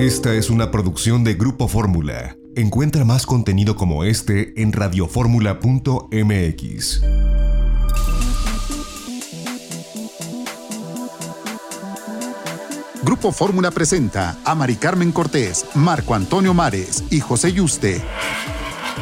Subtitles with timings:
[0.00, 2.38] Esta es una producción de Grupo Fórmula.
[2.56, 7.02] Encuentra más contenido como este en radioformula.mx.
[13.02, 18.00] Grupo Fórmula presenta a Mari Carmen Cortés, Marco Antonio Mares y José Yuste.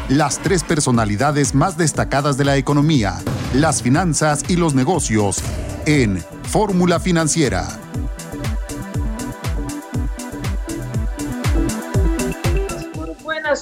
[0.09, 3.21] Las tres personalidades más destacadas de la economía,
[3.55, 5.39] las finanzas y los negocios
[5.87, 7.69] en Fórmula Financiera.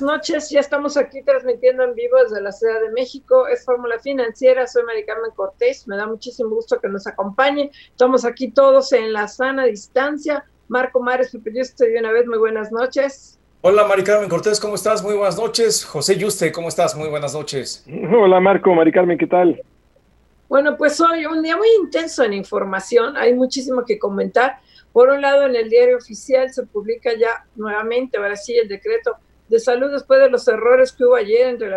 [0.01, 3.99] Buenas noches, ya estamos aquí transmitiendo en vivo desde la Ciudad de México, es Fórmula
[3.99, 8.93] Financiera, soy Mari Carmen Cortés, me da muchísimo gusto que nos acompañe, estamos aquí todos
[8.93, 13.39] en la sana distancia, Marco Mares, me pidió usted de una vez, muy buenas noches.
[13.63, 15.03] Hola Mari Carmen Cortés, ¿cómo estás?
[15.03, 15.85] Muy buenas noches.
[15.85, 16.95] José Yuste, ¿cómo estás?
[16.95, 17.85] Muy buenas noches.
[18.21, 19.63] Hola Marco, Mari Carmen, ¿qué tal?
[20.49, 24.59] Bueno, pues hoy un día muy intenso en información, hay muchísimo que comentar.
[24.93, 29.17] Por un lado, en el diario oficial se publica ya nuevamente, ahora sí, el decreto
[29.49, 31.71] de salud después de los errores que hubo ayer entre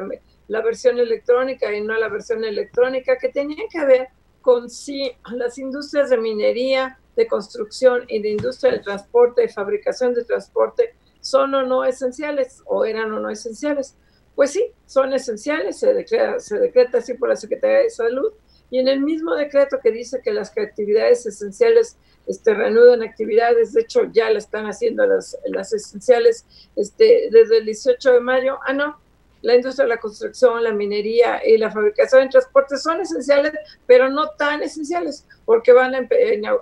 [0.47, 4.07] la, versión electrónica y no la versión electrónica, que tenían que ver
[4.41, 10.13] con si las industrias de minería, de construcción y de industria de transporte, de fabricación
[10.13, 13.95] de transporte, son o no esenciales, o eran o no esenciales.
[14.35, 18.31] Pues sí, son esenciales, se decreta, se decreta así por la Secretaría de Salud,
[18.71, 23.81] y en el mismo decreto que dice que las actividades esenciales este, reanudan actividades, de
[23.81, 26.45] hecho ya la están haciendo las, las esenciales
[26.75, 28.99] este, desde el 18 de mayo, ah no,
[29.41, 33.53] la industria de la construcción, la minería y la fabricación de transporte son esenciales,
[33.87, 36.07] pero no tan esenciales, porque van a,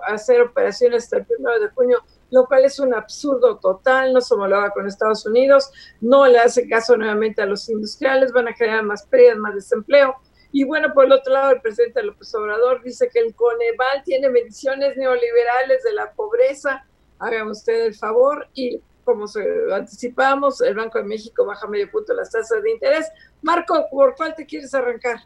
[0.06, 4.34] hacer operaciones hasta el 1 de junio, lo cual es un absurdo total, no se
[4.34, 8.84] homologa con Estados Unidos, no le hace caso nuevamente a los industriales, van a generar
[8.84, 10.14] más pérdidas, más desempleo,
[10.50, 14.30] y bueno, por el otro lado, el presidente López Obrador dice que el Coneval tiene
[14.30, 16.86] mediciones neoliberales de la pobreza.
[17.18, 22.12] Hagan usted el favor y como se anticipamos, el Banco de México baja medio punto
[22.12, 23.10] las tasas de interés.
[23.40, 25.20] Marco, ¿por cuál te quieres arrancar?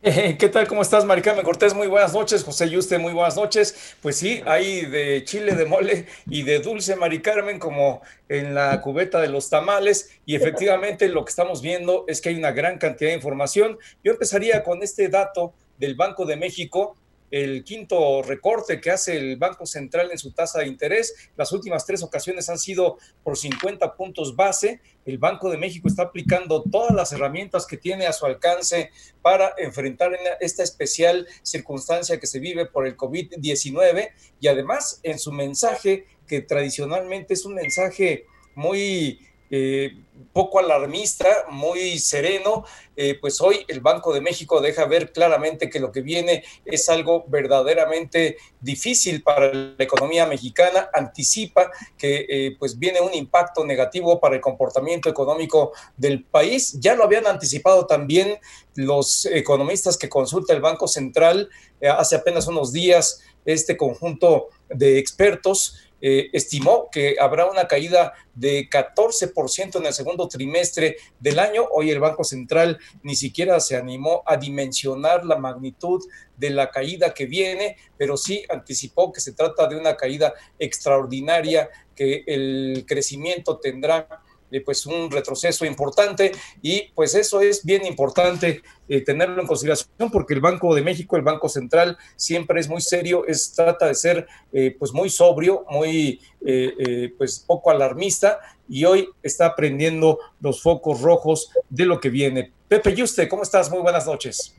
[0.38, 0.66] ¿Qué tal?
[0.66, 1.74] ¿Cómo estás, Maricarmen Cortés?
[1.74, 2.42] Muy buenas noches.
[2.42, 3.94] José Yuste, muy buenas noches.
[4.00, 8.80] Pues sí, hay de chile de mole y de dulce, Mari Carmen, como en la
[8.80, 10.18] cubeta de los tamales.
[10.24, 13.78] Y efectivamente lo que estamos viendo es que hay una gran cantidad de información.
[14.02, 16.96] Yo empezaría con este dato del Banco de México
[17.30, 21.30] el quinto recorte que hace el Banco Central en su tasa de interés.
[21.36, 24.80] Las últimas tres ocasiones han sido por 50 puntos base.
[25.04, 28.90] El Banco de México está aplicando todas las herramientas que tiene a su alcance
[29.22, 35.32] para enfrentar esta especial circunstancia que se vive por el COVID-19 y además en su
[35.32, 39.20] mensaje, que tradicionalmente es un mensaje muy
[39.50, 39.96] eh,
[40.32, 45.80] poco alarmista, muy sereno, eh, pues hoy el Banco de México deja ver claramente que
[45.80, 52.78] lo que viene es algo verdaderamente difícil para la economía mexicana, anticipa que eh, pues
[52.78, 56.78] viene un impacto negativo para el comportamiento económico del país.
[56.78, 58.38] Ya lo habían anticipado también
[58.76, 61.50] los economistas que consulta el Banco Central
[61.82, 68.68] hace apenas unos días, este conjunto de expertos eh, estimó que habrá una caída de
[68.70, 71.66] 14% en el segundo trimestre del año.
[71.72, 76.02] Hoy el Banco Central ni siquiera se animó a dimensionar la magnitud
[76.36, 81.68] de la caída que viene, pero sí anticipó que se trata de una caída extraordinaria,
[81.94, 84.22] que el crecimiento tendrá
[84.58, 90.34] pues un retroceso importante y pues eso es bien importante eh, tenerlo en consideración porque
[90.34, 94.26] el Banco de México, el Banco Central siempre es muy serio, es trata de ser
[94.52, 101.02] eh, pues muy sobrio, muy eh, pues poco alarmista y hoy está prendiendo los focos
[101.02, 102.52] rojos de lo que viene.
[102.66, 103.70] Pepe Yuste, ¿cómo estás?
[103.70, 104.56] Muy buenas noches.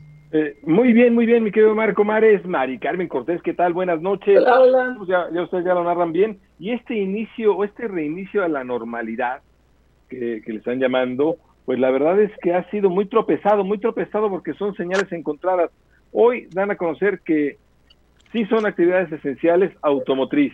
[0.62, 3.74] muy bien, muy bien, mi querido Marco Mares, Mari Carmen Cortés, ¿qué tal?
[3.74, 4.38] Buenas noches.
[4.38, 4.94] Hola, hola.
[4.96, 6.40] Pues ya, ya ustedes ya lo narran bien.
[6.58, 9.42] Y este inicio, o este reinicio a la normalidad,
[10.12, 14.28] que, le están llamando, pues la verdad es que ha sido muy tropezado, muy tropezado
[14.28, 15.70] porque son señales encontradas.
[16.12, 17.56] Hoy dan a conocer que
[18.32, 20.52] sí son actividades esenciales automotriz,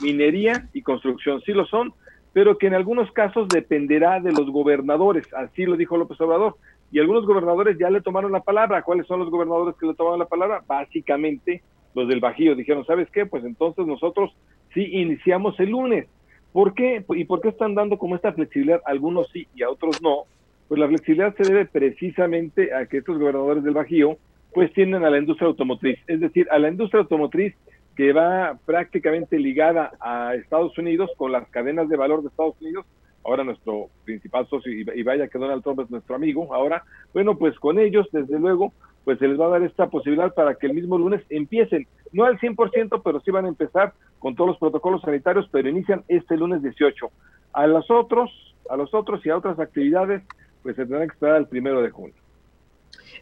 [0.00, 1.92] minería y construcción, sí lo son,
[2.32, 6.56] pero que en algunos casos dependerá de los gobernadores, así lo dijo López Obrador.
[6.92, 8.82] Y algunos gobernadores ya le tomaron la palabra.
[8.82, 10.62] ¿Cuáles son los gobernadores que le tomaron la palabra?
[10.66, 11.62] Básicamente
[11.94, 13.26] los del Bajío dijeron, ¿sabes qué?
[13.26, 14.34] Pues entonces nosotros
[14.74, 16.08] sí iniciamos el lunes.
[16.52, 17.04] ¿Por qué?
[17.10, 18.80] ¿Y por qué están dando como esta flexibilidad?
[18.84, 20.24] Algunos sí y a otros no.
[20.68, 24.18] Pues la flexibilidad se debe precisamente a que estos gobernadores del Bajío
[24.52, 27.54] pues tienden a la industria automotriz, es decir, a la industria automotriz
[27.96, 32.86] que va prácticamente ligada a Estados Unidos con las cadenas de valor de Estados Unidos
[33.24, 37.58] ahora nuestro principal socio, y vaya que Donald Trump es nuestro amigo, ahora, bueno, pues
[37.58, 38.72] con ellos, desde luego,
[39.04, 42.24] pues se les va a dar esta posibilidad para que el mismo lunes empiecen, no
[42.24, 46.36] al 100%, pero sí van a empezar con todos los protocolos sanitarios, pero inician este
[46.36, 47.10] lunes 18.
[47.52, 48.30] A los otros,
[48.68, 50.22] a los otros y a otras actividades,
[50.62, 52.14] pues se tendrán que esperar al primero de junio.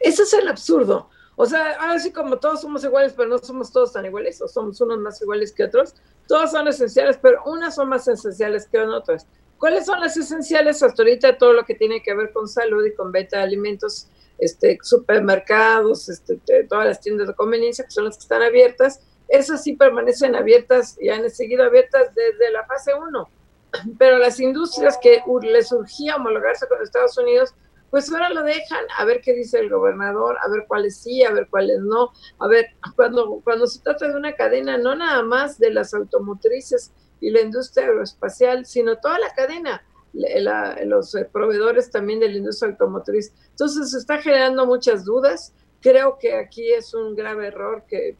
[0.00, 1.08] Ese es el absurdo.
[1.36, 4.80] O sea, así como todos somos iguales, pero no somos todos tan iguales, o somos
[4.80, 5.94] unos más iguales que otros,
[6.26, 9.26] todos son esenciales, pero unas son más esenciales que otras.
[9.58, 11.36] ¿Cuáles son las esenciales hasta ahorita?
[11.36, 14.08] Todo lo que tiene que ver con salud y con venta de alimentos
[14.38, 16.38] este, supermercados, este,
[16.68, 20.96] todas las tiendas de conveniencia, que son las que están abiertas, esas sí permanecen abiertas
[21.00, 23.28] y han seguido abiertas desde la fase 1.
[23.98, 27.52] Pero las industrias que les surgía homologarse con Estados Unidos,
[27.90, 31.32] pues ahora lo dejan, a ver qué dice el gobernador, a ver cuáles sí, a
[31.32, 32.66] ver cuáles no, a ver,
[32.96, 37.40] cuando, cuando se trata de una cadena, no nada más de las automotrices y la
[37.40, 39.82] industria aeroespacial, sino toda la cadena,
[40.12, 43.32] los eh, proveedores también de la industria automotriz.
[43.50, 45.54] Entonces, se está generando muchas dudas.
[45.80, 48.16] Creo que aquí es un grave error que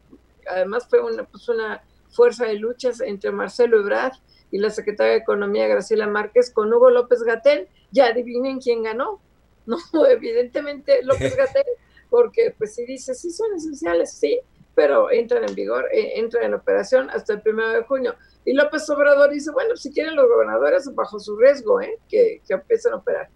[0.47, 4.13] además fue una, pues una fuerza de luchas entre Marcelo Ebrard
[4.51, 7.67] y la secretaria de Economía Graciela Márquez con Hugo López Gatel.
[7.91, 9.21] Ya adivinen quién ganó.
[9.93, 11.63] No, evidentemente López Gatel,
[12.09, 14.39] porque pues si dice, sí son esenciales, sí,
[14.79, 18.15] pero entran en vigor, eh, entran en operación hasta el primero de junio.
[18.45, 21.99] Y López Obrador dice, bueno, si quieren los gobernadores bajo su riesgo, ¿eh?
[22.07, 23.27] que, que empiecen a operar.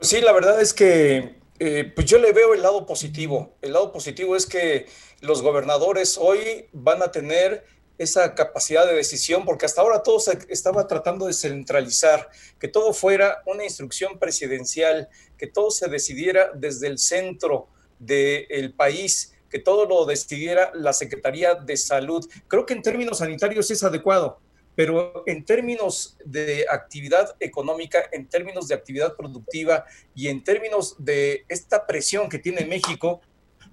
[0.00, 3.52] Sí, la verdad es que eh, pues yo le veo el lado positivo.
[3.60, 4.86] El lado positivo es que
[5.20, 7.66] los gobernadores hoy van a tener
[7.98, 12.94] esa capacidad de decisión, porque hasta ahora todo se estaba tratando de centralizar, que todo
[12.94, 19.86] fuera una instrucción presidencial, que todo se decidiera desde el centro del país que todo
[19.86, 22.26] lo decidiera la Secretaría de Salud.
[22.48, 24.40] Creo que en términos sanitarios es adecuado,
[24.74, 31.44] pero en términos de actividad económica, en términos de actividad productiva y en términos de
[31.48, 33.20] esta presión que tiene México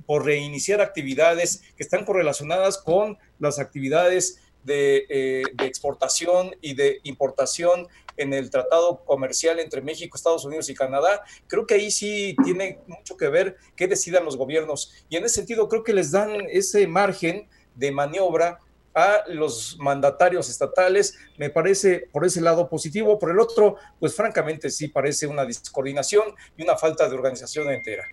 [0.06, 7.00] por reiniciar actividades que están correlacionadas con las actividades de, eh, de exportación y de
[7.04, 12.36] importación en el tratado comercial entre México, Estados Unidos y Canadá, creo que ahí sí
[12.44, 14.94] tiene mucho que ver qué decidan los gobiernos.
[15.10, 18.60] Y en ese sentido creo que les dan ese margen de maniobra
[18.98, 24.72] a los mandatarios estatales, me parece por ese lado positivo, por el otro, pues francamente
[24.72, 26.24] sí parece una descoordinación
[26.58, 28.06] y una falta de organización entera.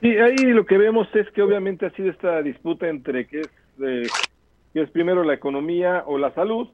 [0.00, 3.50] Sí, ahí lo que vemos es que obviamente ha sido esta disputa entre qué es,
[3.84, 4.06] eh,
[4.72, 6.68] qué es primero la economía o la salud,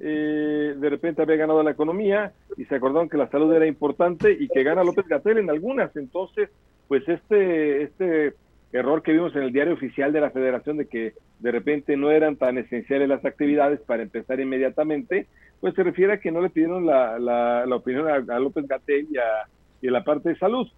[0.00, 4.36] eh, de repente había ganado la economía y se acordaron que la salud era importante
[4.38, 5.94] y que gana López Gatel en algunas.
[5.96, 6.50] Entonces,
[6.86, 8.34] pues este, este
[8.72, 12.10] error que vimos en el diario oficial de la federación de que de repente no
[12.10, 15.26] eran tan esenciales las actividades para empezar inmediatamente,
[15.60, 19.16] pues se refiere a que no le pidieron la, la, opinión a, López Gatel y
[19.16, 19.48] a,
[19.80, 20.68] y a la parte de salud.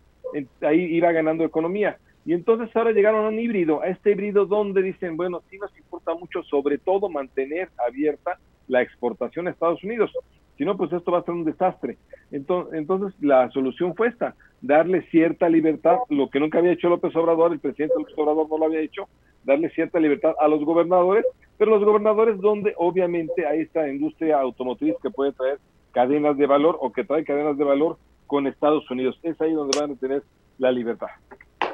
[0.62, 1.98] Ahí iba ganando economía.
[2.24, 5.76] Y entonces ahora llegaron a un híbrido, a este híbrido donde dicen, bueno, sí nos
[5.76, 8.38] importa mucho sobre todo mantener abierta
[8.70, 10.10] la exportación a Estados Unidos.
[10.56, 11.98] Si no, pues esto va a ser un desastre.
[12.30, 17.14] Entonces, entonces, la solución fue esta, darle cierta libertad, lo que nunca había hecho López
[17.16, 19.08] Obrador, el presidente López Obrador no lo había hecho,
[19.42, 21.24] darle cierta libertad a los gobernadores,
[21.58, 25.58] pero los gobernadores donde obviamente hay esta industria automotriz que puede traer
[25.92, 29.18] cadenas de valor o que trae cadenas de valor con Estados Unidos.
[29.22, 30.22] Es ahí donde van a tener
[30.58, 31.08] la libertad.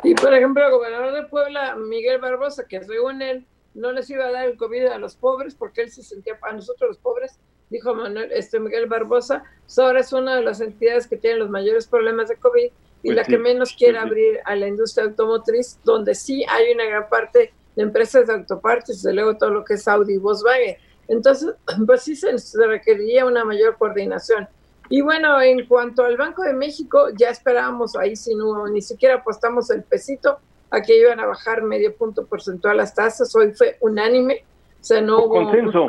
[0.02, 3.44] Y por ejemplo, el gobernador de Puebla, Miguel Barbosa, que según él
[3.76, 6.54] no les iba a dar el COVID a los pobres porque él se sentía para
[6.54, 7.38] nosotros los pobres,
[7.70, 11.50] dijo Manuel, este Miguel Barbosa, pues ahora es una de las entidades que tienen los
[11.50, 12.72] mayores problemas de COVID y
[13.02, 17.08] pues la que menos quiere abrir a la industria automotriz, donde sí hay una gran
[17.08, 20.76] parte de empresas de autopartes, desde luego todo lo que es Audi y Volkswagen.
[21.08, 21.54] Entonces,
[21.86, 24.48] pues sí se, se requeriría una mayor coordinación.
[24.88, 29.16] Y bueno, en cuanto al Banco de México, ya esperábamos, ahí si no, ni siquiera
[29.16, 30.38] apostamos el pesito,
[30.70, 33.34] a que iban a bajar medio punto porcentual las tasas.
[33.34, 34.44] Hoy fue unánime,
[34.80, 35.44] o sea, no hubo...
[35.44, 35.88] Consenso.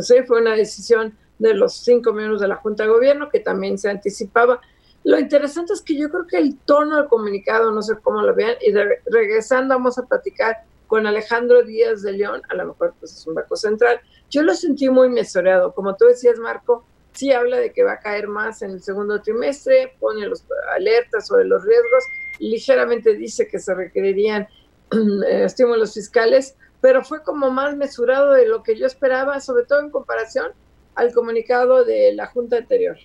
[0.00, 3.78] Sí, fue una decisión de los cinco miembros de la Junta de Gobierno que también
[3.78, 4.60] se anticipaba.
[5.04, 8.34] Lo interesante es que yo creo que el tono del comunicado, no sé cómo lo
[8.34, 8.72] vean, y
[9.10, 13.34] regresando vamos a platicar con Alejandro Díaz de León, a lo mejor pues es un
[13.34, 17.82] banco central, yo lo sentí muy mesoreado, como tú decías Marco, sí habla de que
[17.82, 22.04] va a caer más en el segundo trimestre, pone los alertas sobre los riesgos,
[22.38, 24.48] ligeramente dice que se requerirían
[24.92, 29.80] eh, estímulos fiscales, pero fue como más mesurado de lo que yo esperaba, sobre todo
[29.80, 30.52] en comparación
[30.94, 32.96] al comunicado de la Junta anterior.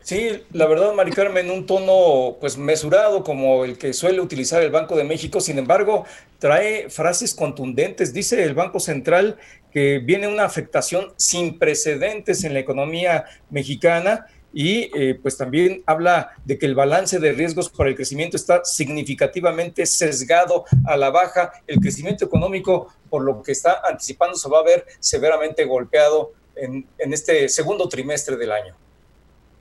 [0.00, 4.70] Sí, la verdad, Mari Carmen, un tono pues mesurado como el que suele utilizar el
[4.70, 6.06] Banco de México, sin embargo,
[6.38, 8.14] trae frases contundentes.
[8.14, 9.36] Dice el Banco Central
[9.72, 16.30] que viene una afectación sin precedentes en la economía mexicana y eh, pues también habla
[16.44, 21.52] de que el balance de riesgos para el crecimiento está significativamente sesgado a la baja.
[21.66, 26.86] El crecimiento económico, por lo que está anticipando, se va a ver severamente golpeado en,
[26.98, 28.74] en este segundo trimestre del año.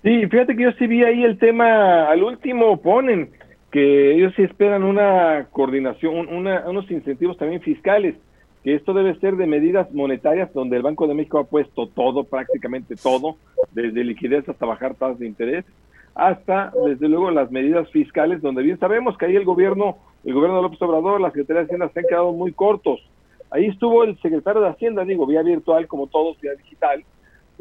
[0.03, 3.31] Sí, fíjate que yo sí vi ahí el tema, al último ponen
[3.71, 8.15] que ellos sí esperan una coordinación, unos incentivos también fiscales,
[8.67, 12.25] que esto debe ser de medidas monetarias donde el Banco de México ha puesto todo,
[12.25, 13.37] prácticamente todo,
[13.71, 15.63] desde liquidez hasta bajar tasas de interés,
[16.13, 19.95] hasta desde luego las medidas fiscales, donde bien sabemos que ahí el gobierno,
[20.25, 22.99] el gobierno de López Obrador, la Secretaría de Hacienda se han quedado muy cortos.
[23.51, 27.05] Ahí estuvo el secretario de Hacienda, digo, vía virtual como todos, vía digital,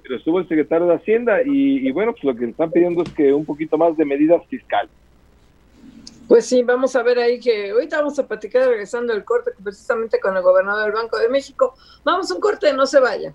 [0.03, 3.13] pero estuvo el secretario de Hacienda y, y bueno, pues lo que están pidiendo es
[3.13, 4.91] que un poquito más de medidas fiscales.
[6.29, 10.19] Pues sí, vamos a ver ahí que ahorita vamos a platicar regresando al corte precisamente
[10.19, 11.75] con el gobernador del Banco de México.
[12.05, 13.33] Vamos un corte, no se vaya.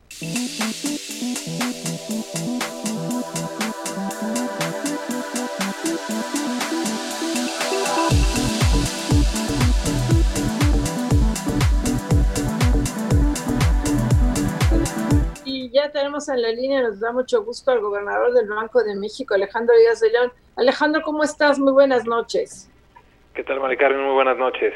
[15.45, 18.95] Y ya tenemos en la línea, nos da mucho gusto al gobernador del Banco de
[18.95, 20.33] México, Alejandro Díaz de León.
[20.57, 21.57] Alejandro, ¿cómo estás?
[21.57, 22.67] Muy buenas noches.
[23.33, 24.03] ¿Qué tal, Mari Carmen?
[24.03, 24.73] Muy buenas noches.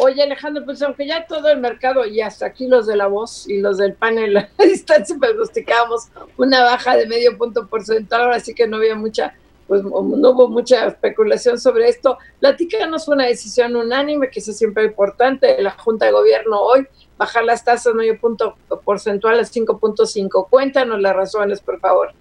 [0.00, 3.48] Oye, Alejandro, pues aunque ya todo el mercado y hasta aquí los de la voz
[3.48, 8.54] y los del panel a distancia pronosticábamos una baja de medio punto porcentual, ahora sí
[8.54, 9.34] que no había mucha,
[9.66, 12.18] pues no hubo mucha especulación sobre esto.
[12.40, 16.86] Platícanos una decisión unánime, que eso es siempre importante, de la Junta de Gobierno hoy,
[17.16, 20.48] bajar las tasas medio punto porcentual a 5.5.
[20.50, 22.12] Cuéntanos las razones, por favor.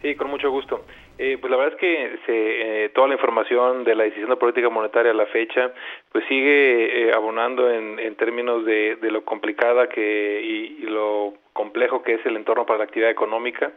[0.00, 0.80] Sí, con mucho gusto.
[1.18, 4.36] Eh, pues la verdad es que se, eh, toda la información de la decisión de
[4.36, 5.72] política monetaria a la fecha,
[6.12, 12.14] pues sigue eh, abonando en, términos de, de, lo complicada que y, lo complejo que
[12.14, 13.72] es el entorno para la actividad económica,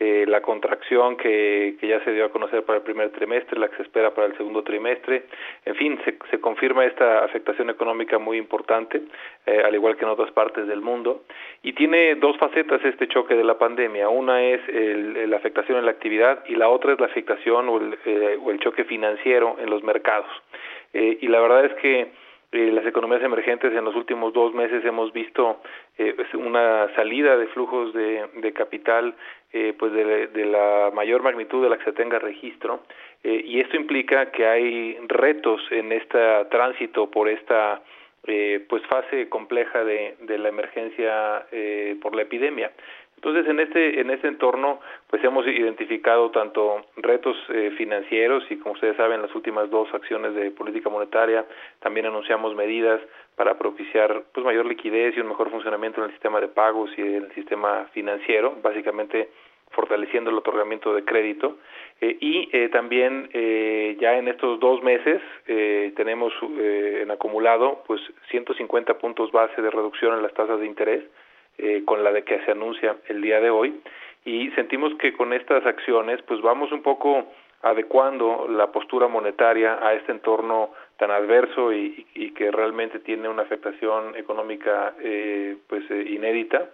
[0.00, 3.68] eh, la contracción que, que, ya se dio a conocer para el primer trimestre, la
[3.68, 5.24] que se espera para el segundo trimestre,
[5.64, 9.02] en fin, se, se confirma esta afectación económica muy importante,
[9.46, 11.22] eh, al igual que en otras partes del mundo,
[11.62, 15.84] y tiene dos facetas este choque de la pandemia, una es el, la afectación en
[15.84, 19.84] la actividad y la otra es la afectación o el, eh, choque financiero en los
[19.84, 20.30] mercados.
[20.92, 22.10] Y la verdad es que
[22.52, 25.60] eh, las economías emergentes en los últimos dos meses hemos visto
[25.98, 29.14] eh, una salida de flujos de, de capital
[29.52, 32.80] eh, pues de, de, la mayor magnitud de la que se tenga registro
[33.22, 36.18] eh, y esto implica que hay retos en este
[36.50, 37.82] tránsito por esta
[38.26, 42.70] eh, pues fase compleja de, de la emergencia eh, por la epidemia.
[43.22, 48.72] Entonces, en este, en este entorno, pues hemos identificado tanto retos eh, financieros y, como
[48.72, 51.44] ustedes saben, las últimas dos acciones de política monetaria,
[51.80, 52.98] también anunciamos medidas
[53.36, 57.02] para propiciar pues mayor liquidez y un mejor funcionamiento en el sistema de pagos y
[57.02, 59.28] el sistema financiero, básicamente
[59.72, 61.58] fortaleciendo el otorgamiento de crédito.
[62.00, 67.84] Eh, y eh, también eh, ya en estos dos meses eh, tenemos eh, en acumulado
[67.86, 68.00] pues
[68.30, 71.04] 150 puntos base de reducción en las tasas de interés
[71.62, 73.80] eh, con la de que se anuncia el día de hoy.
[74.24, 77.26] Y sentimos que con estas acciones pues vamos un poco
[77.62, 83.42] adecuando la postura monetaria a este entorno tan adverso y, y que realmente tiene una
[83.42, 86.70] afectación económica eh, pues eh, inédita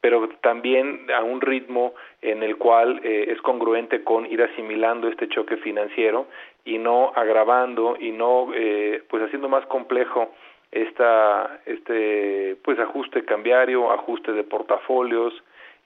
[0.00, 5.28] pero también a un ritmo en el cual eh, es congruente con ir asimilando este
[5.28, 6.26] choque financiero
[6.64, 10.32] y no agravando y no eh, pues haciendo más complejo
[10.70, 15.32] esta este pues ajuste cambiario, ajuste de portafolios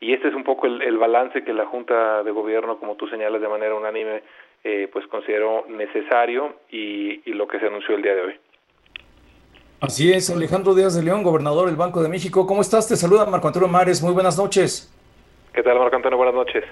[0.01, 3.07] y este es un poco el, el balance que la Junta de Gobierno, como tú
[3.07, 4.23] señalas de manera unánime,
[4.65, 8.35] eh, pues consideró necesario y, y lo que se anunció el día de hoy.
[9.81, 12.47] Así es, Alejandro Díaz de León, gobernador del Banco de México.
[12.47, 12.89] ¿Cómo estás?
[12.89, 14.03] Te saluda Marco Antonio Mares.
[14.03, 14.93] Muy buenas noches.
[15.53, 16.17] ¿Qué tal, Marco Antonio?
[16.17, 16.65] Buenas noches.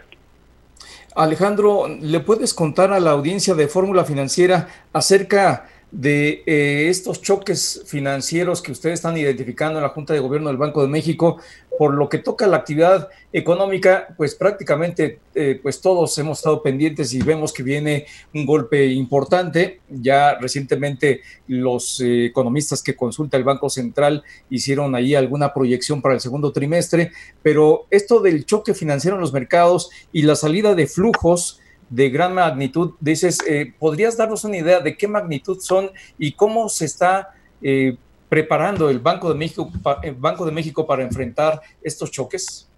[1.17, 7.83] Alejandro, ¿le puedes contar a la audiencia de Fórmula Financiera acerca de eh, estos choques
[7.87, 11.39] financieros que ustedes están identificando en la Junta de Gobierno del Banco de México,
[11.79, 17.13] por lo que toca la actividad económica, pues prácticamente eh, pues todos hemos estado pendientes
[17.15, 19.81] y vemos que viene un golpe importante.
[19.89, 26.15] Ya recientemente los eh, economistas que consulta el Banco Central hicieron ahí alguna proyección para
[26.15, 30.87] el segundo trimestre, pero esto del choque financiero en los mercados y la salida de
[30.87, 31.60] flujos,
[31.91, 32.93] de gran magnitud.
[33.01, 37.97] Dices, eh, ¿podrías darnos una idea de qué magnitud son y cómo se está eh,
[38.29, 39.71] preparando el Banco de México,
[40.03, 42.71] el Banco de México para enfrentar estos choques?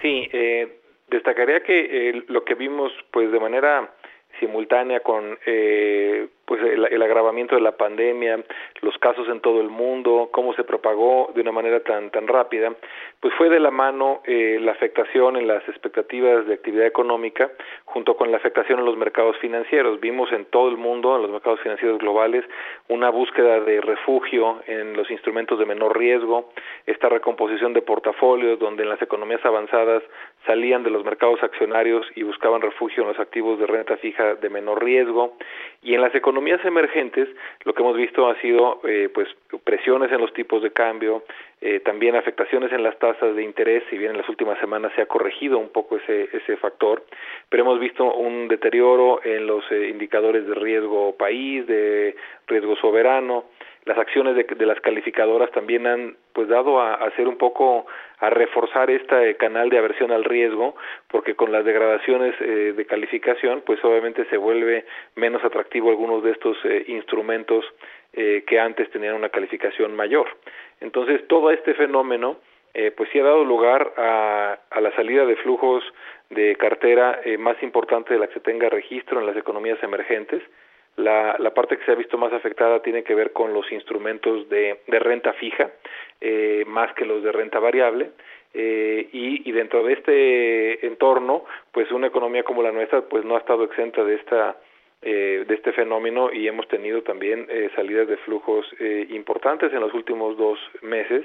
[0.00, 3.94] Sí, eh, destacaría que lo que vimos, pues de manera
[4.40, 5.38] simultánea con
[6.50, 8.40] pues el, agravamiento de la pandemia,
[8.80, 12.74] los casos en todo el mundo, cómo se propagó de una manera tan tan rápida,
[13.20, 17.50] pues fue de la mano eh, la afectación en las expectativas de actividad económica
[17.84, 20.00] junto con la afectación en los mercados financieros.
[20.00, 22.44] Vimos en todo el mundo, en los mercados financieros globales,
[22.88, 26.50] una búsqueda de refugio en los instrumentos de menor riesgo,
[26.86, 30.02] esta recomposición de portafolios donde en las economías avanzadas
[30.46, 34.48] salían de los mercados accionarios y buscaban refugio en los activos de renta fija de
[34.48, 35.36] menor riesgo.
[35.82, 37.28] Y en las economías emergentes
[37.64, 39.28] lo que hemos visto ha sido eh, pues
[39.64, 41.22] presiones en los tipos de cambio
[41.62, 45.02] eh, también afectaciones en las tasas de interés si bien en las últimas semanas se
[45.02, 47.04] ha corregido un poco ese ese factor.
[47.48, 52.16] Pero hemos visto un deterioro en los eh, indicadores de riesgo país de
[52.46, 53.44] riesgo soberano.
[53.84, 57.84] Las acciones de, las calificadoras también han pues dado a, hacer un poco
[58.18, 60.74] a reforzar este canal de aversión al riesgo
[61.08, 66.30] porque con las degradaciones eh, de calificación pues obviamente se vuelve menos atractivo algunos de
[66.30, 67.62] estos eh, instrumentos
[68.14, 70.28] eh, que antes tenían una calificación mayor.
[70.80, 72.38] Entonces todo este fenómeno
[72.96, 75.84] pues sí ha dado lugar a, a la salida de flujos
[76.30, 80.40] de cartera más importante de la que se tenga registro en las economías emergentes
[81.00, 84.48] la, la, parte que se ha visto más afectada tiene que ver con los instrumentos
[84.48, 85.70] de, de renta fija,
[86.20, 88.10] eh, más que los de renta variable.
[88.52, 93.36] Eh, y, y, dentro de este entorno, pues una economía como la nuestra, pues no
[93.36, 94.56] ha estado exenta de esta
[95.02, 99.80] eh, de este fenómeno y hemos tenido también eh, salidas de flujos eh, importantes en
[99.80, 101.24] los últimos dos meses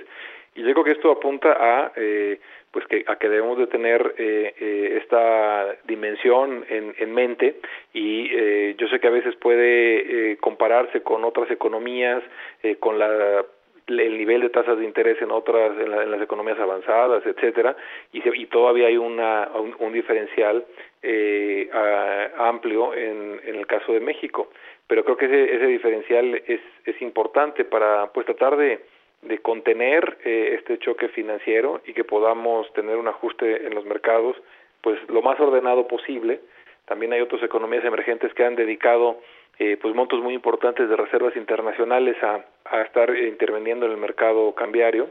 [0.55, 2.39] y yo creo que esto apunta a eh,
[2.71, 7.55] pues que a que debemos de tener eh, eh, esta dimensión en, en mente
[7.93, 12.23] y eh, yo sé que a veces puede eh, compararse con otras economías
[12.63, 13.45] eh, con la
[13.87, 17.75] el nivel de tasas de interés en otras en, la, en las economías avanzadas etcétera
[18.11, 20.65] y, se, y todavía hay una un, diferencial
[21.03, 24.49] eh, a, amplio en, en el caso de México.
[24.87, 28.79] Pero creo que ese, ese diferencial es es importante para pues tratar de
[29.27, 34.35] de contener eh, este choque financiero y que podamos tener un ajuste en los mercados
[34.81, 36.41] pues lo más ordenado posible.
[36.85, 39.19] También hay otras economías emergentes que han dedicado
[39.57, 44.53] eh, pues montos muy importantes de reservas internacionales a, a estar interviniendo en el mercado
[44.53, 45.09] cambiario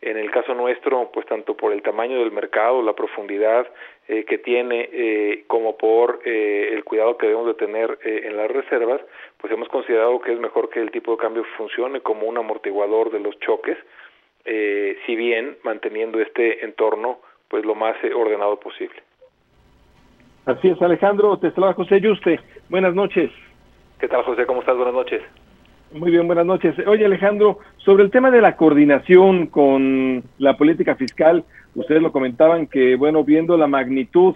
[0.00, 3.66] en el caso nuestro, pues tanto por el tamaño del mercado, la profundidad
[4.08, 8.36] eh, que tiene, eh, como por eh, el cuidado que debemos de tener eh, en
[8.36, 9.00] las reservas,
[9.38, 13.10] pues hemos considerado que es mejor que el tipo de cambio funcione como un amortiguador
[13.10, 13.78] de los choques,
[14.44, 19.02] eh, si bien manteniendo este entorno pues lo más eh, ordenado posible.
[20.44, 22.38] Así es, Alejandro, te saluda José Yuste.
[22.68, 23.30] Buenas noches.
[23.98, 24.44] ¿Qué tal, José?
[24.44, 24.76] ¿Cómo estás?
[24.76, 25.22] Buenas noches.
[25.94, 26.74] Muy bien, buenas noches.
[26.88, 31.44] Oye, Alejandro, sobre el tema de la coordinación con la política fiscal,
[31.76, 34.34] ustedes lo comentaban que, bueno, viendo la magnitud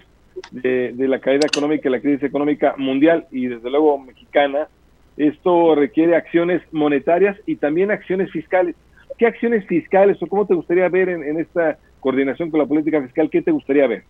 [0.51, 4.69] de, la caída económica y la crisis económica mundial y desde luego mexicana,
[5.17, 8.77] esto requiere acciones monetarias y también acciones fiscales.
[9.17, 13.01] ¿Qué acciones fiscales o cómo te gustaría ver en, en esta coordinación con la política
[13.01, 13.29] fiscal?
[13.29, 14.03] ¿Qué te gustaría ver?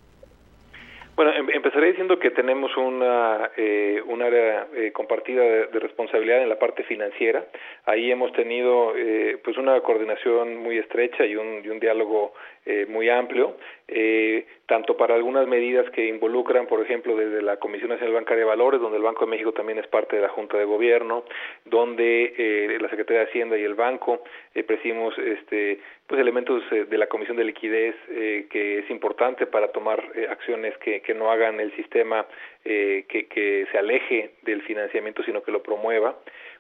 [1.20, 6.48] Bueno, em empezaré diciendo que tenemos una eh, un área eh, compartida de, responsabilidad en
[6.48, 7.44] la parte financiera.
[7.84, 12.34] Ahí hemos tenido eh, pues una coordinación muy estrecha y un, y un diálogo
[12.66, 13.58] eh, muy amplio,
[13.92, 18.50] eh, tanto para algunas medidas que involucran, por ejemplo, desde la Comisión Nacional Bancaria de
[18.50, 21.24] Valores, donde el Banco de México también es parte de la Junta de Gobierno,
[21.66, 24.22] donde eh, la Secretaría de Hacienda y el Banco
[24.54, 29.68] eh, este, pues elementos eh, de la Comisión de Liquidez eh, que es importante para
[29.72, 32.26] tomar eh, acciones que, que no hagan el sistema
[32.64, 36.20] que, que se aleje del financiamiento, sino que lo promueva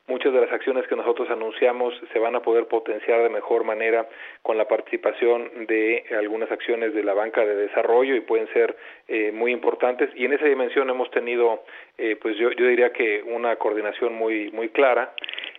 [0.10, 4.10] muchas de las acciones que nosotros anunciamos se van a poder potenciar de mejor manera
[4.41, 8.76] con la participación de algunas acciones de la banca de desarrollo y pueden ser
[9.08, 10.10] eh, muy importantes.
[10.15, 11.63] Y en esa dimensión hemos tenido
[11.98, 15.13] eh, pues yo, yo diría que una coordinación muy muy clara.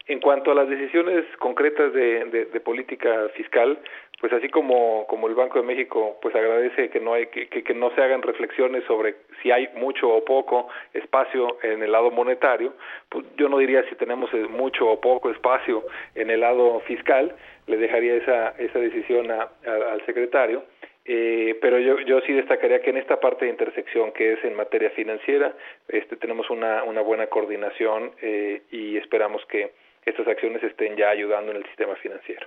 [0.06, 3.78] En cuanto a las decisiones concretas de, política fiscal
[4.20, 7.64] pues así como como el Banco de México pues agradece que no hay que, que,
[7.64, 12.11] que, no se hagan reflexiones sobre si hay mucho o poco espacio en el lado
[12.11, 12.74] monetario
[13.09, 17.35] pues yo no diría si tenemos mucho o poco espacio en el lado fiscal
[17.66, 20.64] le dejaría esa esa decisión a, al secretario
[21.06, 24.54] eh, pero yo, yo sí destacaría que en esta parte de intersección que es en
[24.54, 25.54] materia financiera
[25.88, 29.70] este tenemos una una buena coordinación eh, y esperamos que
[30.04, 32.46] estas acciones estén ya ayudando en el sistema financiero.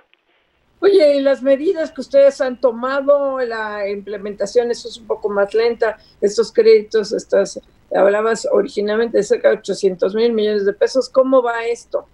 [0.80, 5.54] Oye, y las medidas que ustedes han tomado, la implementación, eso es un poco más
[5.54, 7.60] lenta, estos créditos, estas,
[7.94, 12.06] hablabas originalmente de cerca de 800 mil millones de pesos, ¿cómo va esto?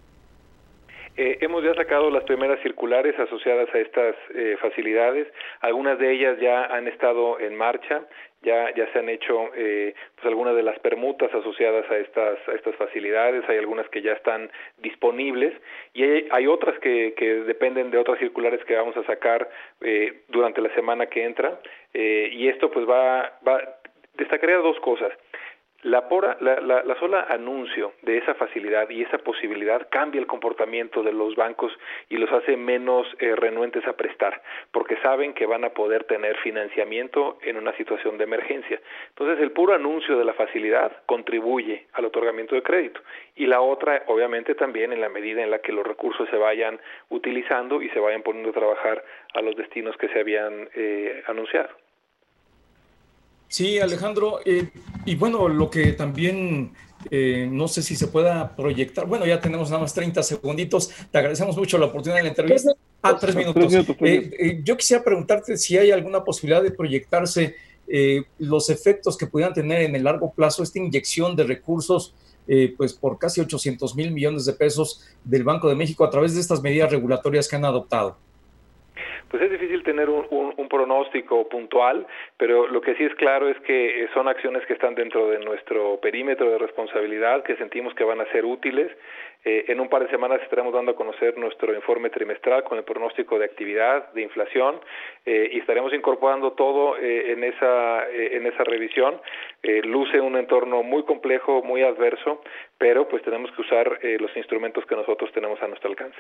[1.17, 5.27] Eh, hemos ya sacado las primeras circulares asociadas a estas eh, facilidades.
[5.61, 8.07] Algunas de ellas ya han estado en marcha
[8.43, 12.53] ya ya se han hecho eh, pues algunas de las permutas asociadas a estas a
[12.53, 15.55] estas facilidades hay algunas que ya están disponibles
[15.93, 19.49] y hay, otras que, que dependen de otras circulares que vamos a sacar
[19.83, 21.61] eh, durante la semana que entra
[21.93, 23.61] eh, y esto pues va va
[24.15, 25.13] destacaría dos cosas
[25.83, 26.07] la,
[26.41, 31.37] la, la, sola anuncio de esa facilidad y esa posibilidad cambia el comportamiento de los
[31.37, 31.73] bancos
[32.09, 36.37] y los hace menos eh, renuentes a prestar, porque saben que van a poder tener
[36.39, 38.81] financiamiento en una situación de emergencia.
[39.09, 43.01] Entonces, el puro anuncio de la facilidad contribuye al otorgamiento de crédito.
[43.37, 46.79] Y la otra, obviamente, también en la medida en la que los recursos se vayan
[47.09, 49.03] utilizando y se vayan poniendo a trabajar
[49.35, 51.71] a los destinos que se habían eh, anunciado.
[53.51, 54.39] Sí, Alejandro.
[54.45, 54.69] Eh,
[55.05, 56.73] y bueno, lo que también
[57.11, 59.07] eh, no sé si se pueda proyectar.
[59.07, 60.89] Bueno, ya tenemos nada más 30 segunditos.
[61.11, 62.71] Te agradecemos mucho la oportunidad de la entrevista.
[63.03, 63.75] Ah, tres minutos.
[64.03, 67.57] Eh, yo quisiera preguntarte si hay alguna posibilidad de proyectarse
[68.39, 72.15] los efectos que pudieran tener en el largo plazo esta inyección de recursos,
[72.77, 76.41] pues por casi 800 mil millones de pesos del Banco de México a través de
[76.41, 78.17] estas medidas regulatorias que han adoptado
[79.31, 84.09] pues es difícil tener un, pronóstico puntual, pero lo que sí es claro es que
[84.13, 88.31] son acciones que están dentro de nuestro perímetro de responsabilidad, que sentimos que van a
[88.33, 88.91] ser útiles.
[89.45, 92.85] Eh, en un par de semanas estaremos dando a conocer nuestro informe trimestral con el
[92.85, 94.81] pronóstico de actividad, de inflación,
[95.25, 99.21] eh, y estaremos incorporando todo eh, en, esa, en esa revisión.
[99.85, 102.43] luce un entorno muy complejo, muy adverso,
[102.79, 106.19] pero pues tenemos que usar los instrumentos que nosotros tenemos a nuestro alcance.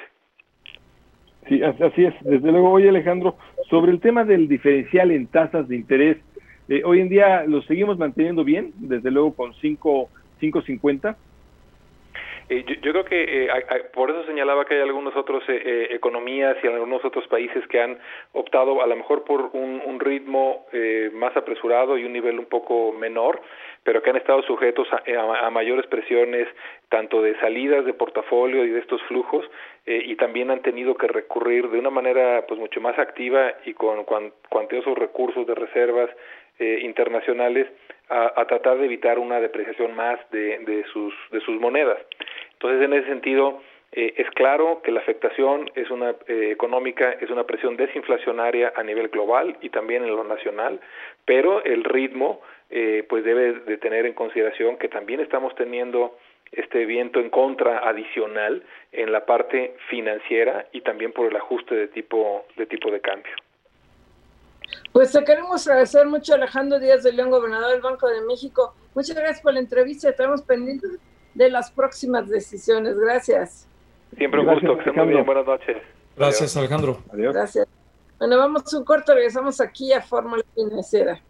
[1.48, 2.14] Sí, así es.
[2.20, 3.36] Desde luego, oye Alejandro,
[3.68, 6.18] sobre el tema del diferencial en tasas de interés,
[6.68, 11.16] eh, hoy en día lo seguimos manteniendo bien, desde luego con 5.50.
[12.50, 13.48] Eh, yo, creo que eh,
[13.94, 17.96] por eso señalaba que hay algunas otras eh, economías y algunos otros países que han
[18.32, 20.66] optado a lo mejor por un, un ritmo
[21.12, 23.40] más apresurado y un nivel un poco menor,
[23.82, 26.48] pero que han estado sujetos a, mayores presiones
[26.88, 29.48] tanto de salidas de portafolio y de estos flujos
[29.86, 34.04] y también han tenido que recurrir de una manera pues mucho más activa y con
[34.48, 36.10] cuantiosos recursos de reservas
[36.58, 37.68] internacionales
[38.10, 41.98] a, tratar de evitar una depreciación más de, de, sus, de sus monedas.
[42.54, 43.62] Entonces, en ese sentido,
[43.92, 48.82] eh, es claro que la afectación es una eh, económica, es una presión desinflacionaria a
[48.82, 50.80] nivel global y también en lo nacional,
[51.24, 52.40] pero el ritmo
[52.70, 56.16] eh, pues debe de tener en consideración que también estamos teniendo
[56.52, 61.88] este viento en contra adicional en la parte financiera y también por el ajuste de
[61.88, 63.32] tipo de tipo de cambio.
[64.92, 68.74] Pues te queremos agradecer mucho Alejandro Díaz de León, gobernador del Banco de México.
[68.94, 70.08] Muchas gracias por la entrevista.
[70.08, 70.98] Estamos pendientes
[71.34, 72.98] de las próximas decisiones.
[72.98, 73.68] Gracias.
[74.16, 74.78] Siempre un gusto.
[74.78, 75.24] Que muy bien.
[75.24, 75.76] Buenas noches.
[76.16, 76.98] Gracias, Alejandro.
[77.12, 77.34] Adiós.
[77.34, 77.68] Gracias.
[78.18, 79.14] Bueno, vamos un corto.
[79.14, 81.20] Regresamos aquí a Fórmula Financiera.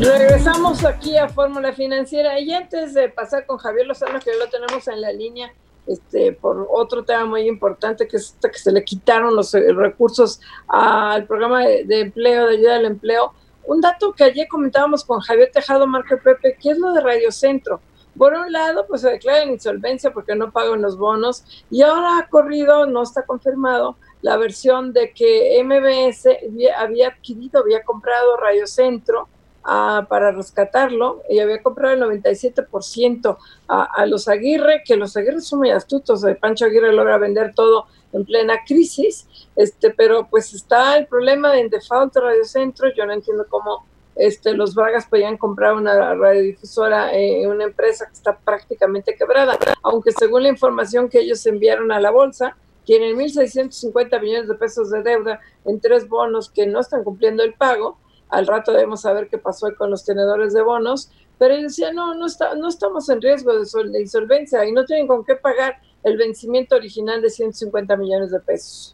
[0.00, 4.88] Regresamos aquí a Fórmula Financiera y antes de pasar con Javier Lozano, que lo tenemos
[4.88, 5.52] en la línea,
[5.86, 10.40] este, por otro tema muy importante, que es que se le quitaron los eh, recursos
[10.66, 13.32] al programa de, empleo, de ayuda al empleo.
[13.64, 17.30] Un dato que ayer comentábamos con Javier Tejado, Marco Pepe, que es lo de Radio
[17.30, 17.80] Centro.
[18.16, 22.18] Por un lado, pues se declara en insolvencia porque no pagan los bonos y ahora
[22.18, 26.28] ha corrido, no está confirmado, la versión de que MBS
[26.76, 29.28] había adquirido, había comprado Radio Centro
[29.64, 35.60] para rescatarlo y había comprado el 97% a, a, los Aguirre, que los Aguirre son
[35.60, 40.96] muy astutos, de Pancho Aguirre logra vender todo en plena crisis, este, pero pues está
[40.96, 45.36] el problema de en default Radio Centro, yo no entiendo cómo este, los Vargas podían
[45.36, 51.20] comprar una radiodifusora en una empresa que está prácticamente quebrada, aunque según la información que
[51.20, 56.50] ellos enviaron a la bolsa, tienen 1.650 millones de pesos de deuda en tres bonos
[56.50, 57.98] que no están cumpliendo el pago,
[58.28, 62.14] al rato debemos saber qué pasó con los tenedores de bonos, pero él decía, no,
[62.14, 66.16] no, está, no estamos en riesgo de, insolvencia y no tienen con qué pagar el
[66.16, 68.93] vencimiento original de 150 millones de pesos.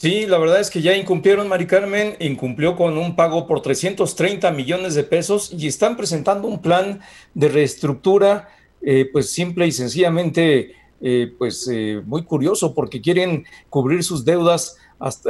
[0.00, 4.50] Sí, la verdad es que ya incumplieron, Mari Carmen, incumplió con un pago por 330
[4.50, 7.00] millones de pesos y están presentando un plan
[7.34, 8.48] de reestructura,
[8.80, 14.78] eh, pues simple y sencillamente, eh, pues eh, muy curioso, porque quieren cubrir sus deudas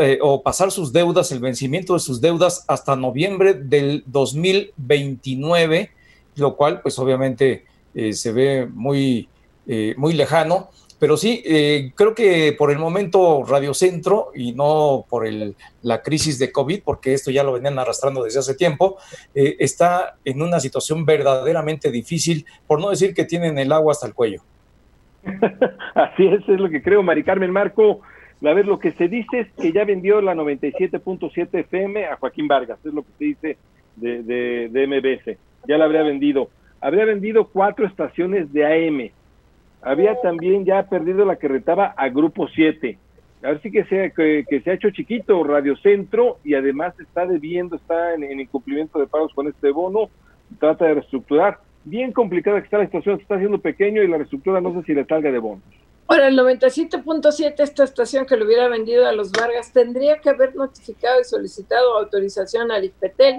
[0.01, 5.91] eh, o pasar sus deudas, el vencimiento de sus deudas hasta noviembre del 2029,
[6.37, 9.29] lo cual pues obviamente eh, se ve muy,
[9.97, 10.71] muy lejano.
[11.01, 16.03] Pero sí, eh, creo que por el momento Radio Centro y no por el, la
[16.03, 18.99] crisis de COVID, porque esto ya lo venían arrastrando desde hace tiempo,
[19.35, 24.07] eh, está en una situación verdaderamente difícil, por no decir que tienen el agua hasta
[24.07, 24.43] el cuello.
[25.95, 28.03] Así es, es lo que creo, Mari Carmen Marco.
[28.45, 32.47] A ver, lo que se dice es que ya vendió la 97.7 FM a Joaquín
[32.47, 33.57] Vargas, es lo que se dice
[33.97, 35.39] de, de, de MBS.
[35.67, 36.51] Ya la habría vendido.
[36.83, 39.11] Habría vendido cuatro estaciones de AM.
[39.83, 42.99] Había también ya perdido la que retaba a Grupo 7.
[43.43, 47.25] A ver si que, sea, que, se ha hecho chiquito Radio Centro y además está
[47.25, 50.11] debiendo, está en, en incumplimiento de pagos con este bono.
[50.59, 51.59] Trata de reestructurar.
[51.85, 54.87] Bien complicada que está la situación, se está haciendo pequeño y la reestructura no sé
[54.87, 55.65] si le salga de bonos.
[56.11, 60.57] Ahora, el 97.7, esta estación que le hubiera vendido a los Vargas, tendría que haber
[60.57, 63.37] notificado y solicitado autorización al IPETEL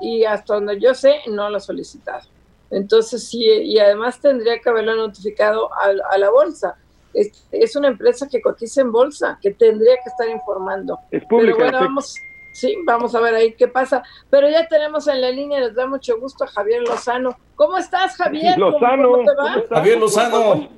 [0.00, 2.26] y hasta donde yo sé, no lo ha solicitado.
[2.70, 6.76] Entonces, sí, y además tendría que haberlo notificado a, la bolsa.
[7.14, 10.98] Es, una empresa que cotiza en bolsa, que tendría que estar informando.
[11.10, 11.56] Es pública.
[11.56, 12.14] Pero bueno, vamos,
[12.52, 14.02] sí, vamos a ver ahí qué pasa.
[14.28, 17.36] Pero ya tenemos en la línea, nos da mucho gusto a Javier Lozano.
[17.54, 18.58] ¿Cómo estás, Javier?
[18.58, 19.10] Lozano.
[19.10, 19.64] ¿Cómo, te va?
[19.70, 20.76] Javier Lozano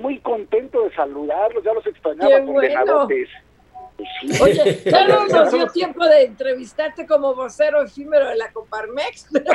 [0.00, 3.08] muy contento de saludarlos, ya los extrañaba Qué bueno.
[4.40, 9.54] Oye, ya no nos dio tiempo de entrevistarte como vocero efímero de la Coparmex, pero...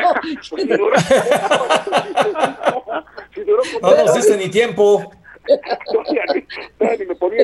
[3.82, 5.12] no nos diste ni tiempo.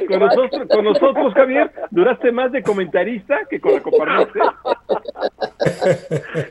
[0.08, 4.36] con, nosotros, con nosotros, Javier, duraste más de comentarista que con la Coparmex.
[4.36, 4.42] ¿eh?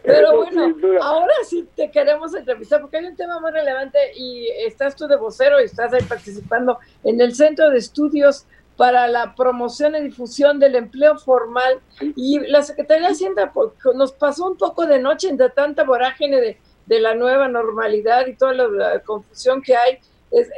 [0.04, 4.94] Pero bueno, ahora sí te queremos entrevistar porque hay un tema muy relevante y estás
[4.94, 8.46] tú de vocero y estás ahí participando en el Centro de Estudios
[8.80, 11.80] para la promoción y difusión del empleo formal
[12.16, 16.40] y la Secretaría de Hacienda pues, nos pasó un poco de noche entre tanta vorágine
[16.40, 19.98] de, de la nueva normalidad y toda la confusión que hay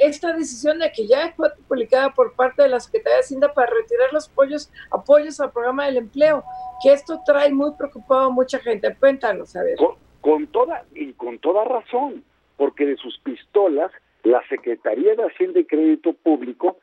[0.00, 3.72] esta decisión de que ya fue publicada por parte de la Secretaría de Hacienda para
[3.72, 6.44] retirar los apoyos, apoyos al programa del empleo,
[6.80, 8.94] que esto trae muy preocupado a mucha gente.
[9.00, 9.78] Cuéntanos, a ver.
[10.20, 12.22] Con, toda, y con toda razón,
[12.56, 13.90] porque de sus pistolas,
[14.22, 16.76] la Secretaría de Hacienda y Crédito Público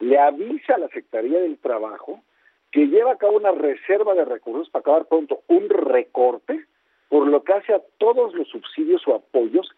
[0.00, 2.22] le avisa a la Secretaría del Trabajo
[2.70, 6.66] que lleva a cabo una reserva de recursos para acabar pronto un recorte,
[7.08, 9.70] por lo que hace a todos los subsidios o apoyos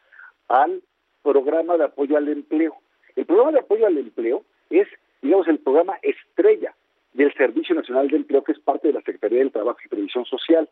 [0.48, 0.82] al
[1.22, 2.74] programa de apoyo al empleo.
[3.14, 4.88] El programa de apoyo al empleo es,
[5.22, 6.74] digamos, el programa estrella
[7.12, 10.24] del Servicio Nacional de Empleo, que es parte de la Secretaría del Trabajo y Previsión
[10.24, 10.68] Social.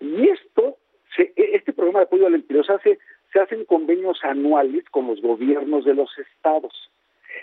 [0.00, 0.76] Y esto,
[1.18, 2.98] e, este programa de apoyo al empleo se hace,
[3.32, 6.90] se hacen convenios anuales con los gobiernos de los estados.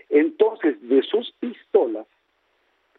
[0.09, 2.07] Entonces, de sus pistolas,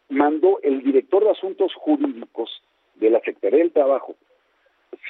[0.09, 2.63] mandó el director de Asuntos Jurídicos
[2.97, 4.17] de la Secretaría del Trabajo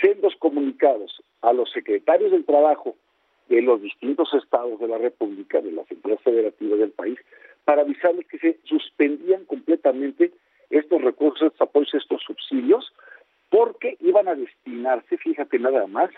[0.00, 2.96] sendos comunicados a los secretarios del Trabajo
[3.48, 7.18] de los distintos estados de la República, de las entidades federativas del país,
[7.64, 10.32] para avisarles que se suspendían completamente
[10.70, 12.92] estos recursos, estos apoyos, estos subsidios,
[13.50, 16.10] porque iban a destinarse, fíjate nada más,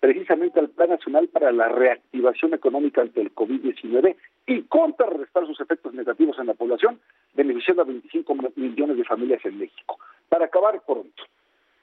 [0.00, 5.92] precisamente al Plan Nacional para la Reactivación Económica ante el COVID-19 y contrarrestar sus efectos
[5.92, 7.00] negativos en la población,
[7.34, 9.98] beneficiando a 25 millones de familias en México.
[10.28, 11.22] Para acabar pronto,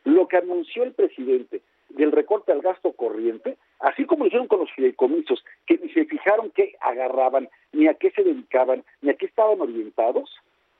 [0.06, 4.60] lo que anunció el presidente del recorte al gasto corriente, así como lo hicieron con
[4.60, 9.16] los fideicomisos, que ni se fijaron qué agarraban, ni a qué se dedicaban, ni a
[9.16, 10.30] qué estaban orientados,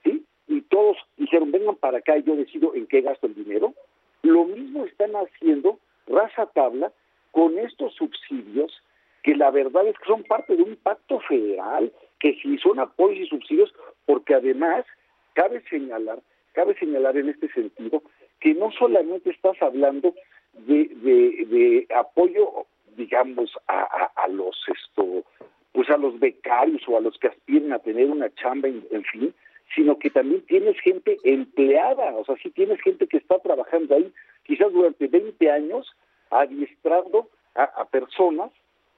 [0.04, 0.26] ¿sí?
[0.48, 3.74] Y todos dijeron, vengan para acá y yo decido en qué gasto el dinero.
[4.22, 6.92] Lo mismo están haciendo raza tabla
[7.36, 8.82] con estos subsidios
[9.22, 13.20] que la verdad es que son parte de un pacto federal, que si son apoyos
[13.20, 13.74] y subsidios,
[14.06, 14.86] porque además
[15.34, 16.20] cabe señalar,
[16.54, 18.02] cabe señalar en este sentido
[18.40, 20.16] que no solamente estás hablando
[20.54, 25.26] de, de, apoyo, digamos, a, a, los esto,
[25.74, 29.34] pues a los becarios o a los que aspiran a tener una chamba, en, fin,
[29.76, 34.10] sino que también tienes gente empleada, o sea, si tienes gente que está trabajando ahí,
[34.44, 35.94] quizás durante 20 años,
[36.30, 38.52] adiestrando a, personas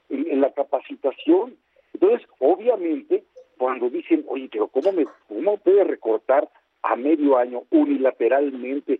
[0.09, 1.55] en, en, la capacitación.
[1.93, 3.23] Entonces, obviamente,
[3.57, 6.49] cuando dicen, oye, pero ¿cómo, me, cómo puede recortar
[6.83, 8.99] a medio año unilateralmente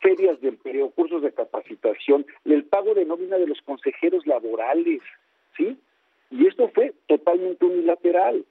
[0.00, 5.00] ferias de empleo, cursos de capacitación, el pago de nómina de los consejeros laborales,
[5.56, 5.76] ¿sí?
[6.30, 8.44] Y esto fue totalmente unilateral.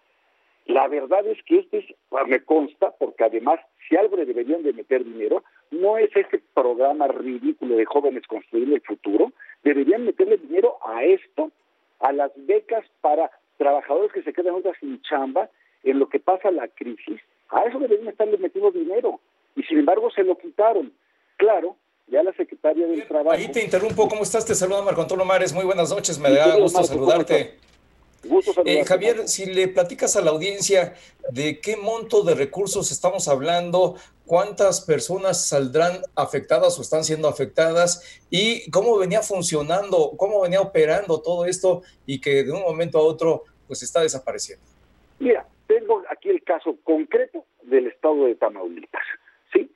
[0.65, 1.85] La verdad es que este es,
[2.27, 7.07] me consta, porque además, si algo le deberían de meter dinero, no es ese programa
[7.07, 9.31] ridículo de jóvenes construyendo el futuro,
[9.63, 11.51] deberían meterle dinero a esto,
[11.99, 15.49] a las becas para trabajadores que se quedan otras sin chamba,
[15.83, 19.19] en lo que pasa la crisis, a eso deberían estarle metiendo dinero.
[19.55, 20.91] Y sin embargo se lo quitaron.
[21.37, 21.75] Claro,
[22.07, 23.31] ya la secretaria del Trabajo.
[23.31, 24.45] Ahí te interrumpo, ¿cómo estás?
[24.45, 27.57] Te saluda Marco Antonio Mares, muy buenas noches, me da gusto saludarte.
[28.65, 30.95] Eh, Javier, si le platicas a la audiencia
[31.31, 38.21] de qué monto de recursos estamos hablando, cuántas personas saldrán afectadas o están siendo afectadas
[38.29, 43.03] y cómo venía funcionando, cómo venía operando todo esto y que de un momento a
[43.03, 44.65] otro pues está desapareciendo.
[45.19, 49.03] Mira, tengo aquí el caso concreto del estado de Tamaulipas.
[49.53, 49.71] ¿sí?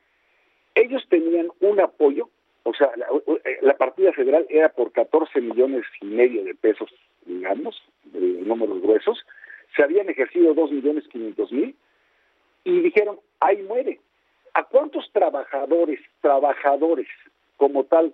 [0.76, 2.30] Ellos tenían un apoyo,
[2.64, 2.92] o sea,
[3.62, 6.90] la, partida federal era por 14 millones y medio de pesos,
[7.26, 9.26] digamos, de números gruesos,
[9.76, 11.76] se habían ejercido 2 millones 500 mil
[12.64, 14.00] y dijeron, ahí muere,
[14.54, 17.08] ¿A cuántos trabajadores, trabajadores
[17.58, 18.14] como tal,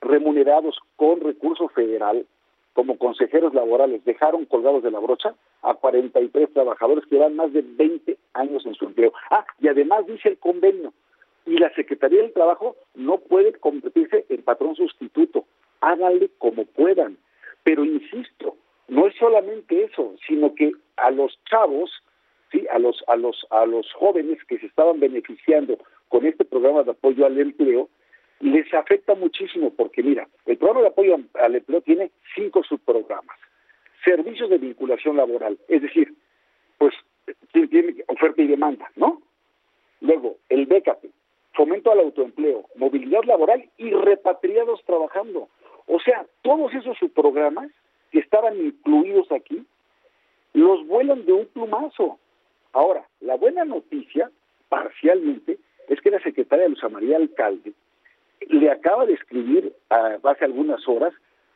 [0.00, 2.26] remunerados con recurso federal,
[2.72, 5.34] como consejeros laborales, dejaron colgados de la brocha?
[5.62, 9.12] A 43 trabajadores que llevan más de 20 años en su empleo.
[9.30, 10.92] Ah, y además dice el convenio,
[11.46, 15.44] y la Secretaría del Trabajo no puede convertirse en patrón sustituto.
[15.80, 17.16] Háganle como puedan.
[17.64, 18.56] Pero insisto,
[18.88, 21.90] no es solamente eso, sino que a los chavos
[22.52, 22.66] ¿sí?
[22.70, 25.78] a los a los a los jóvenes que se estaban beneficiando
[26.08, 27.88] con este programa de apoyo al empleo
[28.40, 33.38] les afecta muchísimo porque mira el programa de apoyo al empleo tiene cinco subprogramas
[34.04, 36.14] servicios de vinculación laboral es decir
[36.78, 36.94] pues
[37.52, 39.22] tiene oferta y demanda no
[40.00, 41.06] luego el BKP
[41.54, 45.48] fomento al autoempleo movilidad laboral y repatriados trabajando.
[45.86, 47.70] O sea todos esos subprogramas
[48.10, 49.64] que estaban incluidos aquí
[50.52, 52.18] los vuelan de un plumazo.
[52.72, 54.30] Ahora, la buena noticia,
[54.68, 57.72] parcialmente, es que la secretaria Luz María Alcalde
[58.48, 61.12] le acaba de escribir hace algunas horas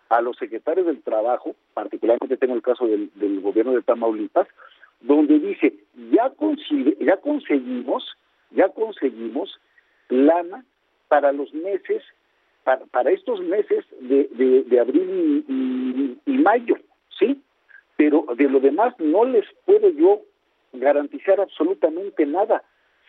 [0.09, 4.46] a los secretarios del trabajo, particularmente tengo el caso del, gobierno de Tamaulipas,
[5.00, 5.74] donde dice,
[6.12, 6.32] ya,
[7.00, 8.16] ya conseguimos,
[8.50, 9.59] ya conseguimos
[10.08, 10.64] lana
[11.08, 12.02] para los meses,
[12.64, 16.76] para, estos meses de, abril y, y, mayo,
[17.18, 17.40] ¿sí?
[17.96, 20.22] Pero de lo demás no les puedo yo
[20.72, 22.62] garantizar absolutamente nada.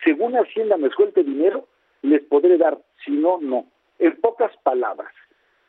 [0.04, 1.66] Según Hacienda me suelte dinero,
[2.02, 3.66] les podré dar, si no, no.
[3.98, 5.12] En pocas palabras,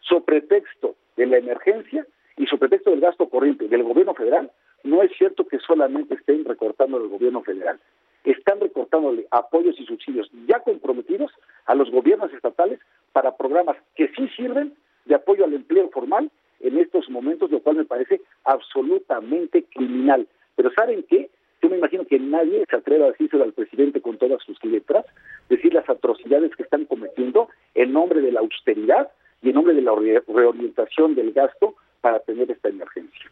[0.01, 2.05] sobre pretexto de la emergencia
[2.37, 4.51] y sobre pretexto del gasto corriente del gobierno federal,
[4.83, 7.79] no es cierto que solamente estén recortando el gobierno federal.
[8.23, 11.31] Están recortándole apoyos y subsidios ya comprometidos
[11.65, 12.79] a los gobiernos estatales
[13.13, 14.73] para programas que sí sirven
[15.05, 16.29] de apoyo al empleo formal
[16.59, 20.27] en estos momentos, lo cual me parece absolutamente criminal.
[20.55, 21.29] Pero ¿saben qué?
[21.61, 25.05] Yo me imagino que nadie se atreva a decírselo al presidente con todas sus letras,
[25.49, 29.09] decir las atrocidades que están cometiendo en nombre de la austeridad
[29.41, 29.93] y en nombre de la
[30.27, 33.29] reorientación del gasto para tener esta emergencia.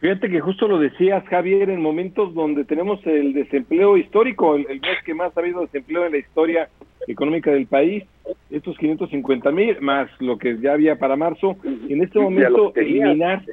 [0.00, 5.02] Fíjate que justo lo decías, Javier, en momentos donde tenemos el desempleo histórico, el, mes
[5.04, 6.70] que más ha habido desempleo en la historia
[7.06, 8.04] económica del país,
[8.50, 13.44] estos 550 mil, más lo que ya había para marzo, en este momento eliminar,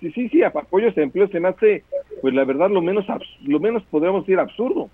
[0.00, 1.84] sí, sí, sí, apoyos de empleo se me hace,
[2.20, 3.06] pues la verdad, lo menos,
[3.46, 4.90] lo menos podríamos decir absurdo.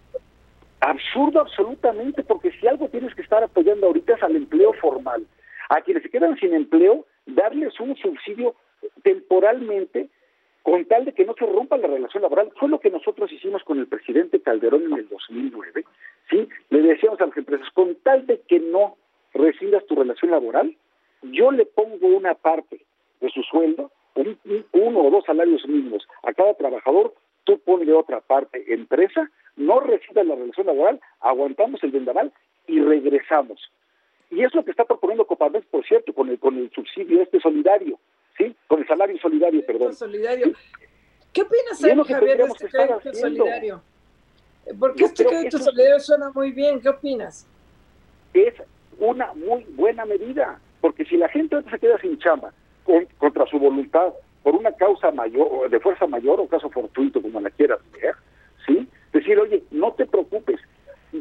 [0.80, 5.26] Absurdo absolutamente, porque si algo tienes que estar apoyando ahorita es al empleo formal.
[5.70, 8.54] A quienes se quedan sin empleo, darles un subsidio
[9.02, 10.08] temporalmente
[10.68, 12.50] con tal de que no se rompa la relación laboral.
[12.58, 15.84] Fue lo que nosotros hicimos con el presidente Calderón en el 2009.
[16.28, 16.46] ¿sí?
[16.68, 18.96] Le decíamos a las empresas, con tal de que no
[19.32, 20.76] rescindas tu relación laboral,
[21.22, 22.80] yo le pongo una parte
[23.20, 23.90] de su sueldo
[24.72, 30.26] uno o dos salarios mínimos a cada trabajador, tú pones otra parte empresa, no recibas
[30.26, 32.32] la relación laboral, aguantamos el vendaval
[32.66, 33.70] y regresamos.
[34.30, 37.40] Y es lo que está proponiendo Coparmex, por cierto, con el, con el subsidio este
[37.40, 37.98] solidario,
[38.38, 38.56] ¿sí?
[38.66, 39.94] Con el salario solidario, perdón.
[39.94, 40.52] Solidario.
[41.32, 43.82] ¿Qué opinas, Javier, de este crédito solidario?
[44.78, 47.46] Porque este crédito solidario suena muy bien, ¿qué opinas?
[48.32, 48.54] Es
[48.98, 52.52] una muy buena medida, porque si la gente se queda sin chamba,
[53.18, 57.50] contra su voluntad por una causa mayor, de fuerza mayor o caso fortuito, como la
[57.50, 58.14] quieras ver,
[58.66, 58.88] ¿sí?
[59.12, 60.60] Decir, oye, no te preocupes,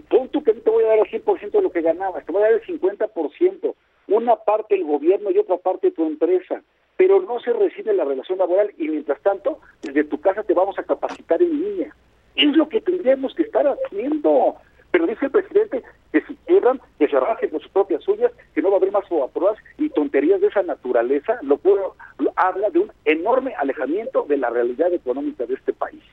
[0.09, 2.31] pon tú que no te voy a dar el 100% de lo que ganabas, te
[2.31, 3.75] voy a dar el 50%,
[4.07, 6.61] una parte el gobierno y otra parte tu empresa,
[6.97, 10.77] pero no se recibe la relación laboral y mientras tanto, desde tu casa te vamos
[10.79, 11.95] a capacitar en línea.
[12.35, 14.55] Es lo que tendríamos que estar haciendo.
[14.89, 18.61] Pero dice el presidente que si quieran, que se rajen con sus propias suyas, que
[18.61, 21.95] no va a haber más pruebas y tonterías de esa naturaleza, lo, puedo,
[22.35, 26.03] habla de un enorme alejamiento de la realidad económica de este país.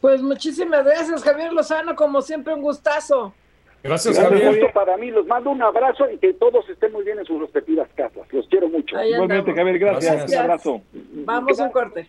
[0.00, 3.34] Pues muchísimas gracias, Javier Lozano, como siempre un gustazo.
[3.82, 4.72] Gracias, Javier.
[4.72, 7.88] para mí, los mando un abrazo y que todos estén muy bien en sus respectivas
[7.94, 8.26] casas.
[8.32, 9.02] Los quiero mucho.
[9.02, 10.30] Igualmente, Javier, gracias.
[10.30, 10.82] Un abrazo.
[10.92, 12.08] Vamos a un corte.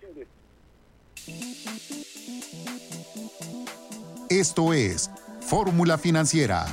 [4.30, 5.10] Esto es
[5.42, 6.66] Fórmula Financiera.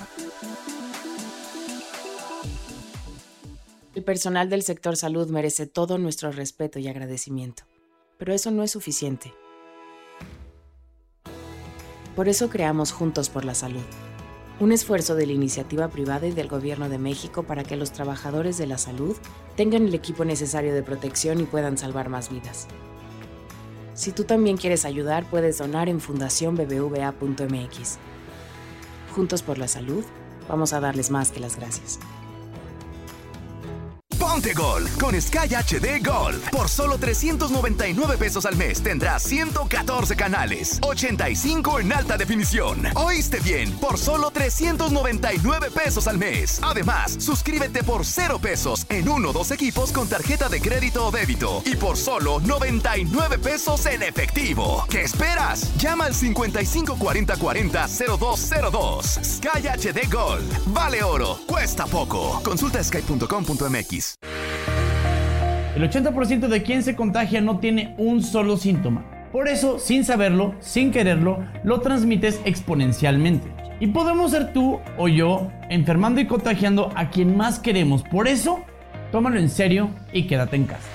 [3.95, 7.63] El personal del sector salud merece todo nuestro respeto y agradecimiento.
[8.19, 9.33] Pero eso no es suficiente.
[12.15, 13.85] Por eso creamos Juntos por la Salud,
[14.59, 18.57] un esfuerzo de la iniciativa privada y del Gobierno de México para que los trabajadores
[18.57, 19.17] de la salud
[19.55, 22.67] tengan el equipo necesario de protección y puedan salvar más vidas.
[23.93, 27.99] Si tú también quieres ayudar, puedes donar en fundacionbbva.mx.
[29.15, 30.05] Juntos por la Salud,
[30.49, 31.99] vamos a darles más que las gracias.
[34.19, 36.51] Ponte Gol con Sky HD Gold.
[36.51, 42.87] Por solo 399 pesos al mes tendrás 114 canales, 85 en alta definición.
[42.95, 43.73] ¿Oíste bien?
[43.79, 46.61] Por solo 399 pesos al mes.
[46.63, 51.11] Además, suscríbete por 0 pesos en uno o dos equipos con tarjeta de crédito o
[51.11, 54.85] débito y por solo 99 pesos en efectivo.
[54.89, 55.77] ¿Qué esperas?
[55.77, 57.89] Llama al 554040
[59.25, 60.73] Sky HD Gold.
[60.73, 62.41] Vale oro, cuesta poco.
[62.43, 64.06] Consulta sky.com.mx.
[65.77, 69.05] El 80% de quien se contagia no tiene un solo síntoma.
[69.33, 73.53] Por eso, sin saberlo, sin quererlo, lo transmites exponencialmente.
[73.81, 78.03] Y podemos ser tú o yo enfermando y contagiando a quien más queremos.
[78.03, 78.65] Por eso,
[79.13, 80.89] tómalo en serio y quédate en casa.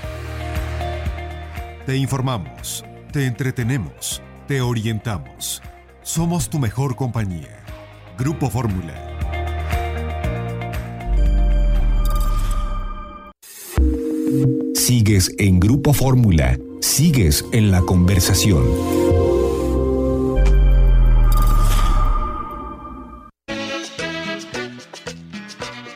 [1.85, 5.61] Te informamos, te entretenemos, te orientamos.
[6.01, 7.59] Somos tu mejor compañía.
[8.17, 9.10] Grupo Fórmula.
[14.91, 16.59] Sigues en Grupo Fórmula.
[16.81, 18.61] Sigues en la conversación.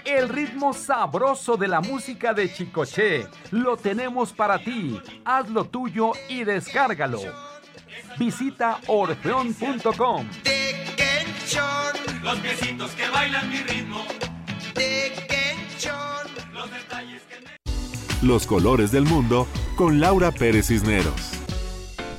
[0.05, 4.97] El ritmo sabroso de la música de Chicoche lo tenemos para ti.
[5.25, 7.19] Hazlo tuyo y descárgalo.
[8.17, 10.25] Visita orfeón.com.
[12.23, 13.84] Los piecitos que bailan mi ritmo.
[18.25, 21.34] Los colores del mundo con Laura Pérez Cisneros.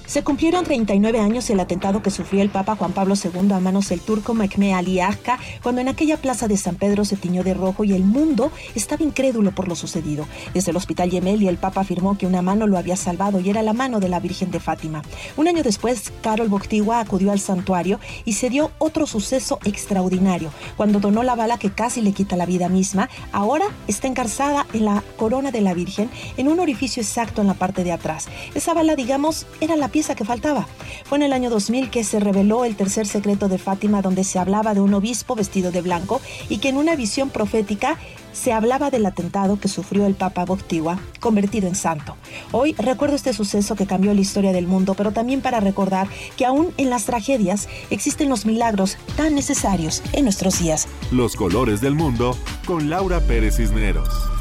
[0.06, 3.88] Se cumplieron 39 años el atentado que sufrió el Papa Juan Pablo II a manos
[3.88, 7.54] del turco Mehmet Ali Agca, cuando en aquella plaza de San Pedro se tiñó de
[7.54, 10.28] rojo y el mundo estaba incrédulo por lo sucedido.
[10.54, 13.62] Desde el hospital Gemelli el Papa afirmó que una mano lo había salvado y era
[13.62, 15.02] la mano de la Virgen de Fátima.
[15.36, 20.50] Un año después, Carol Boctigua acudió al santuario y se dio otro suceso extraordinario.
[20.76, 24.84] Cuando donó la bala que casi le quita la vida misma, ahora está engarzada en
[24.84, 28.28] la corona de la Virgen en un orificio exacto en la parte de atrás.
[28.54, 30.68] Esa bala, digamos, era la pieza que faltaba.
[31.06, 34.38] Fue en el año 2000 que se reveló el tercer secreto de Fátima donde se
[34.38, 36.20] hablaba de un obispo vestido de blanco
[36.50, 37.96] y que en una visión profética
[38.34, 42.14] se hablaba del atentado que sufrió el Papa Boctigua, convertido en santo.
[42.52, 46.44] Hoy recuerdo este suceso que cambió la historia del mundo, pero también para recordar que
[46.44, 50.88] aún en las tragedias existen los milagros tan necesarios en nuestros días.
[51.10, 52.36] Los colores del mundo
[52.66, 54.35] con Laura Pérez Cisneros.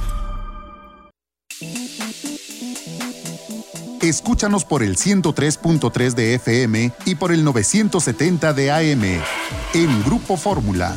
[4.08, 9.04] Escúchanos por el 103.3 de FM y por el 970 de AM
[9.74, 10.92] en Grupo Fórmula.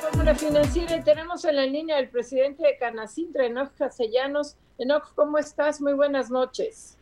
[0.00, 4.56] Fórmula Financiera y tenemos en la línea al presidente de Canacintra, Enoch Castellanos.
[4.78, 5.82] Enoch, ¿cómo estás?
[5.82, 6.96] Muy buenas noches.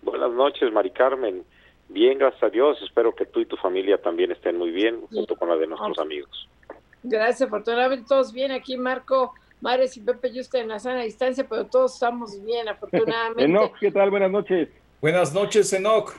[0.00, 1.44] Buenas noches, Mari Carmen.
[1.90, 2.78] Bien, gracias a Dios.
[2.82, 5.98] Espero que tú y tu familia también estén muy bien, junto con la de nuestros
[5.98, 6.48] amigos.
[7.04, 8.50] Gracias, afortunadamente todos bien.
[8.50, 13.44] Aquí Marco, Mares y Pepe Yuste en la sana distancia, pero todos estamos bien, afortunadamente.
[13.44, 14.10] Enoch, ¿qué tal?
[14.10, 14.68] Buenas noches.
[15.00, 16.12] Buenas noches, Enoch.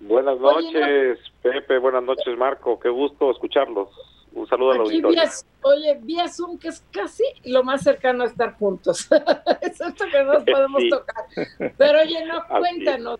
[0.00, 1.78] Buenas Oye, noches, Pepe.
[1.78, 2.78] Buenas noches, Marco.
[2.78, 3.88] Qué gusto escucharlos.
[4.32, 5.22] Un saludo al Aquí auditorio.
[5.22, 5.30] vía,
[5.62, 9.08] oye, vía Zoom, que es casi lo más cercano a estar juntos.
[9.62, 10.90] es esto que no nos podemos Sí.
[10.90, 11.24] tocar.
[11.78, 13.18] Pero oye, no, cuéntanos.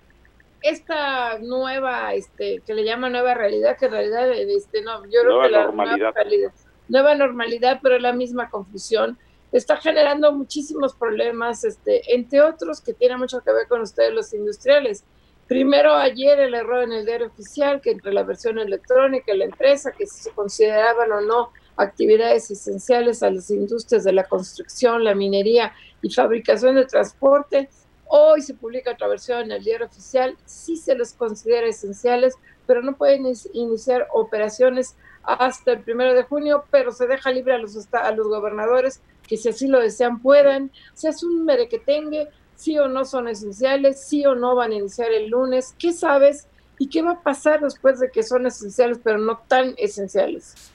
[0.63, 5.25] Esta nueva, este, que le llaman nueva realidad, que en realidad, este, no, yo creo
[5.25, 5.97] Nueva que la normalidad.
[5.97, 6.53] nueva realidad,
[6.89, 9.19] nueva normalidad, pero la misma confusión,
[9.53, 14.33] está generando muchísimos problemas, este, entre otros que tienen mucho que ver con ustedes los
[14.35, 15.05] industriales.
[15.47, 19.45] Primero ayer el error en el diario oficial, que entre la versión electrónica y la
[19.45, 25.05] empresa, que si se consideraban o no actividades esenciales a las industrias de la construcción,
[25.05, 25.73] la minería
[26.03, 27.69] y fabricación de transporte.
[28.07, 32.35] Hoy se publica otra versión en el diario oficial, sí se les considera esenciales,
[32.67, 34.97] pero no pueden iniciar operaciones
[35.27, 39.37] hasta el primero de junio, pero se deja libre a los, a los gobernadores que
[39.37, 40.71] si así lo desean puedan.
[40.95, 44.77] O sea, es un merequetengue, sí o no son esenciales, sí o no van a
[44.77, 45.75] iniciar el lunes.
[45.79, 46.49] ¿Qué sabes
[46.79, 50.73] y qué va a pasar después de que son esenciales, pero no tan esenciales?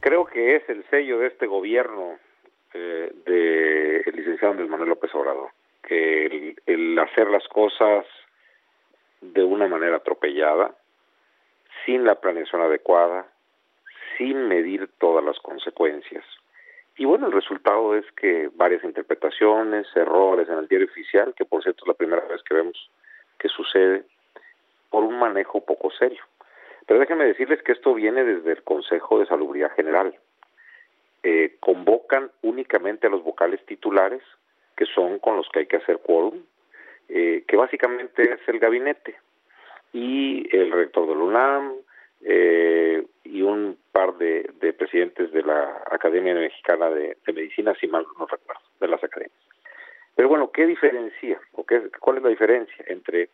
[0.00, 2.18] Creo que es el sello de este gobierno
[2.72, 5.50] eh, de el licenciado Andrés Manuel López Obrador,
[5.86, 8.06] que el hacer las cosas
[9.20, 10.74] de una manera atropellada,
[11.84, 13.26] sin la planeación adecuada,
[14.16, 16.24] sin medir todas las consecuencias.
[16.96, 21.62] Y bueno, el resultado es que varias interpretaciones, errores en el diario oficial, que por
[21.62, 22.90] cierto es la primera vez que vemos
[23.38, 24.04] que sucede,
[24.90, 26.22] por un manejo poco serio.
[26.86, 30.14] Pero déjenme decirles que esto viene desde el Consejo de Salubridad General.
[31.22, 34.22] Eh, convocan únicamente a los vocales titulares,
[34.76, 36.42] que son con los que hay que hacer quórum,
[37.08, 39.16] eh, que básicamente es el gabinete,
[39.92, 41.72] y el rector del UNAM,
[42.22, 48.26] eh, y un par de, presidentes de la Academia Mexicana de, Medicina, si mal no
[48.26, 49.38] recuerdo, de las academias.
[50.14, 53.28] Pero bueno, ¿qué diferencia o qué, cuál es la diferencia entre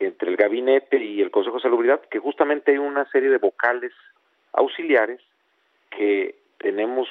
[0.00, 2.00] entre el gabinete y el Consejo de Salubridad?
[2.10, 3.92] Que justamente hay una serie de vocales
[4.52, 5.20] auxiliares
[5.90, 7.08] que tenemos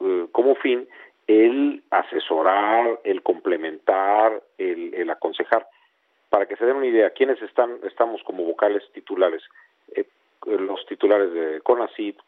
[0.00, 0.86] eh, como fin
[1.26, 5.66] el asesorar, el complementar, el, el, aconsejar.
[6.34, 9.40] Para que se den una idea, ¿quiénes están, estamos como vocales titulares?
[9.94, 10.04] Eh,
[10.46, 12.18] los titulares de CONACYT,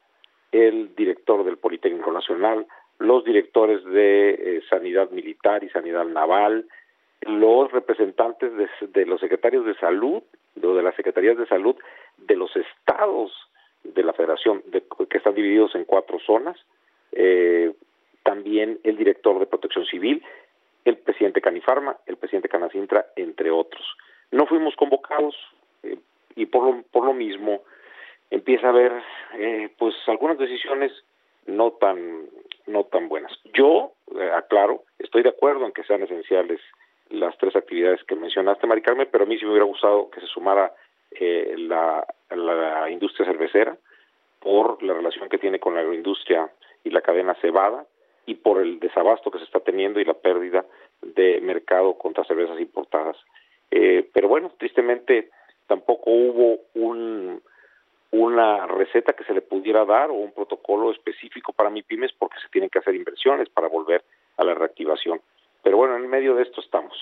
[0.52, 2.68] el director del Politécnico Nacional,
[3.00, 6.68] los directores de eh, Sanidad Militar y Sanidad Naval,
[7.22, 10.22] los representantes de, de, los secretarios de salud,
[10.62, 11.74] o de las secretarías de salud
[12.16, 13.32] de los estados
[13.82, 16.56] de la federación, de, que están divididos en cuatro zonas,
[17.10, 17.72] eh,
[18.22, 20.22] también el director de protección civil,
[20.86, 23.84] el presidente Canifarma, el presidente Canacintra, entre otros.
[24.30, 25.34] No fuimos convocados
[25.82, 25.98] eh,
[26.36, 27.62] y por lo, por lo mismo
[28.30, 28.92] empieza a haber
[29.34, 30.92] eh, pues algunas decisiones
[31.46, 32.26] no tan
[32.66, 33.32] no tan buenas.
[33.52, 36.60] Yo eh, aclaro, estoy de acuerdo en que sean esenciales
[37.10, 40.20] las tres actividades que mencionaste, Mari Carmen, pero a mí sí me hubiera gustado que
[40.20, 40.72] se sumara
[41.12, 43.76] eh, la, la industria cervecera
[44.40, 46.50] por la relación que tiene con la agroindustria
[46.84, 47.86] y la cadena cebada
[48.26, 50.64] y por el desabasto que se está teniendo y la pérdida
[51.00, 53.16] de mercado contra cervezas importadas.
[53.70, 55.30] Eh, pero bueno, tristemente
[55.66, 57.40] tampoco hubo un
[58.12, 62.38] una receta que se le pudiera dar o un protocolo específico para mi pymes porque
[62.40, 64.04] se tienen que hacer inversiones para volver
[64.36, 65.20] a la reactivación.
[65.62, 66.96] Pero bueno, en medio de esto estamos.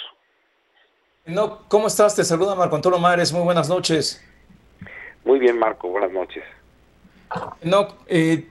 [1.26, 2.16] No, ¿cómo estás?
[2.16, 3.32] Te saluda Marco Antonio Mares.
[3.32, 4.22] Muy buenas noches.
[5.24, 5.88] Muy bien, Marco.
[5.88, 6.44] Buenas noches.
[7.62, 8.46] No, eh,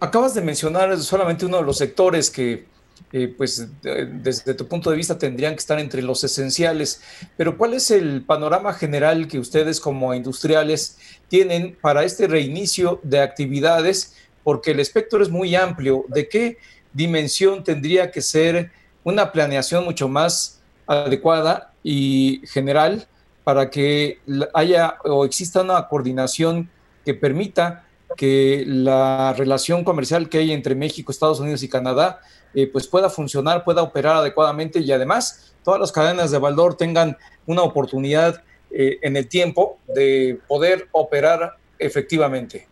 [0.00, 2.66] acabas de mencionar solamente uno de los sectores que
[3.12, 7.00] eh, pues desde tu punto de vista tendrían que estar entre los esenciales.
[7.36, 13.20] Pero ¿cuál es el panorama general que ustedes como industriales tienen para este reinicio de
[13.20, 14.14] actividades?
[14.44, 16.04] Porque el espectro es muy amplio.
[16.08, 16.58] ¿De qué
[16.92, 18.72] dimensión tendría que ser
[19.04, 23.06] una planeación mucho más adecuada y general
[23.44, 24.18] para que
[24.52, 26.68] haya o exista una coordinación
[27.04, 32.20] que permita que la relación comercial que hay entre México, Estados Unidos y Canadá
[32.54, 37.16] eh, pues pueda funcionar, pueda operar adecuadamente y además todas las cadenas de valor tengan
[37.46, 42.66] una oportunidad eh, en el tiempo de poder operar efectivamente.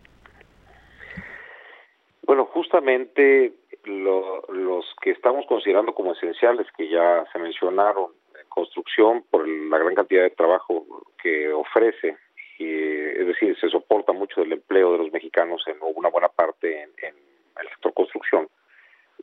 [2.23, 3.53] Bueno, justamente
[3.85, 8.07] los que estamos considerando como esenciales, que ya se mencionaron,
[8.49, 10.85] construcción por la gran cantidad de trabajo
[11.21, 12.17] que ofrece,
[12.65, 17.15] es decir, se soporta mucho del empleo de los mexicanos en una buena parte en
[17.59, 18.47] el sector construcción,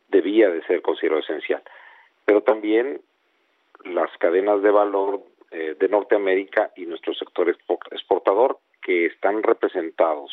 [0.08, 1.62] debía de ser considerado esencial.
[2.24, 3.00] Pero también
[3.84, 10.32] las cadenas de valor eh, de Norteamérica y nuestro sector exportador que están representados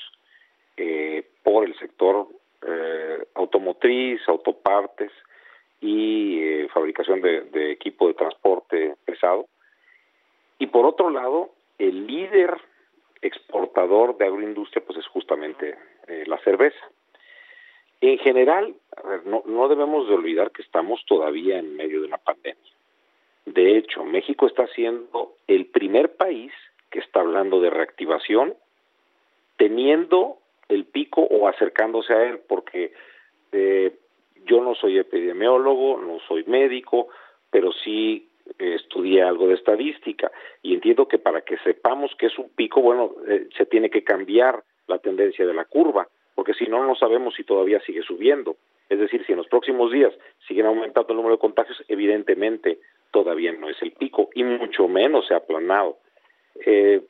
[0.78, 2.28] eh, por el sector
[2.66, 5.12] eh, automotriz, autopartes
[5.82, 9.48] y fabricación de, de, equipo de transporte pesado.
[10.60, 11.50] Y por otro lado,
[11.80, 12.56] el líder
[13.22, 15.76] exportador de agroindustria pues es justamente
[16.26, 16.80] la cerveza.
[18.02, 18.76] En general,
[19.26, 22.72] no, no debemos de olvidar que estamos todavía en medio de una pandemia.
[23.46, 26.52] De hecho, México está siendo el primer país
[26.90, 28.56] que está hablando de reactivación
[29.58, 30.38] teniendo
[30.70, 32.94] el pico o acercándose a él, porque
[33.52, 33.96] eh,
[34.46, 37.10] yo no soy epidemiólogo, no soy médico,
[37.52, 40.32] pero sí eh, estudié algo de estadística
[40.62, 44.04] y entiendo que para que sepamos que es un pico, bueno, eh, se tiene que
[44.04, 48.56] cambiar la tendencia de la curva porque si no, no sabemos si todavía sigue subiendo.
[48.90, 50.14] Es decir, si en los próximos días
[50.48, 52.80] siguen aumentando el número de contagios, evidentemente
[53.12, 55.98] todavía no es el pico y mucho menos se ha aplanado.
[56.66, 57.02] Eh,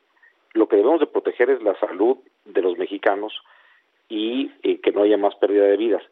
[0.53, 3.33] lo que debemos de proteger es la salud de los mexicanos
[4.09, 6.03] y eh, que no haya más pérdida de vidas,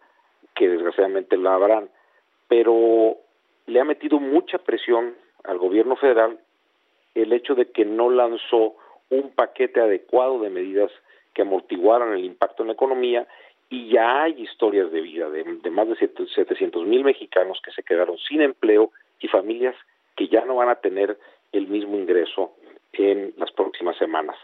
[0.56, 1.90] que desgraciadamente la habrán.
[2.48, 3.18] Pero
[3.68, 6.40] le ha metido mucha presión al gobierno federal
[7.16, 8.76] el hecho de que no lanzó
[9.10, 10.92] un paquete adecuado de medidas
[11.34, 13.28] que amortiguaran el impacto en la economía
[13.70, 18.18] y ya hay historias de vida de, más de 700 mil mexicanos que se quedaron
[18.18, 19.76] sin empleo y familias
[20.16, 21.18] que ya no van a tener
[21.52, 22.54] el mismo ingreso
[22.94, 24.36] en las próximas semanas.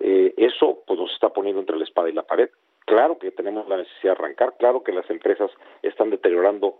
[0.00, 2.50] Eh, eso pues nos está poniendo entre la espada y la pared.
[2.86, 5.50] Claro que tenemos la necesidad de arrancar, claro que las empresas
[5.82, 6.78] están deteriorando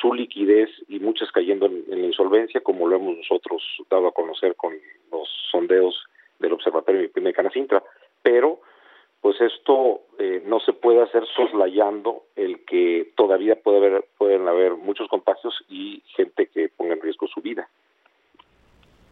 [0.00, 4.54] su liquidez y muchas cayendo en, la insolvencia, como lo hemos nosotros dado a conocer
[4.56, 4.74] con
[5.10, 6.04] los sondeos
[6.38, 7.82] del Observatorio de Canacintra.
[8.22, 8.60] Pero,
[9.20, 14.74] pues esto eh, no se puede hacer soslayando el que todavía puede haber, pueden haber
[14.74, 17.68] muchos contagios y gente que ponga en riesgo su vida.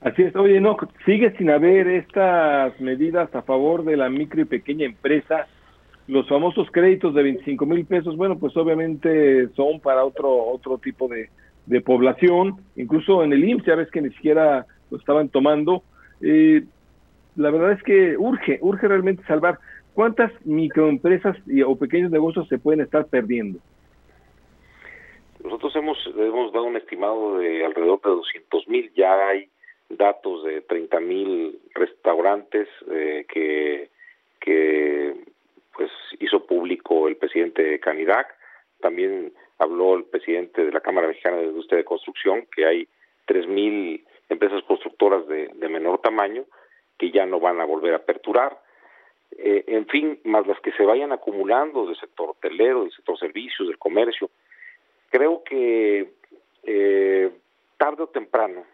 [0.01, 4.45] Así es, oye, no, sigue sin haber estas medidas a favor de la micro y
[4.45, 5.49] pequeña empresa
[6.09, 11.07] los famosos créditos de 25 mil pesos, bueno, pues obviamente son para otro otro tipo
[11.07, 11.29] de,
[11.83, 15.83] población, incluso en el IMSS ya ves que ni siquiera lo estaban tomando.
[16.23, 16.65] Eh,
[17.37, 19.59] la verdad es que urge, urge realmente salvar.
[19.93, 23.59] ¿Cuántas microempresas y, o pequeños negocios se pueden estar perdiendo?
[25.45, 29.49] Nosotros hemos, hemos dado un estimado de alrededor de 200 mil, ya hay
[29.91, 33.91] datos de 30 mil restaurantes eh, que,
[34.41, 35.15] que
[35.79, 38.35] pues hizo público el presidente Canidac,
[38.81, 42.89] también habló el presidente de la Cámara Mexicana de Industria de Construcción, que hay
[43.29, 46.45] 3.000 empresas constructoras de, menor tamaño
[46.99, 48.61] que ya no van a volver a aperturar.
[49.39, 53.69] Eh, en fin, más las que se vayan acumulando del sector hotelero, del sector servicios,
[53.69, 54.31] del comercio.
[55.11, 56.11] Creo que
[56.65, 57.31] eh,
[57.77, 58.65] tarde o temprano,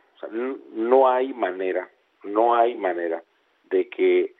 [0.73, 1.91] no hay manera,
[2.23, 3.23] no hay manera
[3.65, 4.35] de que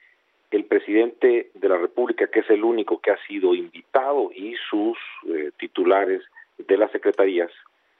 [0.51, 4.97] el presidente de la República, que es el único que ha sido invitado, y sus
[5.27, 6.21] eh, titulares
[6.57, 7.51] de las secretarías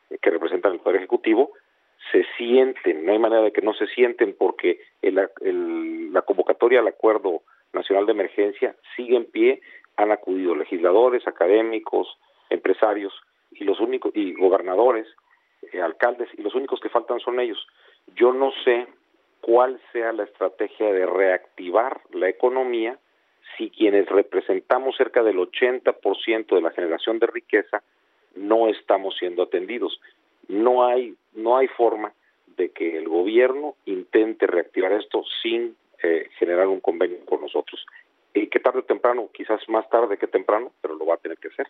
[0.09, 1.51] eh, que representan el Poder Ejecutivo,
[2.11, 7.41] se sienten, no hay manera de que no se sienten porque la convocatoria al Acuerdo
[7.73, 9.61] Nacional de Emergencia sigue en pie,
[9.97, 12.07] han acudido legisladores, académicos,
[12.49, 13.13] empresarios
[13.51, 15.07] y los únicos y gobernadores,
[15.71, 17.67] eh, alcaldes y los únicos que faltan son ellos.
[18.15, 18.87] Yo no sé
[19.45, 22.97] cuál sea la estrategia de reactivar la economía
[23.55, 27.83] si quienes representamos cerca del 80% de la generación de riqueza
[28.33, 30.01] no estamos siendo atendidos.
[30.47, 32.11] No hay, no hay forma
[32.57, 37.85] de que el gobierno intente reactivar esto sin eh, generar un convenio con nosotros.
[38.33, 41.37] Y que tarde o temprano, quizás más tarde que temprano, pero lo va a tener
[41.37, 41.67] que hacer.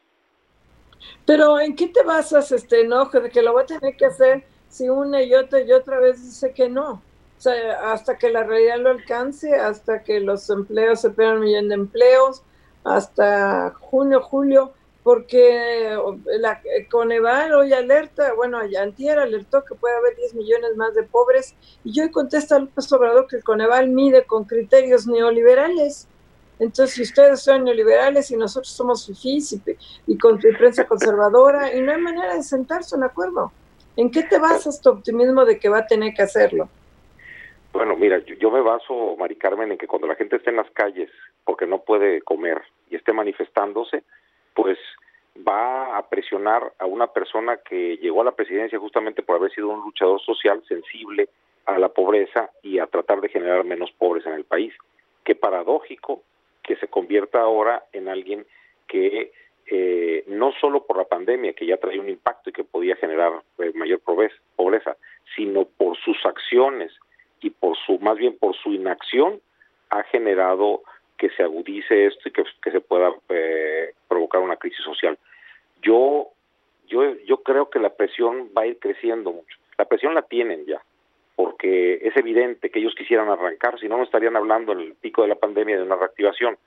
[1.26, 4.46] Pero ¿en qué te basas este enojo de que lo va a tener que hacer
[4.70, 7.02] si una y otra y otra vez dice que no?
[7.48, 11.76] Hasta que la realidad lo alcance, hasta que los empleos se pierdan un millón de
[11.76, 12.44] empleos,
[12.84, 14.74] hasta junio, julio,
[15.04, 15.96] porque
[16.40, 21.54] la Coneval hoy alerta, bueno, Antier alertó que puede haber 10 millones más de pobres,
[21.84, 26.08] y hoy contesta López Obrador que el Coneval mide con criterios neoliberales.
[26.58, 29.62] Entonces, si ustedes son neoliberales y nosotros somos fifís y,
[30.08, 33.52] y con prensa conservadora, y no hay manera de sentarse en acuerdo.
[33.98, 36.68] ¿En qué te basas tu optimismo de que va a tener que hacerlo?
[37.76, 40.72] Bueno, mira, yo, me baso, Mari Carmen, en que cuando la gente esté en las
[40.72, 41.10] calles
[41.44, 44.04] porque no puede comer y esté manifestándose,
[44.54, 44.78] pues
[45.46, 49.68] va a presionar a una persona que llegó a la presidencia justamente por haber sido
[49.68, 51.28] un luchador social sensible
[51.66, 54.74] a la pobreza y a tratar de generar menos pobres en el país.
[55.26, 56.24] Qué paradójico
[56.64, 58.46] que se convierta ahora en alguien
[58.88, 59.34] que
[59.68, 63.34] eh, no solo por la pandemia, que ya trae un impacto y que podía generar
[63.58, 64.96] eh, mayor pobreza,
[65.36, 66.94] sino por sus acciones,
[67.46, 69.40] y por su, más bien por su inacción,
[69.92, 70.82] ha generado
[71.16, 75.16] que se agudice esto y que, se pueda eh, provocar una crisis social.
[75.84, 76.30] Yo,
[76.88, 79.58] yo, yo creo que la presión va a ir creciendo mucho.
[79.78, 80.82] La presión la tienen ya,
[81.36, 85.22] porque es evidente que ellos quisieran arrancar, si no, no estarían hablando en el pico
[85.22, 86.58] de la pandemia de una reactivación.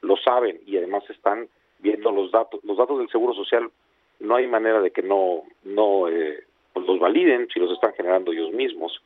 [0.00, 2.58] Lo saben y además están viendo los datos.
[2.64, 3.70] Los datos del Seguro Social
[4.18, 8.32] no hay manera de que no, no eh, pues los validen si los están generando
[8.32, 9.00] ellos mismos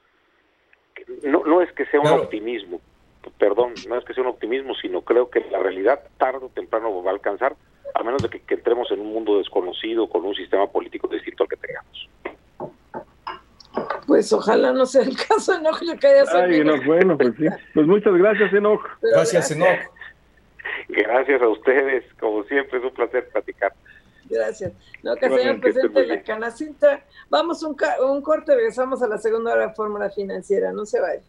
[1.24, 2.80] no, no es que sea un optimismo,
[3.38, 7.02] perdón, no es que sea un optimismo, sino creo que la realidad tarde o temprano
[7.02, 7.56] va a alcanzar,
[7.94, 11.48] a menos de que, entremos en un mundo desconocido con un sistema político distinto al
[11.48, 12.08] que tengamos.
[14.06, 17.46] Pues ojalá no sea el caso, Enoch, yo quería Ay, bueno, pues sí.
[17.74, 18.82] Pues muchas gracias, Enoch.
[19.02, 19.78] Gracias, Enoch.
[20.88, 23.72] Gracias a ustedes, como siempre, es un placer platicar.
[24.28, 24.72] Gracias.
[25.02, 27.02] No, que señor presidente de la Canacinta.
[27.30, 27.76] Vamos un,
[28.08, 30.72] un corte, regresamos a la segunda hora de Fórmula Financiera.
[30.72, 31.22] No se vaya.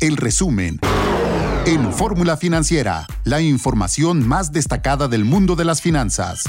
[0.00, 0.78] El resumen.
[1.66, 6.44] En Fórmula Financiera, la información más destacada del mundo de las finanzas.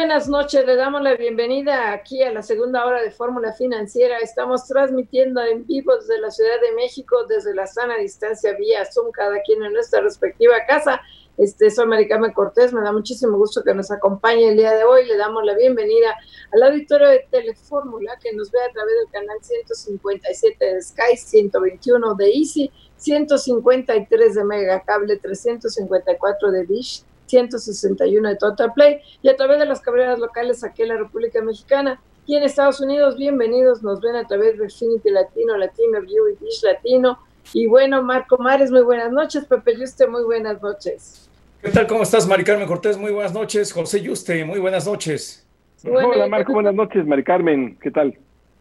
[0.00, 0.64] Buenas noches.
[0.64, 4.16] Le damos la bienvenida aquí a la segunda hora de Fórmula Financiera.
[4.20, 9.12] Estamos transmitiendo en vivo desde la Ciudad de México, desde la sana distancia vía Zoom,
[9.12, 11.02] cada quien en nuestra respectiva casa.
[11.36, 15.04] Este, soy Maricame Cortés, me da muchísimo gusto que nos acompañe el día de hoy.
[15.04, 16.16] Le damos la bienvenida
[16.50, 22.14] al auditorio de Telefórmula que nos ve a través del canal 157 de Sky, 121
[22.14, 29.58] de Easy, 153 de Megacable, 354 de Dish, 161 de Total Play y a través
[29.58, 32.00] de las cabreras locales aquí en la República Mexicana.
[32.26, 36.44] Y en Estados Unidos, bienvenidos, nos ven a través de Infinity Latino, Latino View y
[36.44, 37.18] Dish Latino.
[37.52, 39.44] Y bueno, Marco Mares, muy buenas noches.
[39.46, 41.28] Pepe Yuste, muy buenas noches.
[41.62, 41.86] ¿Qué tal?
[41.86, 42.96] ¿Cómo estás, Mari Carmen Cortés?
[42.96, 43.72] Muy buenas noches.
[43.72, 45.46] José Yuste, muy buenas noches.
[45.84, 47.06] Hola, Marco, buenas noches.
[47.06, 48.16] Mari Carmen, ¿qué tal?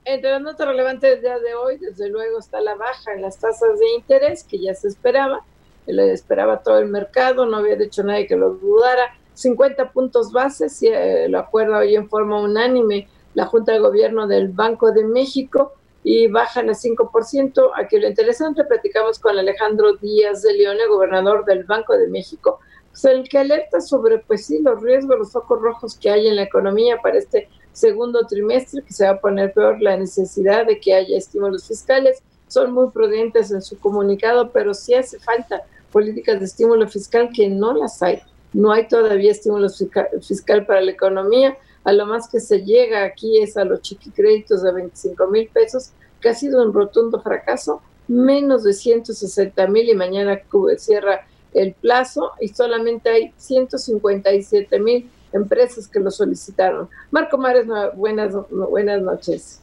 [0.05, 3.37] Entre las notas relevantes del día de hoy, desde luego, está la baja en las
[3.37, 5.43] tasas de interés, que ya se esperaba,
[5.87, 9.15] le esperaba todo el mercado, no había dicho nadie que lo dudara.
[9.33, 14.27] 50 puntos bases, y eh, lo acuerda hoy en forma unánime la Junta de Gobierno
[14.27, 15.73] del Banco de México
[16.03, 17.71] y bajan a 5%.
[17.75, 22.59] Aquí lo interesante, platicamos con Alejandro Díaz de León, gobernador del Banco de México,
[22.89, 26.35] pues el que alerta sobre, pues sí, los riesgos, los focos rojos que hay en
[26.35, 30.79] la economía para este segundo trimestre, que se va a poner peor la necesidad de
[30.79, 32.23] que haya estímulos fiscales.
[32.49, 37.47] Son muy prudentes en su comunicado, pero sí hace falta políticas de estímulo fiscal que
[37.47, 38.21] no las hay.
[38.51, 43.41] No hay todavía estímulo fiscal para la economía a lo más que se llega aquí
[43.41, 45.91] es a los chiquicréditos de 25 mil pesos,
[46.21, 50.39] que ha sido un rotundo fracaso, menos de 160 mil y mañana
[50.77, 56.89] cierra el plazo y solamente hay 157 mil empresas que lo solicitaron.
[57.11, 59.61] Marco Mares, buenas, buenas noches.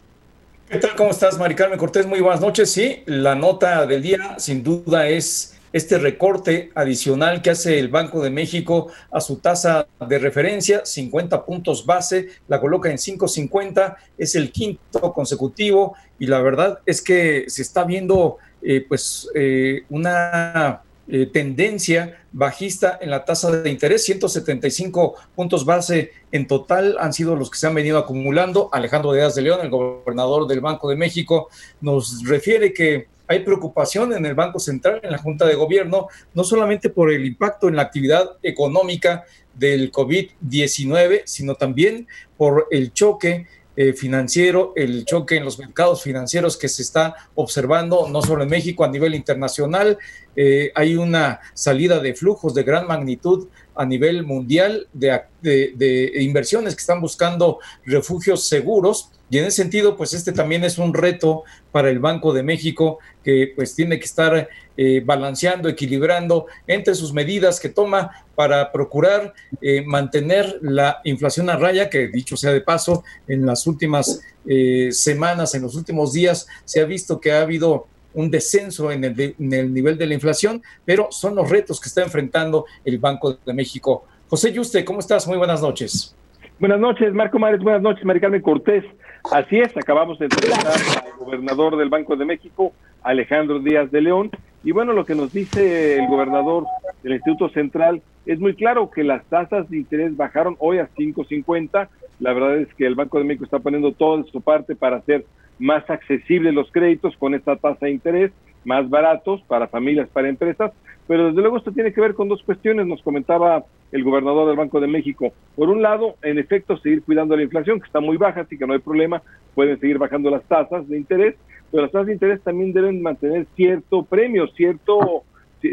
[0.68, 0.96] ¿Qué tal?
[0.96, 2.08] ¿Cómo estás, Mari Carmen Cortés?
[2.08, 2.72] Muy buenas noches.
[2.72, 8.20] Sí, la nota del día sin duda es este recorte adicional que hace el Banco
[8.20, 14.34] de México a su tasa de referencia, 50 puntos base, la coloca en 5.50, es
[14.34, 20.82] el quinto consecutivo y la verdad es que se está viendo eh, pues eh, una
[21.08, 27.36] eh, tendencia bajista en la tasa de interés, 175 puntos base en total han sido
[27.36, 28.68] los que se han venido acumulando.
[28.72, 31.48] Alejandro Díaz de León, el gobernador del Banco de México,
[31.80, 36.44] nos refiere que hay preocupación en el Banco Central, en la Junta de Gobierno, no
[36.44, 43.46] solamente por el impacto en la actividad económica del COVID-19, sino también por el choque
[43.76, 48.48] eh, financiero, el choque en los mercados financieros que se está observando no solo en
[48.48, 49.98] México, a nivel internacional.
[50.34, 56.74] Eh, hay una salida de flujos de gran magnitud a nivel mundial de, de, inversiones
[56.74, 59.10] que están buscando refugios seguros.
[59.28, 62.98] Y en ese sentido, pues este también es un reto para el Banco de México
[63.24, 69.34] que pues tiene que estar eh, balanceando, equilibrando entre sus medidas que toma para procurar
[69.60, 74.90] eh, mantener la inflación a raya, que dicho sea de paso, en las últimas eh,
[74.92, 79.34] semanas, en los últimos días, se ha visto que ha habido un descenso en el,
[79.38, 83.38] en el nivel de la inflación, pero son los retos que está enfrentando el Banco
[83.44, 84.04] de México.
[84.28, 85.26] José Yuste, ¿cómo estás?
[85.26, 86.15] Muy buenas noches.
[86.58, 87.60] Buenas noches, Marco Mares.
[87.60, 88.82] Buenas noches, Maricarmen Cortés.
[89.30, 90.72] Así es, acabamos de entrevistar
[91.04, 94.30] al gobernador del Banco de México, Alejandro Díaz de León.
[94.64, 96.64] Y bueno, lo que nos dice el gobernador
[97.02, 101.88] del Instituto Central es muy claro que las tasas de interés bajaron hoy a 5.50.
[102.20, 105.26] La verdad es que el Banco de México está poniendo todo su parte para hacer
[105.58, 108.32] más accesibles los créditos con esta tasa de interés,
[108.66, 110.72] más baratos para familias, para empresas,
[111.06, 114.56] pero desde luego esto tiene que ver con dos cuestiones, nos comentaba el gobernador del
[114.56, 115.32] Banco de México.
[115.54, 118.66] Por un lado, en efecto, seguir cuidando la inflación, que está muy baja, así que
[118.66, 119.22] no hay problema,
[119.54, 121.36] pueden seguir bajando las tasas de interés,
[121.70, 125.22] pero las tasas de interés también deben mantener cierto premio, cierto,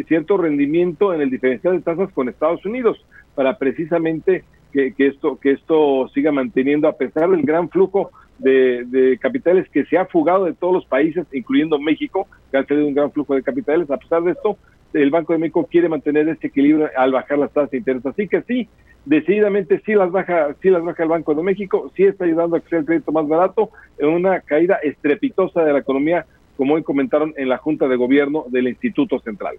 [0.07, 5.39] cierto rendimiento en el diferencial de tasas con Estados Unidos, para precisamente que, que esto,
[5.39, 8.11] que esto siga manteniendo, a pesar del gran flujo
[8.43, 12.87] de, capitales que se ha fugado de todos los países, incluyendo México, que ha tenido
[12.87, 13.89] un gran flujo de capitales.
[13.89, 14.57] A pesar de esto,
[14.93, 18.05] el Banco de México quiere mantener este equilibrio al bajar las tasas de interés.
[18.05, 18.67] Así que sí,
[19.05, 22.59] decididamente sí las baja, sí las baja el Banco de México, sí está ayudando a
[22.59, 26.25] que sea el crédito más barato en una caída estrepitosa de la economía,
[26.57, 29.55] como hoy comentaron en la Junta de Gobierno del Instituto Central.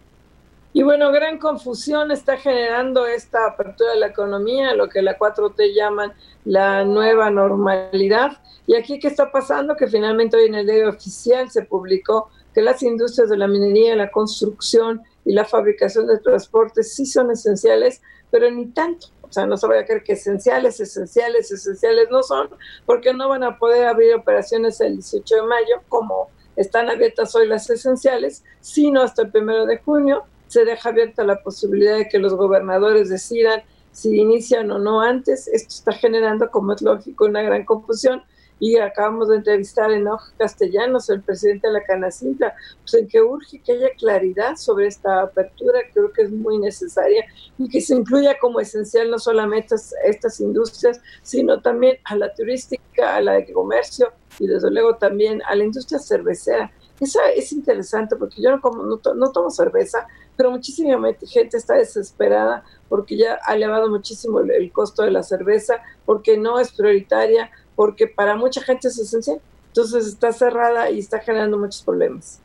[0.77, 5.73] Y bueno, gran confusión está generando esta apertura de la economía, lo que la 4T
[5.73, 6.13] llaman
[6.45, 8.39] la nueva normalidad.
[8.67, 9.77] Y aquí, ¿qué está pasando?
[9.77, 13.95] Que finalmente hoy en el diario oficial se publicó que las industrias de la minería,
[13.95, 18.03] la construcción y la fabricación de transportes sí son esenciales,
[18.33, 19.07] pero ni tanto.
[19.23, 22.51] O sea, no se vaya a creer que esenciales, esenciales, esenciales no son,
[22.85, 27.47] porque no van a poder abrir operaciones el 18 de mayo, como están abiertas hoy
[27.47, 30.25] las esenciales, sino hasta el primero de junio
[30.55, 35.49] se deja abierta la posibilidad de que los gobernadores decidan si inician o no antes.
[35.49, 38.23] Esto está generando, como es lógico, una gran confusión.
[38.61, 43.21] y acabamos de entrevistar en Hoja Castellanos, el presidente de la Canacinta, pues en que
[43.21, 47.25] urge que haya claridad sobre esta apertura, creo que es muy necesaria
[47.59, 52.33] y que se incluya como esencial no solamente a estas industrias, sino también a la
[52.33, 56.71] turística, a la de comercio y desde luego también a la industria cervecera.
[57.01, 61.75] Esa es interesante porque yo no, como, no, no tomo cerveza, pero muchísima gente está
[61.75, 67.51] desesperada porque ya ha elevado muchísimo el, costo de la cerveza, porque no es prioritaria,
[67.75, 69.41] porque para mucha gente es esencial.
[69.69, 72.41] Entonces está cerrada y está generando muchos problemas.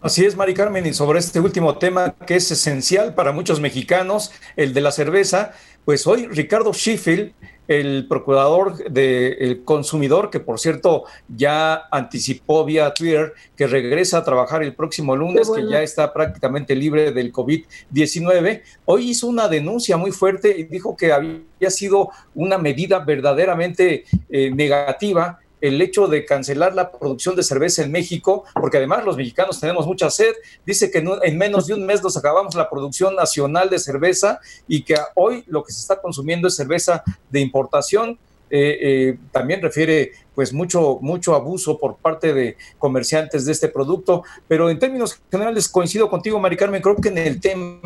[0.00, 4.30] Así es, Mari Carmen, y sobre este último tema que es esencial para muchos mexicanos,
[4.54, 5.52] el de la cerveza,
[5.84, 7.32] pues hoy Ricardo Sheffield
[7.68, 14.62] el procurador del consumidor, que por cierto ya anticipó vía Twitter que regresa a trabajar
[14.62, 20.12] el próximo lunes, que ya está prácticamente libre del COVID-19, hoy hizo una denuncia muy
[20.12, 26.74] fuerte y dijo que había sido una medida verdaderamente eh, negativa el hecho de cancelar
[26.74, 30.34] la producción de cerveza en México, porque además los mexicanos tenemos mucha sed.
[30.64, 34.82] Dice que en menos de un mes nos acabamos la producción nacional de cerveza y
[34.82, 38.18] que hoy lo que se está consumiendo es cerveza de importación.
[38.48, 44.22] Eh, eh, también refiere pues mucho, mucho abuso por parte de comerciantes de este producto,
[44.46, 47.80] pero en términos generales coincido contigo, Mari Carmen, creo que en el tema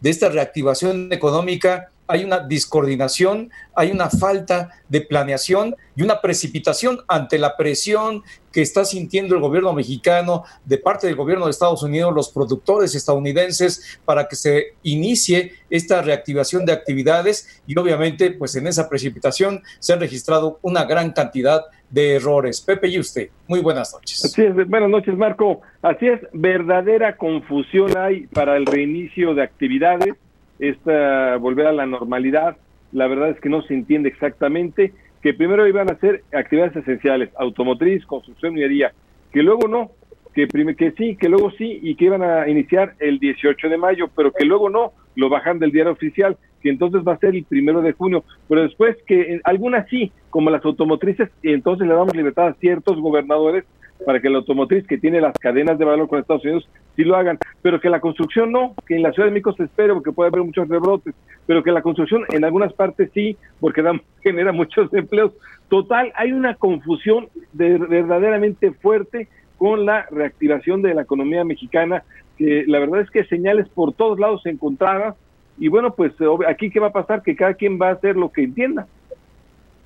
[0.00, 7.00] de esta reactivación económica hay una discoordinación, hay una falta de planeación y una precipitación
[7.08, 8.22] ante la presión
[8.52, 12.94] que está sintiendo el gobierno mexicano de parte del gobierno de Estados Unidos, los productores
[12.94, 19.62] estadounidenses, para que se inicie esta reactivación de actividades y obviamente pues en esa precipitación
[19.78, 22.60] se han registrado una gran cantidad de errores.
[22.60, 24.24] Pepe y usted, muy buenas noches.
[24.24, 25.62] Así es, buenas noches Marco.
[25.80, 30.14] Así es, verdadera confusión hay para el reinicio de actividades
[30.62, 32.56] esta volver a la normalidad,
[32.92, 37.30] la verdad es que no se entiende exactamente, que primero iban a ser actividades esenciales,
[37.36, 38.92] automotriz, construcción, minería,
[39.32, 39.90] que luego no,
[40.34, 44.08] que, que sí, que luego sí, y que iban a iniciar el 18 de mayo,
[44.14, 47.44] pero que luego no, lo bajan del diario oficial, que entonces va a ser el
[47.44, 52.14] primero de junio, pero después que algunas sí, como las automotrices, y entonces le damos
[52.14, 53.64] libertad a ciertos gobernadores
[54.04, 57.16] para que la automotriz que tiene las cadenas de valor con Estados Unidos sí lo
[57.16, 60.12] hagan, pero que la construcción no, que en la Ciudad de México se espere porque
[60.12, 61.14] puede haber muchos rebrotes,
[61.46, 63.82] pero que la construcción en algunas partes sí, porque
[64.22, 65.32] genera muchos empleos.
[65.68, 72.02] Total, hay una confusión de, verdaderamente fuerte con la reactivación de la economía mexicana,
[72.36, 75.14] que la verdad es que señales por todos lados se encontraban,
[75.58, 76.12] y bueno, pues
[76.48, 78.86] aquí qué va a pasar, que cada quien va a hacer lo que entienda.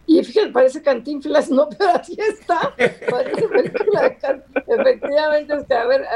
[0.06, 2.74] Y fíjate, parece cantinflas, no, pero así está.
[3.10, 4.16] Parece película
[4.66, 6.06] Efectivamente, es que, a ver,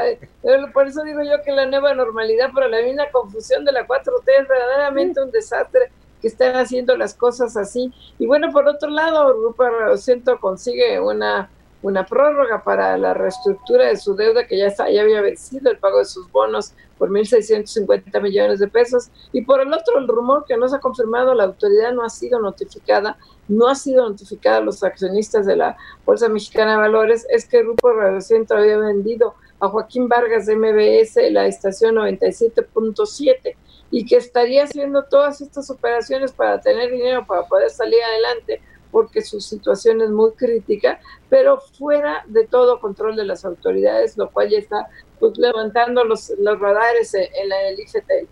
[0.73, 4.23] por eso digo yo que la nueva normalidad, pero la misma confusión de la 4T
[4.41, 7.91] es verdaderamente un desastre que están haciendo las cosas así.
[8.17, 9.65] Y bueno, por otro lado, Grupo
[9.97, 11.49] Centro consigue una
[11.81, 15.77] una prórroga para la reestructura de su deuda que ya, está, ya había vencido el
[15.77, 19.09] pago de sus bonos por 1.650 millones de pesos.
[19.33, 22.09] Y por el otro, el rumor que no se ha confirmado, la autoridad no ha
[22.11, 25.75] sido notificada, no ha sido notificada a los accionistas de la
[26.05, 28.19] Bolsa Mexicana de Valores, es que el Grupo Radio
[28.51, 33.55] había vendido a Joaquín Vargas de MBS la estación 97.7
[33.89, 38.61] y que estaría haciendo todas estas operaciones para tener dinero para poder salir adelante
[38.91, 44.29] porque su situación es muy crítica, pero fuera de todo control de las autoridades, lo
[44.29, 44.87] cual ya está
[45.19, 48.27] pues, levantando los, los radares en, la, el IFT.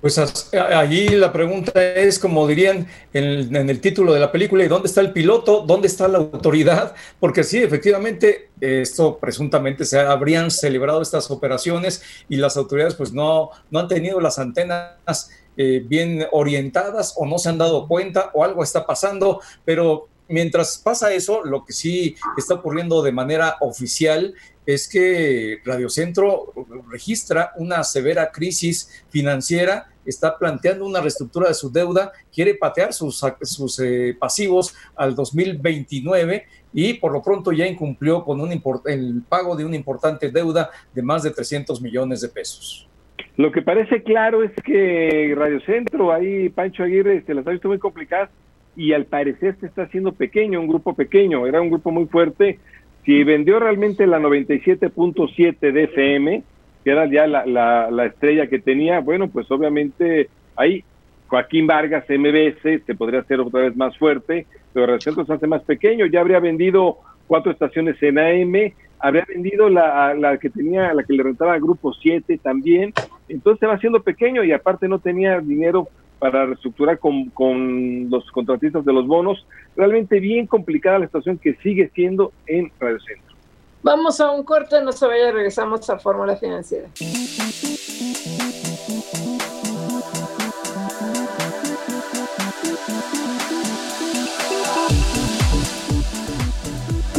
[0.00, 0.16] Pues
[0.52, 5.00] allí la pregunta es, como dirían en el, título de la película, ¿y dónde está
[5.00, 5.64] el piloto?
[5.66, 6.94] ¿Dónde está la autoridad?
[7.18, 13.50] Porque sí, efectivamente, esto presuntamente se habrían celebrado estas operaciones y las autoridades pues no,
[13.72, 15.30] no han tenido las antenas
[15.60, 20.78] eh, bien orientadas o no se han dado cuenta o algo está pasando, pero mientras
[20.78, 24.34] pasa eso, lo que sí está ocurriendo de manera oficial
[24.64, 26.52] es que Radio Centro
[26.88, 33.20] registra una severa crisis financiera, está planteando una reestructura de su deuda, quiere patear sus,
[33.42, 39.56] sus eh, pasivos al 2029 y por lo pronto ya incumplió con un el pago
[39.56, 42.88] de una importante deuda de más de 300 millones de pesos.
[43.36, 47.68] Lo que parece claro es que Radio Centro, ahí Pancho Aguirre, se las ha visto
[47.68, 48.30] muy complicadas
[48.76, 52.58] y al parecer se está haciendo pequeño, un grupo pequeño, era un grupo muy fuerte.
[53.04, 56.42] Si vendió realmente la 97.7 de FM,
[56.84, 60.84] que era ya la, la, estrella que tenía, bueno, pues obviamente ahí
[61.26, 65.46] Joaquín Vargas, MBS, se podría hacer otra vez más fuerte, pero Radio Centro se hace
[65.46, 70.92] más pequeño, ya habría vendido cuatro estaciones en AM, habría vendido la, la que tenía,
[70.94, 72.92] la que le rentaba al Grupo 7 también,
[73.28, 75.88] entonces se va haciendo pequeño y aparte no tenía dinero
[76.18, 79.46] para reestructurar con, con los contratistas de los bonos.
[79.76, 83.36] Realmente bien complicada la situación que sigue siendo en Radio Centro.
[83.82, 86.88] Vamos a un corte, no se vaya, regresamos a Fórmula Financiera.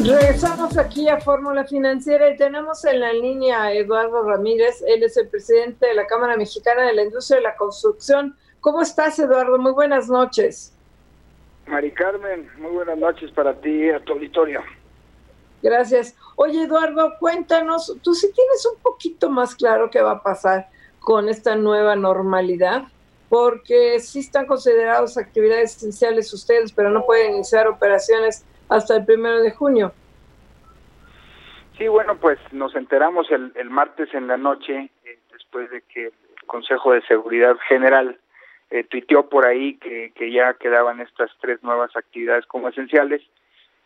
[0.03, 4.81] Regresamos aquí a Fórmula Financiera y tenemos en la línea a Eduardo Ramírez.
[4.87, 8.35] Él es el presidente de la Cámara Mexicana de la Industria de la Construcción.
[8.61, 9.57] ¿Cómo estás, Eduardo?
[9.57, 10.73] Muy buenas noches.
[11.67, 14.61] Mari Carmen, muy buenas noches para ti y a tu auditorio.
[15.61, 16.15] Gracias.
[16.37, 20.69] Oye, Eduardo, cuéntanos, tú sí tienes un poquito más claro qué va a pasar
[21.01, 22.83] con esta nueva normalidad,
[23.27, 29.41] porque sí están considerados actividades esenciales ustedes, pero no pueden iniciar operaciones hasta el primero
[29.41, 29.93] de junio.
[31.77, 36.07] Sí, bueno, pues nos enteramos el, el martes en la noche, eh, después de que
[36.07, 36.13] el
[36.45, 38.17] Consejo de Seguridad General
[38.71, 43.21] eh, tuiteó por ahí que, ya quedaban estas tres nuevas actividades como esenciales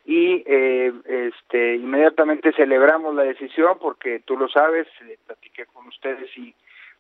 [0.06, 6.30] y eh, este inmediatamente celebramos la decisión porque tú lo sabes, eh, platiqué con ustedes
[6.38, 6.54] y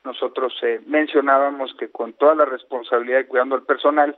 [0.05, 4.17] nosotros eh, mencionábamos que con toda la responsabilidad de cuidando al personal,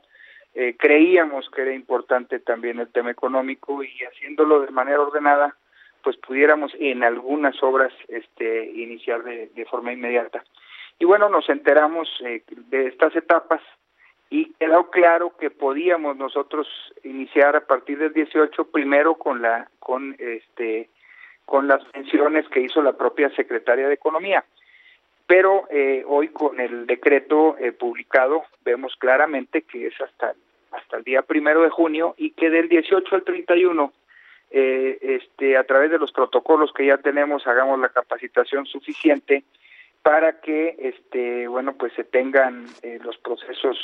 [0.58, 5.54] eh, creíamos que era importante también el tema económico y haciéndolo de manera ordenada,
[6.02, 10.42] pues pudiéramos en algunas obras este, iniciar de, forma inmediata.
[10.98, 13.60] Y bueno, nos enteramos eh, de estas etapas
[14.30, 16.66] y quedó claro que podíamos nosotros
[17.04, 20.88] iniciar a partir del 18 primero con la con este
[21.44, 24.44] con las menciones que hizo la propia secretaria de economía
[25.26, 30.34] pero eh, hoy con el decreto eh, publicado vemos claramente que es hasta
[30.76, 33.92] hasta el día primero de junio y que del 18 al 31
[34.50, 39.42] eh, este a través de los protocolos que ya tenemos hagamos la capacitación suficiente
[40.02, 43.76] para que este bueno pues se tengan eh, los procesos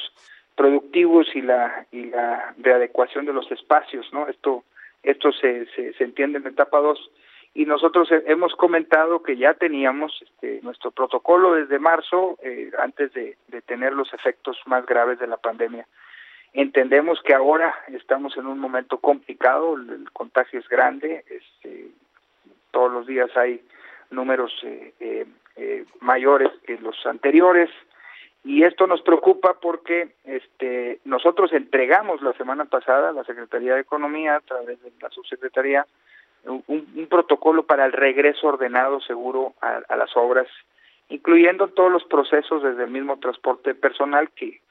[0.55, 4.65] productivos y la y la readecuación de los espacios no esto
[5.03, 7.11] esto se, se, entiende en etapa 2
[7.55, 13.37] y nosotros hemos comentado que ya teníamos este, nuestro protocolo desde marzo eh, antes de
[13.67, 15.89] tener los efectos más graves de la pandemia
[16.55, 21.87] Entendemos que ahora estamos en un momento complicado, el, contagio es grande, este,
[22.71, 23.63] todos los días hay
[24.11, 25.27] números eh, eh,
[25.57, 27.71] eh, mayores que los anteriores
[28.45, 33.81] y esto nos preocupa porque este, nosotros entregamos la semana pasada a la Secretaría de
[33.81, 35.87] Economía a través de la subsecretaría
[36.45, 40.49] un, un protocolo para el regreso ordenado seguro a las obras
[41.09, 44.62] incluyendo todos los procesos desde el mismo transporte personal que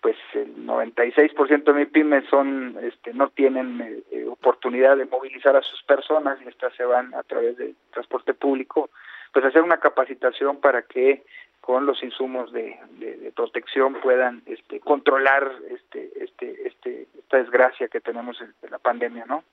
[0.00, 5.62] pues el 96% de mis pymes son este no tienen eh, oportunidad de movilizar a
[5.62, 8.90] sus personas y estas se van a través del transporte público
[9.32, 11.22] pues hacer una capacitación para que
[11.60, 17.88] con los insumos de, de, de protección puedan este controlar este este este esta desgracia
[17.88, 19.44] que tenemos de la pandemia no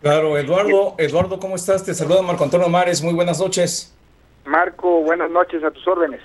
[0.00, 3.94] claro Eduardo Eduardo cómo estás te saluda Marco Antonio Mares muy buenas noches.
[4.46, 6.22] Marco buenas noches a tus órdenes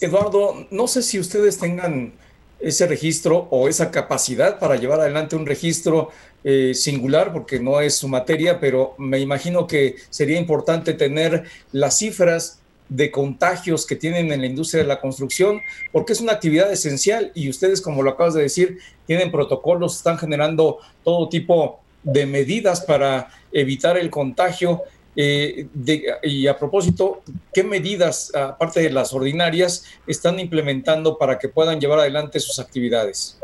[0.00, 2.12] Eduardo, no sé si ustedes tengan
[2.60, 6.10] ese registro o esa capacidad para llevar adelante un registro
[6.44, 11.98] eh, singular, porque no es su materia, pero me imagino que sería importante tener las
[11.98, 15.60] cifras de contagios que tienen en la industria de la construcción,
[15.92, 20.18] porque es una actividad esencial y ustedes, como lo acabas de decir, tienen protocolos, están
[20.18, 24.82] generando todo tipo de medidas para evitar el contagio.
[25.20, 31.48] Eh, de, y a propósito, ¿qué medidas, aparte de las ordinarias, están implementando para que
[31.48, 33.36] puedan llevar adelante sus actividades?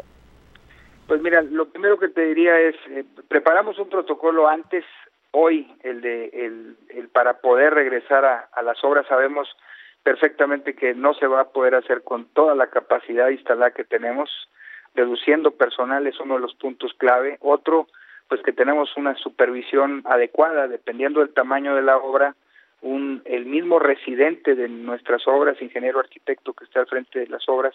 [1.09, 4.85] Pues mira, lo primero que te diría es, eh, preparamos un protocolo antes,
[5.33, 9.49] hoy, el de el, el para poder regresar a, a las obras, sabemos
[10.05, 14.31] perfectamente que no se va a poder hacer con toda la capacidad instalada que tenemos,
[14.95, 17.37] reduciendo personal es uno de los puntos clave.
[17.41, 17.89] Otro,
[18.29, 22.35] pues que tenemos una supervisión adecuada dependiendo del tamaño de la obra
[22.83, 27.49] un el mismo residente de nuestras obras ingeniero arquitecto que está al frente de las
[27.49, 27.75] obras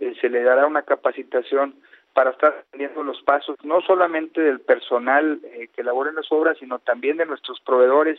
[0.00, 1.74] eh, se le dará una capacitación
[2.14, 6.56] para estar teniendo los pasos no solamente del personal eh, que labora en las obras
[6.58, 8.18] sino también de nuestros proveedores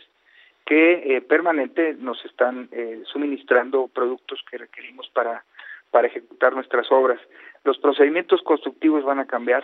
[0.66, 5.44] que eh, permanente nos están eh, suministrando productos que requerimos para
[5.90, 7.20] para ejecutar nuestras obras.
[7.64, 9.62] Los procedimientos constructivos van a cambiar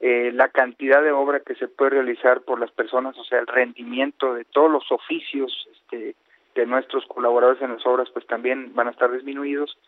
[0.00, 3.46] eh, la cantidad de obra que se puede realizar por las personas, o sea, el
[3.46, 6.14] rendimiento de todos los oficios este,
[6.54, 9.78] de nuestros colaboradores en las obras, pues también van a estar disminuidos.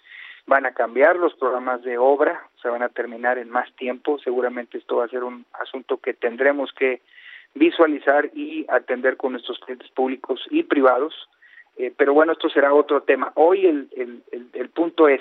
[0.47, 4.19] Van a cambiar los programas de obra, se van a terminar en más tiempo.
[4.19, 7.03] Seguramente esto va a ser un asunto que tendremos que
[7.55, 11.29] visualizar y atender con nuestros clientes públicos y privados.
[11.77, 13.31] Eh, pero bueno, esto será otro tema.
[13.35, 15.21] Hoy el, el, el, el punto es,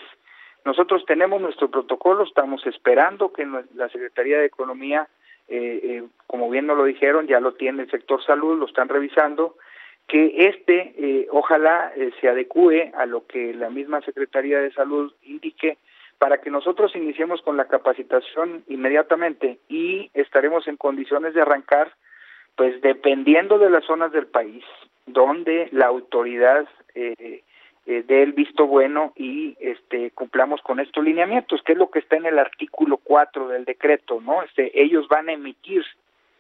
[0.67, 5.07] Nosotros tenemos nuestro protocolo, estamos esperando que la Secretaría de Economía,
[5.47, 8.89] eh, eh, como bien nos lo dijeron, ya lo tiene el sector salud, lo están
[8.89, 9.55] revisando,
[10.09, 15.77] que este eh, ojalá se adecue a lo que la misma Secretaría de Salud indique
[16.19, 21.93] para que nosotros iniciemos con la capacitación inmediatamente y estaremos en condiciones de arrancar,
[22.57, 24.65] pues dependiendo de las zonas del país
[25.05, 27.43] donde la autoridad eh,
[27.87, 31.99] eh, dé el visto bueno y este cumplamos con estos lineamientos, que es lo que
[31.99, 34.43] está en el artículo 4 del decreto, ¿no?
[34.43, 35.85] Este, ellos van a emitir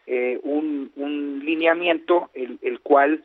[0.05, 3.23] eh, un, un lineamiento el, el cual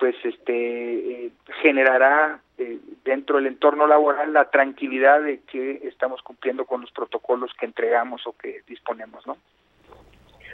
[0.00, 1.30] pues este eh,
[1.62, 7.52] generará eh, dentro del entorno laboral la tranquilidad de que estamos cumpliendo con los protocolos
[7.58, 9.36] que entregamos o que disponemos, ¿no?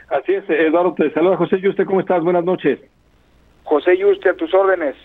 [0.09, 2.23] Así es, Eduardo, te saluda José Yuste, ¿cómo estás?
[2.23, 2.79] Buenas noches.
[3.63, 4.95] José Yuste, a tus órdenes.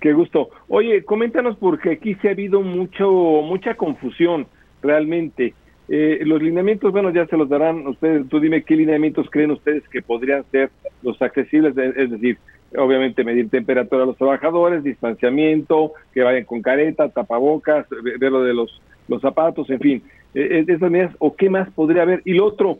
[0.00, 0.50] Qué gusto.
[0.68, 3.10] Oye, coméntanos porque aquí se ha habido mucho
[3.42, 4.46] mucha confusión
[4.82, 5.54] realmente.
[5.88, 8.28] Eh, los lineamientos, bueno, ya se los darán ustedes.
[8.28, 10.70] Tú dime qué lineamientos creen ustedes que podrían ser
[11.02, 12.38] los accesibles, es decir,
[12.76, 17.86] obviamente medir temperatura a los trabajadores, distanciamiento, que vayan con careta, tapabocas,
[18.18, 20.02] ver lo de los, los zapatos, en fin,
[20.34, 22.22] eh, esas medidas, o qué más podría haber.
[22.24, 22.78] Y lo otro,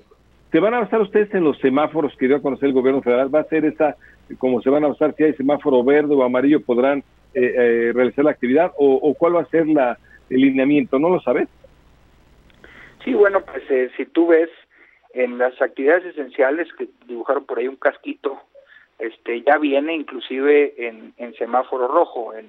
[0.54, 3.34] ¿se van a basar ustedes en los semáforos que dio a conocer el gobierno federal?
[3.34, 3.96] ¿Va a ser esa,
[4.38, 7.00] como se van a basar, si hay semáforo verde o amarillo, podrán
[7.34, 8.70] eh, eh, realizar la actividad?
[8.78, 9.98] O, cuál va a ser la,
[10.30, 11.00] el lineamiento?
[11.00, 11.48] ¿No lo sabes?
[13.02, 13.64] Sí, bueno, pues
[13.96, 14.48] si tú ves
[15.12, 18.40] en las actividades esenciales que dibujaron por ahí un casquito
[19.00, 22.48] este ya viene inclusive en, en semáforo rojo, en,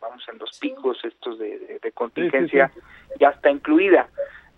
[0.00, 2.72] vamos en los picos estos de, contingencia,
[3.20, 4.08] ya está incluida.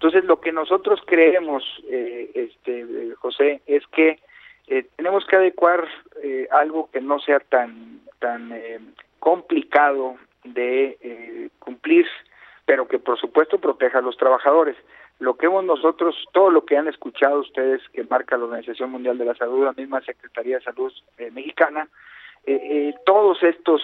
[0.01, 4.19] Entonces lo que nosotros creemos, eh, este José, es que
[4.67, 5.87] eh, tenemos que adecuar
[6.23, 8.51] eh, algo que no sea tan tan
[9.19, 12.07] complicado de cumplir,
[12.65, 14.77] pero que por supuesto proteja a los trabajadores.
[15.19, 19.19] Lo que hemos nosotros, todo lo que han escuchado ustedes que marca la Organización Mundial
[19.19, 21.89] de la Salud, la misma Secretaría de Salud eh, mexicana,
[22.47, 23.83] eh, eh, todos estos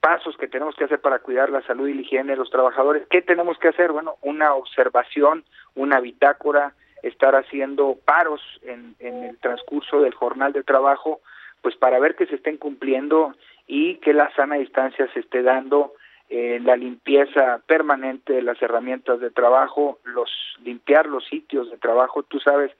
[0.00, 3.06] pasos que tenemos que hacer para cuidar la salud y la higiene de los trabajadores,
[3.08, 3.92] ¿qué tenemos que hacer?
[3.92, 5.44] Bueno, una observación,
[5.74, 11.20] una bitácora, estar haciendo paros en, en el transcurso del jornal de trabajo,
[11.62, 13.34] pues para ver que se estén cumpliendo
[13.66, 15.94] y que la sana distancia se esté dando
[16.28, 20.28] eh, la limpieza permanente de las herramientas de trabajo, los
[20.64, 22.72] limpiar los sitios de trabajo, tú sabes,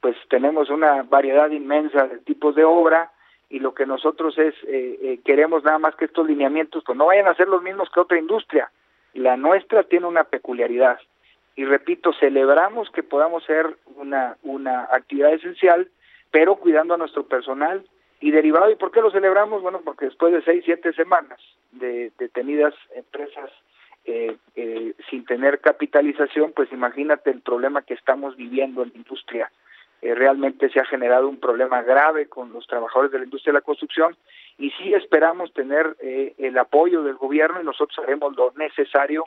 [0.00, 3.10] pues tenemos una variedad inmensa de tipos de obra
[3.52, 7.06] y lo que nosotros es eh, eh, queremos nada más que estos lineamientos pues no
[7.06, 8.70] vayan a ser los mismos que otra industria.
[9.12, 10.98] La nuestra tiene una peculiaridad
[11.54, 15.88] y repito, celebramos que podamos ser una una actividad esencial,
[16.30, 17.84] pero cuidando a nuestro personal
[18.22, 19.60] y derivado, ¿y por qué lo celebramos?
[19.60, 21.38] Bueno, porque después de seis, siete semanas
[21.72, 23.50] de detenidas empresas
[24.06, 29.52] eh, eh, sin tener capitalización, pues imagínate el problema que estamos viviendo en la industria.
[30.02, 33.60] Eh, realmente se ha generado un problema grave con los trabajadores de la industria de
[33.60, 34.16] la construcción
[34.58, 39.24] y sí esperamos tener el apoyo del gobierno y nosotros haremos lo necesario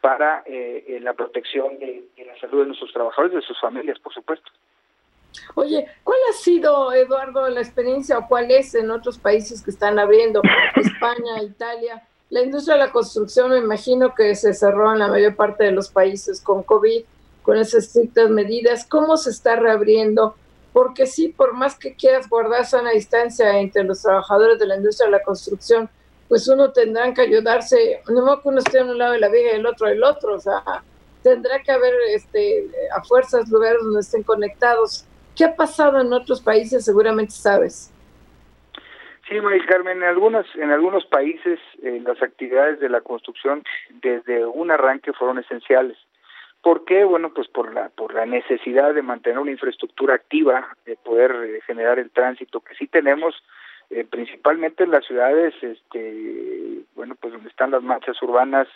[0.00, 4.12] para la protección de, de la salud de nuestros trabajadores y de sus familias, por
[4.12, 4.50] supuesto.
[5.54, 9.98] Oye, ¿cuál ha sido, Eduardo, la experiencia o cuál es en otros países que están
[9.98, 10.42] abriendo,
[10.76, 12.02] España, Italia?
[12.30, 15.72] La industria de la construcción me imagino que se cerró en la mayor parte de
[15.72, 17.04] los países con COVID,
[17.44, 18.84] con esas estrictas medidas.
[18.86, 20.34] ¿Cómo se está reabriendo?
[20.72, 25.06] Porque sí, por más que quieras guardar sana distancia entre los trabajadores de la industria
[25.06, 25.88] de la construcción,
[26.26, 29.52] pues uno tendrá que ayudarse, no que uno esté en un lado de la viga
[29.52, 30.62] y el otro del otro, o sea,
[31.22, 32.66] tendrá que haber este,
[32.96, 35.06] a fuerzas lugares donde estén conectados.
[35.36, 36.84] ¿Qué ha pasado en otros países?
[36.84, 37.92] Seguramente sabes.
[39.28, 43.62] Sí, María Carmen, en, algunas, en algunos países eh, las actividades de la construcción
[44.02, 45.96] desde un arranque fueron esenciales.
[46.64, 47.04] ¿Por qué?
[47.04, 51.60] Bueno, pues por la, por la necesidad de mantener una infraestructura activa, de poder eh,
[51.66, 53.34] generar el tránsito que sí tenemos,
[53.90, 58.66] eh, principalmente en las ciudades, este, bueno, pues donde están las marchas urbanas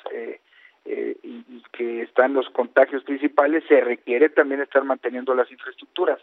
[0.85, 6.21] y, y, que están los contagios principales, se requiere también estar manteniendo las infraestructuras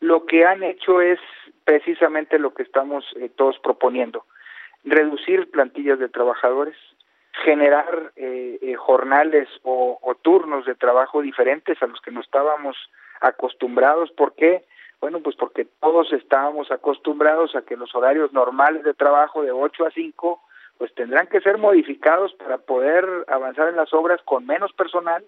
[0.00, 1.18] lo que han hecho es
[1.64, 4.24] precisamente lo que estamos eh, todos proponiendo,
[4.84, 6.76] reducir plantillas de trabajadores,
[7.44, 12.76] generar eh, eh, jornales o, turnos de trabajo diferentes a los que no estábamos
[13.20, 14.10] acostumbrados.
[14.12, 14.64] ¿Por qué?
[15.00, 19.86] Bueno, pues porque todos estábamos acostumbrados a que los horarios normales de trabajo de 8
[19.86, 20.40] a 5
[20.78, 25.24] pues tendrán que ser modificados para poder avanzar en las obras con menos personal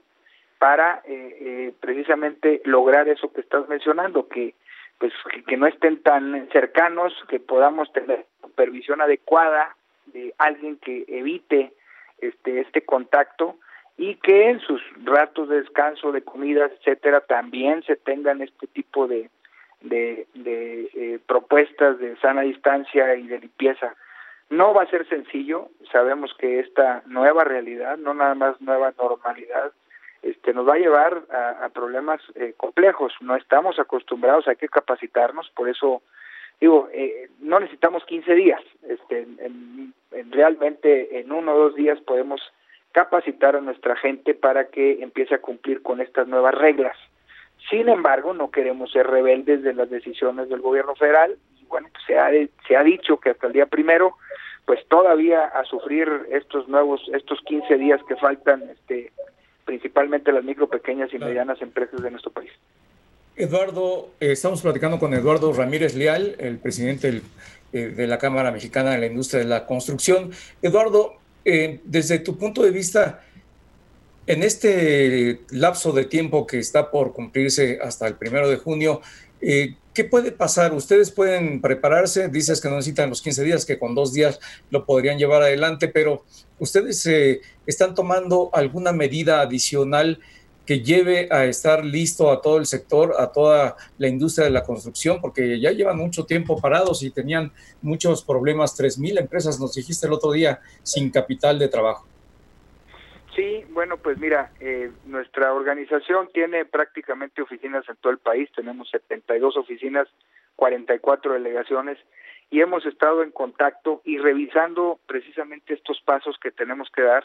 [0.59, 4.55] para eh, eh, precisamente lograr eso que estás mencionando, que
[4.99, 5.13] pues
[5.47, 9.77] que, no estén tan cercanos, que podamos tener supervisión adecuada
[10.07, 11.73] de alguien que evite
[12.21, 13.57] este este contacto
[13.99, 19.09] y que en sus ratos de descanso, de comidas, etcétera, también se tengan este tipo
[19.09, 19.29] de,
[19.81, 23.97] de, eh, propuestas de sana distancia y de limpieza.
[24.51, 29.73] No va a ser sencillo, sabemos que esta nueva realidad, no nada más nueva normalidad,
[30.23, 33.13] este, nos va a llevar a, problemas eh, complejos.
[33.21, 36.03] No estamos acostumbrados, hay que capacitarnos, por eso
[36.61, 39.95] digo, eh, no necesitamos 15 días, este, en,
[40.31, 42.41] realmente en uno o dos días podemos
[42.93, 46.97] capacitar a nuestra gente para que empiece a cumplir con estas nuevas reglas.
[47.71, 51.37] Sin embargo, no queremos ser rebeldes de las decisiones del gobierno federal.
[51.61, 52.31] Y bueno, pues se ha,
[52.67, 54.15] se ha dicho que hasta el día primero,
[54.65, 59.13] pues todavía a sufrir estos nuevos, estos 15 días que faltan, este,
[59.65, 62.53] principalmente las micro, pequeñas y medianas empresas de nuestro país.
[63.39, 67.23] Eduardo, eh, estamos platicando con Eduardo Ramírez Leal, el presidente
[67.73, 70.33] eh, de la Cámara Mexicana de la Industria de la Construcción.
[70.61, 73.25] Eduardo, eh, desde tu punto de vista,
[74.27, 79.01] en este lapso de tiempo que está por cumplirse hasta el primero de junio,
[79.41, 80.75] ¿qué puede pasar?
[80.75, 84.41] Ustedes pueden prepararse, dices que no necesitan los 15 días, que con dos días
[84.71, 86.25] lo podrían llevar adelante, pero
[86.59, 87.09] ¿ustedes
[87.67, 90.19] están tomando alguna medida adicional?
[90.69, 94.65] Que lleve a estar listo a todo el sector, a toda la industria de la
[94.65, 98.79] construcción, porque ya llevan mucho tiempo parados y tenían muchos problemas.
[98.79, 102.07] 3.000 empresas, nos dijiste el otro día, sin capital de trabajo.
[103.35, 108.91] Sí, bueno, pues mira, eh, nuestra organización tiene prácticamente oficinas en todo el país, tenemos
[108.91, 110.07] 72 oficinas,
[110.57, 111.97] 44 delegaciones
[112.51, 117.25] y hemos estado en contacto y revisando precisamente estos pasos que tenemos que dar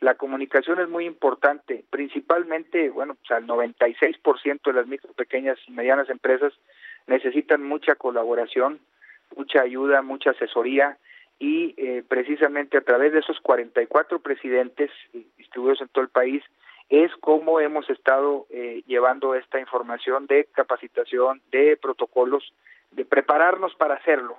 [0.00, 5.72] la comunicación es muy importante, principalmente, bueno, pues al 96% de las micro, pequeñas y
[5.72, 6.52] medianas empresas
[7.06, 8.78] necesitan mucha colaboración,
[9.36, 10.98] mucha ayuda, mucha asesoría
[11.38, 14.90] y eh, precisamente a través de esos 44 presidentes
[15.36, 16.42] distribuidos en todo el país
[16.88, 22.52] es como hemos estado eh, llevando esta información de capacitación, de protocolos,
[22.92, 24.38] de prepararnos para hacerlo.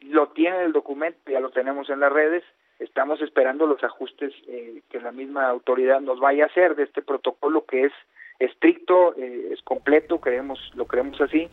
[0.00, 2.44] Lo tiene el documento, ya lo tenemos en las redes,
[2.78, 7.02] Estamos esperando los ajustes eh, que la misma autoridad nos vaya a hacer de este
[7.02, 7.92] protocolo que es
[8.38, 11.48] estricto, eh, es completo, creemos, lo creemos así,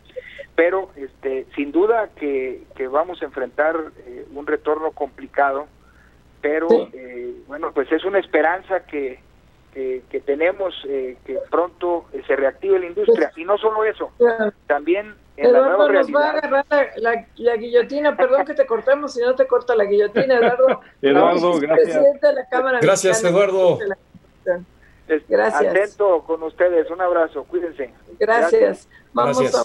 [0.54, 3.74] pero este, sin duda que, que vamos a enfrentar
[4.06, 5.66] eh, un retorno complicado,
[6.42, 6.68] pero
[7.46, 9.18] bueno, pues es una esperanza que,
[9.72, 13.32] que, tenemos que pronto se reactive la industria.
[13.34, 14.12] Y no solo eso,
[14.66, 19.46] también Eduardo nos va a agarrar la, guillotina, perdón que te cortemos si no te
[19.46, 20.80] corta la guillotina, Eduardo.
[21.02, 21.96] Eduardo, gracias.
[21.96, 23.78] Presidente de la Cámara gracias, Eduardo.
[25.28, 25.70] Gracias.
[25.70, 27.92] Atento con ustedes, un abrazo, cuídense.
[28.18, 28.88] Gracias.
[29.12, 29.64] Vamos a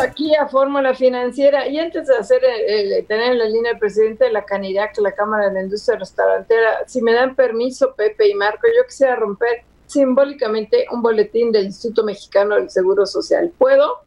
[0.00, 2.40] aquí a Fórmula Financiera y antes de hacer
[3.06, 6.86] tener en la línea el presidente de la Canirac, la Cámara de la Industria Restaurantera,
[6.86, 12.04] si me dan permiso, Pepe y Marco, yo quisiera romper simbólicamente un boletín del Instituto
[12.04, 13.52] Mexicano del Seguro Social.
[13.56, 14.00] ¿Puedo?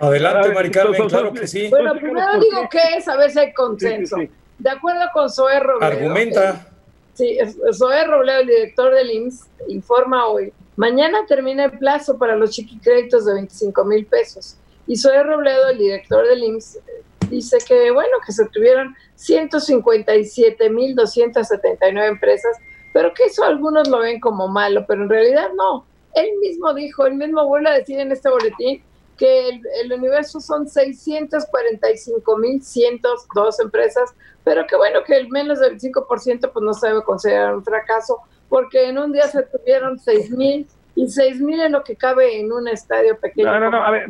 [0.00, 1.68] Adelante, Maricarmen, claro que sí.
[1.68, 4.16] Bueno, primero digo que es, a ver si hay consenso.
[4.58, 5.92] De acuerdo con Zoé Robledo.
[5.92, 6.66] Argumenta.
[7.14, 7.38] sí,
[7.72, 10.52] Zoé Robledo, el director del IMSS, informa hoy.
[10.76, 14.56] Mañana termina el plazo para los chiquicréditos de 25 mil pesos.
[14.86, 16.80] Y Zoe Robledo, el director del IMSS,
[17.28, 22.56] dice que, bueno, que se tuvieron 157.279 empresas,
[22.92, 25.86] pero que eso algunos lo ven como malo, pero en realidad no.
[26.14, 28.84] Él mismo dijo, él mismo vuelve a decir en este boletín
[29.16, 34.14] que el, universo son 645.102 empresas,
[34.44, 38.18] pero que bueno, que el menos del 5% pues no se debe considerar un fracaso,
[38.48, 42.52] porque en un día se tuvieron 6.000 y seis mil es lo que cabe en
[42.52, 43.50] un estadio pequeño.
[43.50, 44.08] No, no, no, a ver,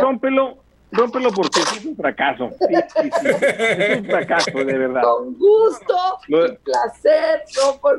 [0.00, 0.56] rómpelo,
[0.90, 2.50] rómpelo porque es un fracaso.
[2.70, 5.02] es un fracaso, de verdad.
[5.02, 5.94] Con gusto
[6.28, 6.32] y
[6.64, 7.42] placer.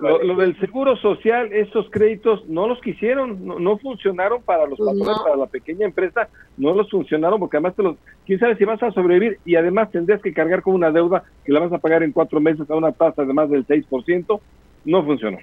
[0.02, 5.20] Lo, lo, del seguro social, esos créditos no los quisieron, no, funcionaron para los patrones,
[5.24, 6.28] para la pequeña empresa,
[6.58, 7.96] no los funcionaron porque además te los,
[8.26, 11.52] quién sabe si vas a sobrevivir y además tendrías que cargar con una deuda que
[11.52, 14.40] la vas a pagar en cuatro meses a una tasa de más del 6%,
[14.86, 15.38] no funcionó.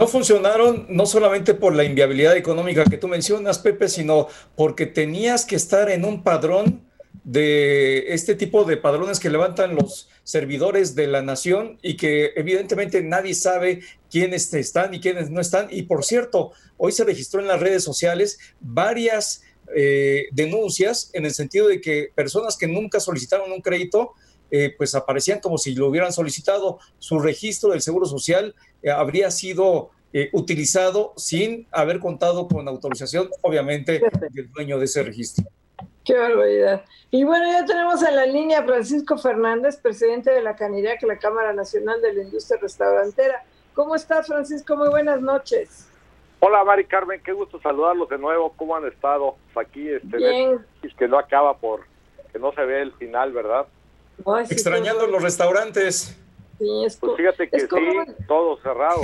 [0.00, 5.44] No funcionaron no solamente por la inviabilidad económica que tú mencionas, Pepe, sino porque tenías
[5.44, 6.88] que estar en un padrón
[7.22, 13.02] de este tipo de padrones que levantan los servidores de la nación y que evidentemente
[13.02, 15.68] nadie sabe quiénes están y quiénes no están.
[15.70, 19.42] Y por cierto, hoy se registró en las redes sociales varias
[19.76, 24.14] eh, denuncias en el sentido de que personas que nunca solicitaron un crédito
[24.50, 26.78] eh, pues aparecían como si lo hubieran solicitado.
[26.98, 29.90] Su registro del Seguro Social eh, habría sido
[30.32, 34.02] utilizado sin haber contado con autorización, obviamente,
[34.32, 35.44] del dueño de ese registro.
[36.04, 36.84] Qué barbaridad.
[37.12, 41.18] Y bueno, ya tenemos en la línea a Francisco Fernández, presidente de la CANIRAC, la
[41.18, 43.44] Cámara Nacional de la Industria Restaurantera.
[43.74, 44.76] ¿Cómo estás, Francisco?
[44.76, 45.88] Muy buenas noches.
[46.40, 48.52] Hola, Mari Carmen, qué gusto saludarlos de nuevo.
[48.56, 49.36] ¿Cómo han estado?
[49.54, 50.64] Aquí, este, Bien.
[50.98, 51.82] que no acaba por,
[52.32, 53.66] que no se ve el final, ¿verdad?
[54.48, 56.16] Extrañando los restaurantes.
[56.58, 57.66] Sí, es pues fíjate que sí,
[58.28, 59.00] todo cerrado.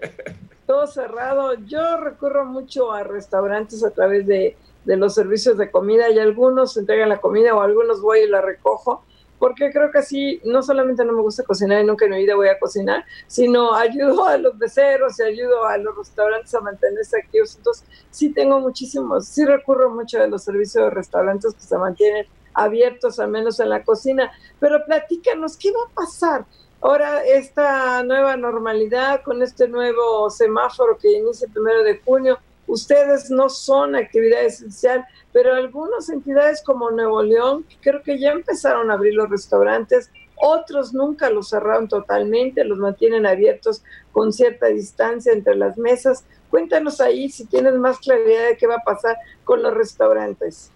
[0.66, 1.54] todo cerrado.
[1.66, 6.76] Yo recurro mucho a restaurantes a través de, de los servicios de comida y algunos
[6.76, 9.04] entregan la comida o algunos voy y la recojo
[9.38, 12.34] porque creo que así no solamente no me gusta cocinar y nunca en mi vida
[12.34, 17.18] voy a cocinar, sino ayudo a los beceros y ayudo a los restaurantes a mantenerse
[17.18, 17.56] activos.
[17.56, 22.26] Entonces, sí tengo muchísimos, sí recurro mucho a los servicios de restaurantes que se mantienen
[22.56, 24.32] abiertos, al menos en la cocina.
[24.58, 26.44] Pero platícanos, ¿qué va a pasar?
[26.80, 33.30] Ahora, esta nueva normalidad con este nuevo semáforo que inicia el primero de junio, ustedes
[33.30, 38.94] no son actividad esencial, pero algunas entidades como Nuevo León, creo que ya empezaron a
[38.94, 45.56] abrir los restaurantes, otros nunca los cerraron totalmente, los mantienen abiertos con cierta distancia entre
[45.56, 46.24] las mesas.
[46.50, 50.70] Cuéntanos ahí si tienes más claridad de qué va a pasar con los restaurantes.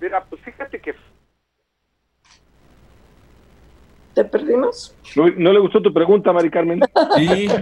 [0.00, 0.94] Mira, pues fíjate que...
[4.14, 4.94] ¿Te perdimos?
[5.16, 6.80] ¿No, le gustó tu pregunta, Mari Carmen?
[7.16, 7.48] Sí.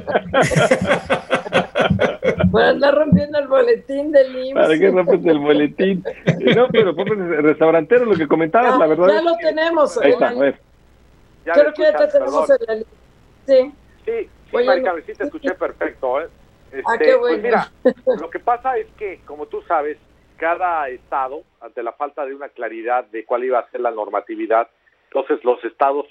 [2.47, 4.55] Bueno, anda rompiendo el boletín del IMSS.
[4.55, 6.05] ¿Para qué rompes el boletín?
[6.55, 9.09] No, pero el restaurantero, lo que comentabas, la verdad.
[9.09, 9.99] Ya lo tenemos.
[9.99, 10.61] Ahí está, a ver.
[11.45, 12.93] Creo que ya te tenemos en la lista.
[13.47, 13.73] Sí.
[14.05, 16.21] Sí, sí, Marica, sí te escuché perfecto.
[16.21, 16.29] ¿eh?
[16.85, 17.41] ah, qué este, bueno.
[17.41, 17.73] Pues mira,
[18.21, 19.97] lo que pasa es que, como tú sabes,
[20.43, 24.69] cada estado, ante la falta de una claridad de cuál iba a ser la normatividad,
[25.05, 26.05] entonces los estados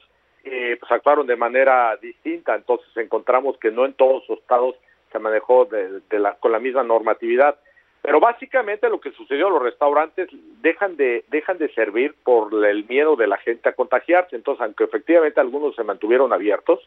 [0.46, 2.56] eh, pues actuaron de manera distinta.
[2.56, 4.76] Entonces encontramos que no en todos los estados
[5.12, 7.58] se manejó de, la, con la misma normatividad.
[8.02, 10.30] Pero básicamente lo que sucedió, los restaurantes
[10.62, 14.38] dejan de, dejan de servir por el miedo de la gente a contagiarse.
[14.38, 16.80] Entonces, aunque efectivamente algunos se mantuvieron abiertos,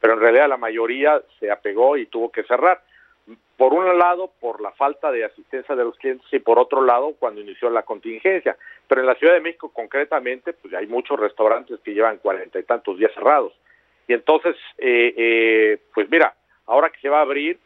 [0.00, 2.80] pero en realidad la mayoría se apegó y tuvo que cerrar.
[3.56, 7.14] Por un lado, por la falta de asistencia de los clientes y por otro lado,
[7.18, 8.56] cuando inició la contingencia.
[8.86, 12.64] Pero en la Ciudad de México concretamente, pues hay muchos restaurantes que llevan cuarenta y
[12.64, 13.52] tantos días cerrados.
[14.08, 16.34] Y entonces, eh, eh, pues mira,
[16.66, 17.58] ahora que se va a abrir,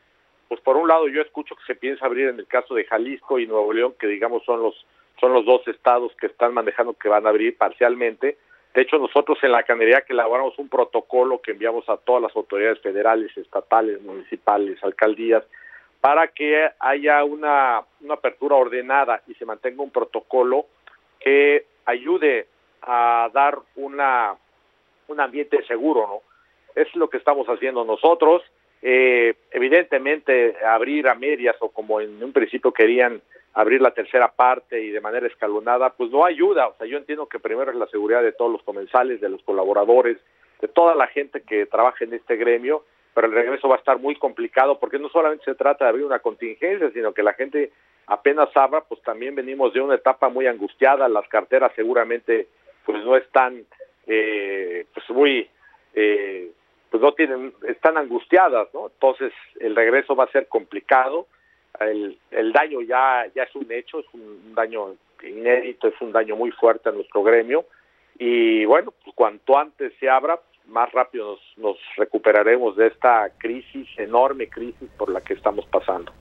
[0.48, 3.38] pues por un lado yo escucho que se piensa abrir en el caso de Jalisco
[3.38, 4.86] y Nuevo León, que digamos son los
[5.20, 8.38] son los dos estados que están manejando que van a abrir parcialmente.
[8.74, 12.36] De hecho, nosotros en la canería que elaboramos un protocolo que enviamos a todas las
[12.36, 15.44] autoridades federales, estatales, municipales, alcaldías,
[16.00, 20.66] para que haya una, una apertura ordenada y se mantenga un protocolo
[21.18, 22.46] que ayude
[22.82, 24.36] a dar una
[25.10, 26.22] un ambiente seguro, ¿no?
[26.80, 28.42] Es lo que estamos haciendo nosotros.
[28.80, 33.20] Eh, evidentemente, abrir a medias o como en un principio querían
[33.54, 36.68] abrir la tercera parte y de manera escalonada, pues no ayuda.
[36.68, 39.42] O sea, yo entiendo que primero es la seguridad de todos los comensales, de los
[39.42, 40.18] colaboradores,
[40.60, 43.98] de toda la gente que trabaja en este gremio, pero el regreso va a estar
[43.98, 47.72] muy complicado porque no solamente se trata de abrir una contingencia, sino que la gente
[48.06, 52.48] apenas abra, pues también venimos de una etapa muy angustiada, las carteras seguramente
[52.84, 53.64] pues no están
[54.06, 55.48] eh, pues muy
[55.94, 56.50] eh,
[56.90, 58.88] pues no tienen, están angustiadas, ¿no?
[58.88, 61.26] Entonces el regreso va a ser complicado,
[61.80, 66.36] el, el daño ya, ya es un hecho, es un daño inédito, es un daño
[66.36, 67.64] muy fuerte a nuestro gremio
[68.18, 70.38] y bueno, pues cuanto antes se abra,
[70.68, 76.12] más rápido nos, nos recuperaremos de esta crisis, enorme crisis por la que estamos pasando.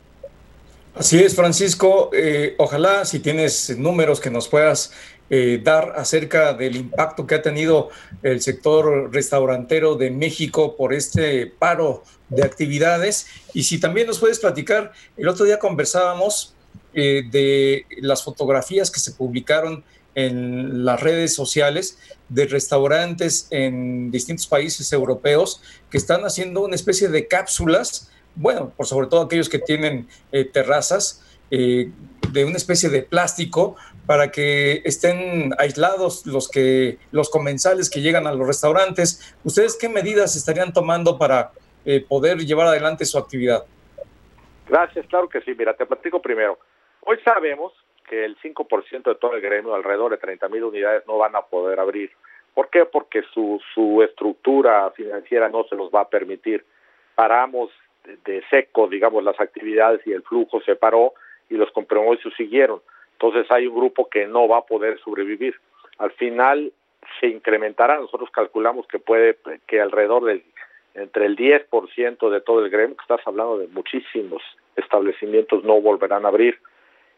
[0.95, 2.09] Así es, Francisco.
[2.13, 7.41] Eh, ojalá si tienes números que nos puedas eh, dar acerca del impacto que ha
[7.43, 7.89] tenido
[8.23, 13.27] el sector restaurantero de México por este paro de actividades.
[13.53, 16.55] Y si también nos puedes platicar, el otro día conversábamos
[16.95, 19.83] eh, de las fotografías que se publicaron
[20.15, 25.61] en las redes sociales de restaurantes en distintos países europeos
[25.91, 30.45] que están haciendo una especie de cápsulas, bueno, por sobre todo aquellos que tienen eh,
[30.45, 33.75] terrazas, de una especie de plástico
[34.09, 39.37] para que estén aislados los que los comensales que llegan a los restaurantes.
[39.43, 41.51] ¿Ustedes qué medidas estarían tomando para
[41.85, 43.65] eh, poder llevar adelante su actividad?
[44.67, 45.53] Gracias, claro que sí.
[45.55, 46.57] Mira, te platico primero.
[47.01, 47.71] Hoy sabemos
[48.09, 51.43] que el 5% de todo el gremio, alrededor de 30 mil unidades, no van a
[51.43, 52.09] poder abrir.
[52.55, 52.85] ¿Por qué?
[52.85, 56.65] Porque su, su estructura financiera no se los va a permitir.
[57.13, 57.69] Paramos
[58.05, 61.13] de, de seco, digamos, las actividades y el flujo se paró
[61.47, 62.81] y los compromisos siguieron.
[63.21, 65.53] Entonces hay un grupo que no va a poder sobrevivir.
[65.97, 66.71] Al final,
[67.19, 67.99] se incrementará.
[67.99, 69.37] Nosotros calculamos que puede
[69.67, 70.43] que alrededor del
[70.95, 74.41] entre el 10% de todo el gremio, estás hablando de muchísimos
[74.75, 76.59] establecimientos, no volverán a abrir.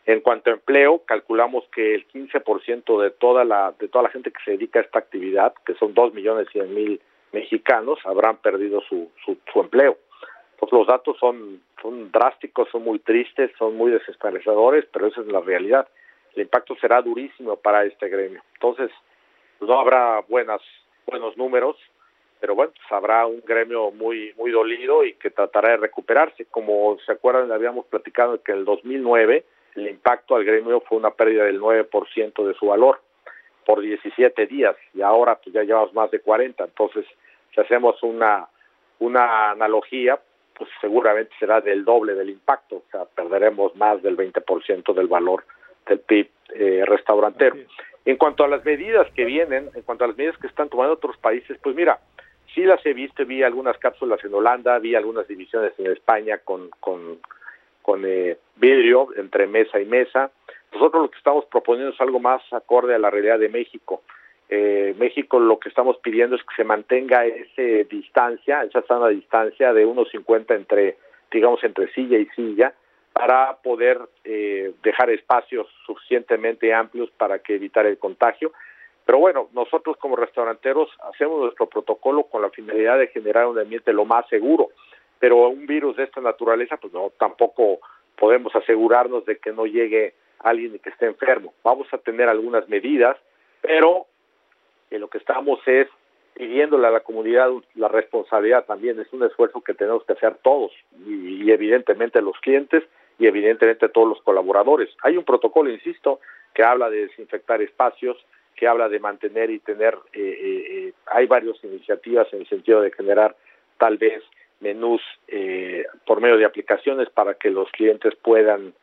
[0.06, 4.32] En cuanto a empleo, calculamos que el 15% de toda la de toda la gente
[4.32, 7.00] que se dedica a esta actividad, que son dos millones cien mil
[7.32, 9.98] mexicanos, habrán perdido su, su, su empleo.
[10.62, 11.60] Entonces los datos son
[12.12, 15.88] drásticos, son muy tristes, son muy desesperanzadores, pero esa es la realidad.
[16.36, 18.44] El impacto será durísimo para este gremio.
[18.54, 18.92] Entonces
[19.60, 20.62] no habrá buenas
[21.08, 21.78] buenos números,
[22.40, 26.46] pero bueno, pues habrá un gremio muy muy dolido y que tratará de recuperarse.
[26.46, 29.44] Como se acuerdan, habíamos platicado que en el 2009
[29.76, 33.02] el impacto al gremio fue una pérdida del 9% de su valor
[33.66, 36.64] por 17 días y ahora pues ya llevamos más de 40.
[36.64, 37.06] Entonces,
[37.56, 38.48] si hacemos una
[39.00, 40.20] una analogía,
[40.62, 45.44] pues seguramente será del doble del impacto, o sea, perderemos más del 20% del valor
[45.88, 47.56] del PIB eh, restaurantero.
[48.06, 50.94] En cuanto a las medidas que vienen, en cuanto a las medidas que están tomando
[50.94, 52.00] otros países, pues mira,
[52.54, 56.70] sí las he visto, vi algunas cápsulas en Holanda, vi algunas divisiones en España con,
[56.80, 57.18] con,
[57.82, 60.30] con eh, vidrio entre mesa y mesa.
[60.74, 64.04] Nosotros lo que estamos proponiendo es algo más acorde a la realidad de México.
[64.54, 69.72] Eh, México lo que estamos pidiendo es que se mantenga esa distancia, esa sana distancia
[69.72, 70.98] de 1,50 entre,
[71.32, 72.74] digamos, entre silla y silla,
[73.14, 78.52] para poder eh, dejar espacios suficientemente amplios para que evitar el contagio.
[79.06, 83.94] Pero bueno, nosotros como restauranteros hacemos nuestro protocolo con la finalidad de generar un ambiente
[83.94, 84.72] lo más seguro,
[85.18, 87.80] pero un virus de esta naturaleza, pues no, tampoco
[88.18, 91.54] podemos asegurarnos de que no llegue alguien que esté enfermo.
[91.64, 93.16] Vamos a tener algunas medidas,
[93.62, 94.08] pero
[94.92, 95.88] eh, lo que estamos es
[96.34, 100.72] pidiéndole a la comunidad la responsabilidad también, es un esfuerzo que tenemos que hacer todos
[101.06, 102.84] y, y evidentemente los clientes
[103.20, 104.90] y evidentemente todos los colaboradores.
[105.04, 106.20] Hay un protocolo, insisto,
[106.54, 108.18] que habla de desinfectar espacios,
[108.56, 112.82] que habla de mantener y tener, eh, eh, eh, hay varias iniciativas en el sentido
[112.82, 113.36] de generar
[113.78, 114.24] tal vez
[114.60, 118.74] menús eh, por medio de aplicaciones para que los clientes puedan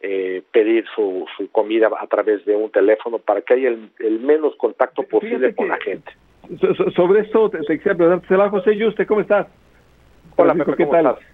[0.00, 4.20] eh, pedir su, su comida a través de un teléfono para que haya el, el
[4.20, 6.10] menos contacto posible con la gente.
[6.60, 9.46] So- so- sobre esto te, te quisiera preguntar, José Yuste, ¿cómo estás?
[10.36, 11.06] Hola, Francisco, ¿qué ¿cómo tal?
[11.14, 11.26] estás?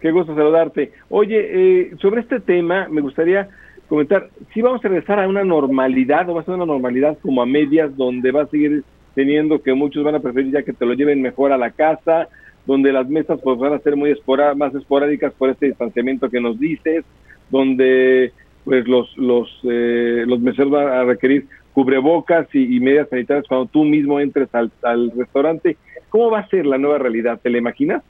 [0.00, 0.92] Qué gusto saludarte.
[1.10, 3.48] Oye, eh, sobre este tema me gustaría
[3.86, 7.42] comentar, si vamos a regresar a una normalidad o va a ser una normalidad como
[7.42, 8.82] a medias donde va a seguir
[9.14, 12.28] teniendo que muchos van a preferir ya que te lo lleven mejor a la casa,
[12.64, 16.40] donde las mesas pues van a ser muy espora- más esporádicas por este distanciamiento que
[16.40, 17.04] nos dices,
[17.50, 18.32] donde
[18.64, 23.66] pues los los eh, los meseros van a requerir cubrebocas y, y medidas sanitarias cuando
[23.66, 25.76] tú mismo entres al, al restaurante.
[26.08, 27.40] ¿Cómo va a ser la nueva realidad?
[27.40, 28.02] ¿Te la imaginas?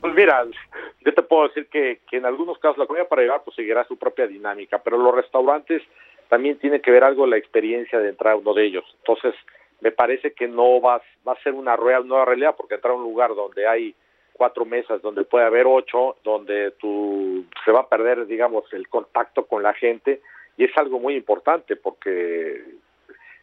[0.00, 0.44] Pues mira,
[1.04, 3.84] yo te puedo decir que, que en algunos casos la comida para llevar pues seguirá
[3.84, 5.82] su propia dinámica, pero los restaurantes
[6.28, 8.84] también tiene que ver algo la experiencia de entrar a uno de ellos.
[8.98, 9.34] Entonces,
[9.80, 12.96] me parece que no va, va a ser una real, nueva realidad, porque entrar a
[12.96, 13.94] un lugar donde hay
[14.34, 19.46] cuatro mesas, donde puede haber ocho, donde tú, se va a perder, digamos, el contacto
[19.46, 20.20] con la gente,
[20.56, 22.62] y es algo muy importante, porque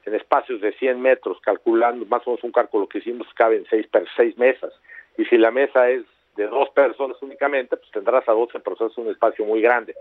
[0.05, 3.87] en espacios de 100 metros, calculando más o menos un cálculo que hicimos, caben seis,
[4.15, 4.73] seis mesas,
[5.17, 6.03] y si la mesa es
[6.35, 9.95] de dos personas únicamente, pues tendrás a 12 personas un espacio muy grande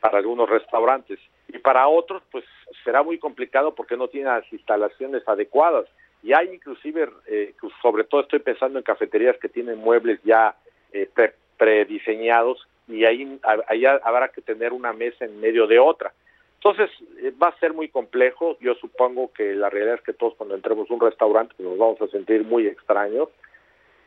[0.00, 1.18] para algunos restaurantes.
[1.48, 2.44] Y para otros pues
[2.84, 5.86] será muy complicado porque no tienen las instalaciones adecuadas
[6.22, 10.54] y hay inclusive eh, sobre todo estoy pensando en cafeterías que tienen muebles ya
[10.92, 13.38] eh, pre- prediseñados y ahí,
[13.68, 16.12] ahí habrá que tener una mesa en medio de otra.
[16.56, 18.56] Entonces eh, va a ser muy complejo.
[18.60, 21.78] Yo supongo que la realidad es que todos cuando entremos a un restaurante pues, nos
[21.78, 23.28] vamos a sentir muy extraños.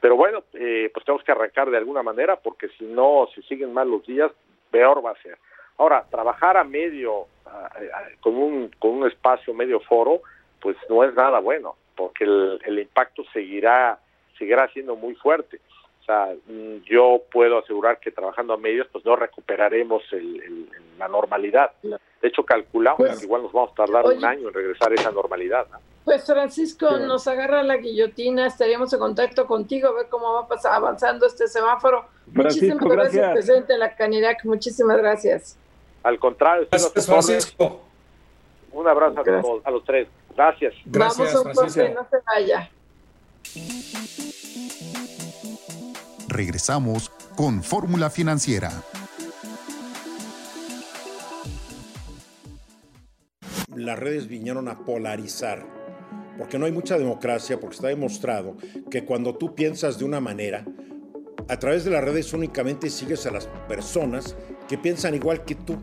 [0.01, 3.73] Pero bueno, eh, pues tenemos que arrancar de alguna manera porque si no, si siguen
[3.73, 4.31] mal los días,
[4.69, 5.37] peor va a ser.
[5.77, 7.25] Ahora, trabajar a medio,
[8.19, 10.21] con, un, con un espacio medio foro,
[10.61, 13.99] pues no es nada bueno, porque el, el impacto seguirá,
[14.37, 15.59] seguirá siendo muy fuerte.
[16.01, 20.69] O sea, mm, yo puedo asegurar que trabajando a medios, pues no recuperaremos el, el-
[20.99, 21.71] la normalidad.
[21.81, 21.97] De
[22.27, 25.11] hecho, calculamos Pues, que igual nos vamos a tardar un año en regresar a esa
[25.11, 25.65] normalidad.
[25.71, 25.79] ¿no?
[26.05, 27.03] Pues Francisco, Sí.
[27.07, 31.47] nos agarra la guillotina, estaríamos en contacto contigo, a ver cómo va pasar, avanzando este
[31.47, 32.05] semáforo.
[32.33, 33.33] Francisco, Muchísimas gracias, gracias.
[33.33, 35.57] presidente de la Canirac, muchísimas gracias.
[36.03, 37.05] Al contrario, Gracias.
[37.05, 37.81] Francisco.
[38.71, 40.07] Un abrazo a, todos, a los tres.
[40.35, 40.73] Gracias.
[40.85, 42.69] Vamos a un corte, no se vaya.
[46.27, 48.71] Regresamos con Fórmula Financiera.
[53.75, 55.65] las redes vinieron a polarizar,
[56.37, 58.55] porque no hay mucha democracia, porque está demostrado
[58.89, 60.65] que cuando tú piensas de una manera,
[61.49, 64.35] a través de las redes únicamente sigues a las personas
[64.67, 65.77] que piensan igual que tú.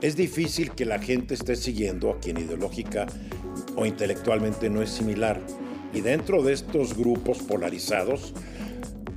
[0.00, 3.06] Es difícil que la gente esté siguiendo a quien ideológica
[3.76, 5.40] o intelectualmente no es similar.
[5.92, 8.34] Y dentro de estos grupos polarizados,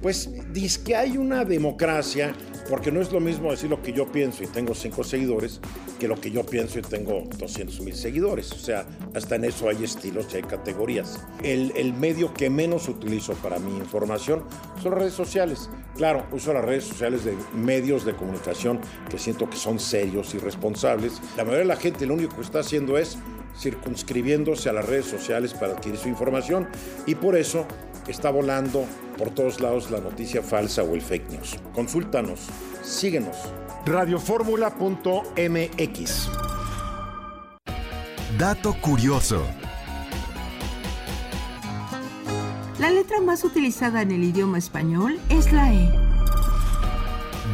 [0.01, 2.33] pues dice que hay una democracia,
[2.69, 5.59] porque no es lo mismo decir lo que yo pienso y tengo cinco seguidores
[5.99, 8.51] que lo que yo pienso y tengo 200 mil seguidores.
[8.51, 8.85] O sea,
[9.15, 11.19] hasta en eso hay estilos y hay categorías.
[11.43, 14.43] El, el medio que menos utilizo para mi información
[14.81, 15.69] son las redes sociales.
[15.95, 18.79] Claro, uso las redes sociales de medios de comunicación
[19.09, 21.21] que siento que son serios y responsables.
[21.35, 23.17] La mayoría de la gente lo único que está haciendo es
[23.59, 26.67] circunscribiéndose a las redes sociales para adquirir su información
[27.05, 27.65] y por eso
[28.07, 28.85] está volando
[29.17, 31.57] por todos lados la noticia falsa o el fake news.
[31.73, 32.47] Consúltanos,
[32.83, 33.35] síguenos.
[33.85, 36.29] Radioformula.mx
[38.37, 39.43] Dato curioso.
[42.77, 45.91] La letra más utilizada en el idioma español es la E.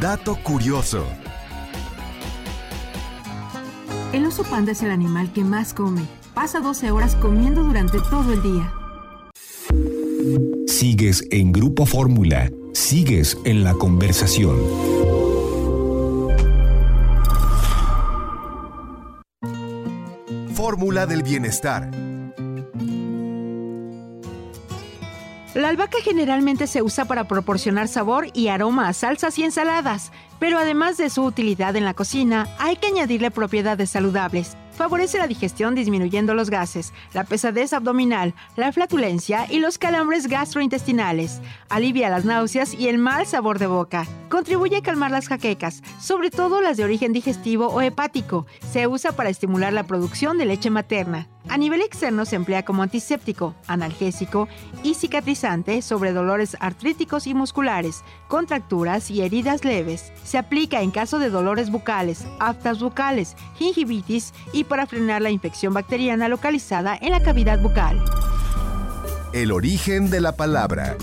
[0.00, 1.06] Dato curioso.
[4.12, 6.02] El oso panda es el animal que más come.
[6.34, 8.70] Pasa 12 horas comiendo durante todo el día.
[10.66, 12.50] Sigues en Grupo Fórmula.
[12.72, 14.56] Sigues en la conversación.
[20.54, 21.90] Fórmula del bienestar.
[25.54, 30.58] La albahaca generalmente se usa para proporcionar sabor y aroma a salsas y ensaladas, pero
[30.58, 34.56] además de su utilidad en la cocina, hay que añadirle propiedades saludables.
[34.76, 41.40] Favorece la digestión disminuyendo los gases, la pesadez abdominal, la flatulencia y los calambres gastrointestinales.
[41.68, 44.06] Alivia las náuseas y el mal sabor de boca.
[44.28, 48.46] Contribuye a calmar las jaquecas, sobre todo las de origen digestivo o hepático.
[48.72, 51.28] Se usa para estimular la producción de leche materna.
[51.48, 54.48] A nivel externo se emplea como antiséptico, analgésico
[54.82, 60.12] y cicatrizante sobre dolores artríticos y musculares, contracturas y heridas leves.
[60.24, 65.74] Se aplica en caso de dolores bucales, aftas bucales, gingivitis y para frenar la infección
[65.74, 68.02] bacteriana localizada en la cavidad bucal.
[69.32, 70.96] El origen de la palabra.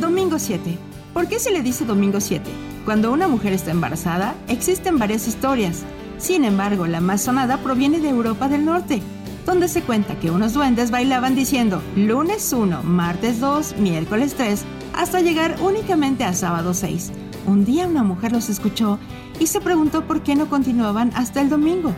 [0.00, 0.78] Domingo 7.
[1.12, 2.71] ¿Por qué se le dice domingo 7?
[2.84, 5.84] Cuando una mujer está embarazada, existen varias historias.
[6.18, 9.00] Sin embargo, la más sonada proviene de Europa del Norte,
[9.46, 14.64] donde se cuenta que unos duendes bailaban diciendo lunes 1, martes 2, miércoles 3,
[14.94, 17.12] hasta llegar únicamente a sábado 6.
[17.46, 18.98] Un día una mujer los escuchó
[19.38, 21.92] y se preguntó por qué no continuaban hasta el domingo,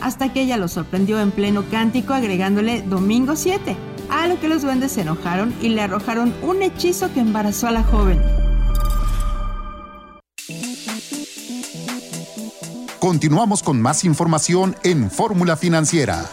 [0.00, 3.76] hasta que ella los sorprendió en pleno cántico agregándole domingo 7,
[4.10, 7.72] a lo que los duendes se enojaron y le arrojaron un hechizo que embarazó a
[7.72, 8.20] la joven.
[13.10, 16.30] Continuamos con más información en Fórmula Financiera.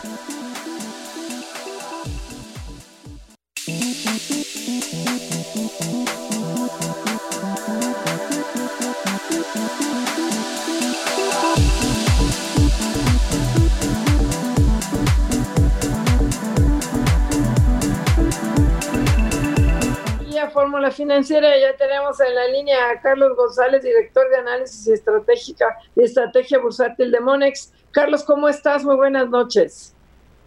[21.07, 26.59] Financiera, ya tenemos en la línea a Carlos González, director de análisis estratégica y estrategia
[26.59, 27.71] bursátil de Monex.
[27.91, 28.83] Carlos, ¿cómo estás?
[28.83, 29.95] Muy buenas noches.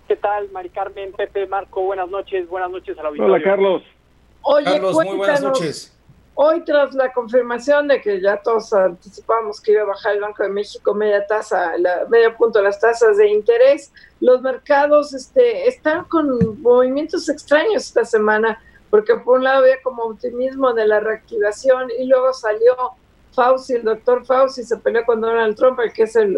[0.06, 1.80] ¿Qué tal, Mari Carmen, Pepe, Marco?
[1.80, 3.32] Buenas noches, buenas noches a la auditorio.
[3.32, 3.82] Hola, Carlos.
[4.42, 5.96] Oye, Carlos, muy buenas noches.
[6.34, 10.42] Hoy, tras la confirmación de que ya todos anticipábamos que iba a bajar el Banco
[10.42, 16.04] de México media tasa, la, medio punto las tasas de interés, los mercados este, están
[16.04, 18.60] con movimientos extraños esta semana
[18.90, 22.74] porque por un lado había como optimismo de la reactivación y luego salió
[23.32, 26.36] Fauci, el doctor Fauci se peleó con Donald Trump, el que es el,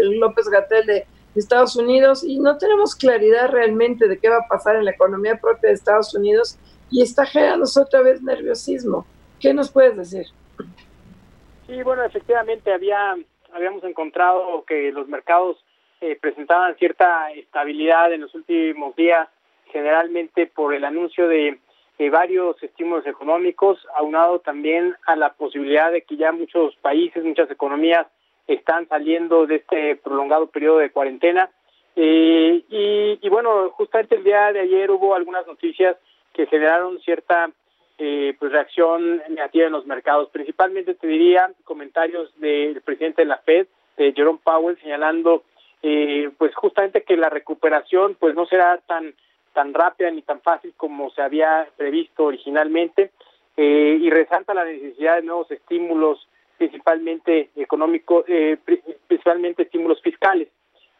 [0.00, 4.48] el López Gatel de Estados Unidos, y no tenemos claridad realmente de qué va a
[4.48, 6.58] pasar en la economía propia de Estados Unidos
[6.90, 9.06] y está generando otra vez nerviosismo.
[9.40, 10.26] ¿Qué nos puedes decir?
[11.66, 13.16] Sí, bueno, efectivamente había
[13.52, 15.62] habíamos encontrado que los mercados
[16.00, 19.28] eh, presentaban cierta estabilidad en los últimos días,
[19.66, 21.58] generalmente por el anuncio de
[22.10, 28.06] varios estímulos económicos, aunado también a la posibilidad de que ya muchos países, muchas economías
[28.46, 31.50] están saliendo de este prolongado periodo de cuarentena.
[31.94, 32.62] Eh,
[33.20, 35.96] y, bueno, justamente el día de ayer hubo algunas noticias
[36.32, 37.50] que generaron cierta
[37.98, 40.30] eh, pues reacción negativa en los mercados.
[40.30, 43.66] Principalmente te diría comentarios del presidente de la Fed,
[43.96, 45.44] de Jerome Powell, señalando
[45.82, 49.14] eh, pues justamente que la recuperación pues no será tan
[49.52, 53.10] tan rápida ni tan fácil como se había previsto originalmente
[53.56, 56.26] eh, y resalta la necesidad de nuevos estímulos
[56.56, 58.56] principalmente económicos, eh,
[59.06, 60.48] principalmente estímulos fiscales.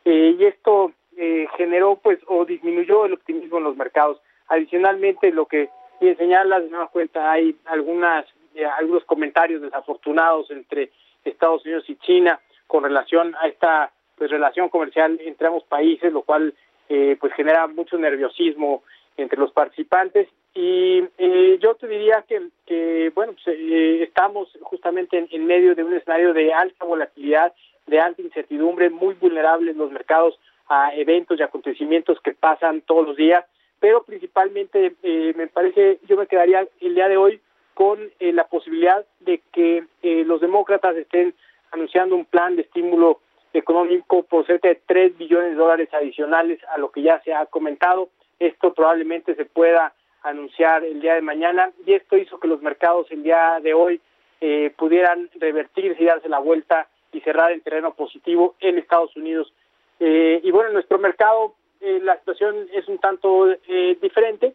[0.04, 0.92] Eh, y esto
[1.56, 4.18] generó pues o disminuyó el optimismo en los mercados.
[4.48, 5.68] Adicionalmente, lo que
[6.00, 8.26] bien señala, de nueva cuenta, hay algunas
[8.78, 10.90] algunos comentarios desafortunados entre
[11.24, 16.22] Estados Unidos y China con relación a esta pues relación comercial entre ambos países, lo
[16.22, 16.54] cual
[16.92, 18.82] eh, pues genera mucho nerviosismo
[19.16, 20.28] entre los participantes.
[20.54, 25.74] Y eh, yo te diría que, que bueno pues, eh, estamos justamente en, en, medio
[25.74, 27.54] de un escenario de alta volatilidad,
[27.86, 30.38] de alta incertidumbre, muy vulnerables los mercados
[30.68, 33.44] a eventos y acontecimientos que pasan todos los días,
[33.80, 37.40] pero principalmente eh, me parece yo me quedaría el día de hoy
[37.74, 41.34] con eh, la posibilidad de que eh, los demócratas estén
[41.70, 43.20] anunciando un plan de estímulo
[43.52, 48.08] económico cerca de 3 billones de dólares adicionales a lo que ya se ha comentado.
[48.38, 49.92] Esto probablemente se pueda
[50.22, 54.00] anunciar el día de mañana y esto hizo que los mercados el día de hoy
[54.40, 59.52] eh, pudieran revertirse y darse la vuelta y cerrar en terreno positivo en Estados Unidos.
[60.00, 64.54] Eh, y bueno, en nuestro mercado eh, la situación es un tanto eh, diferente.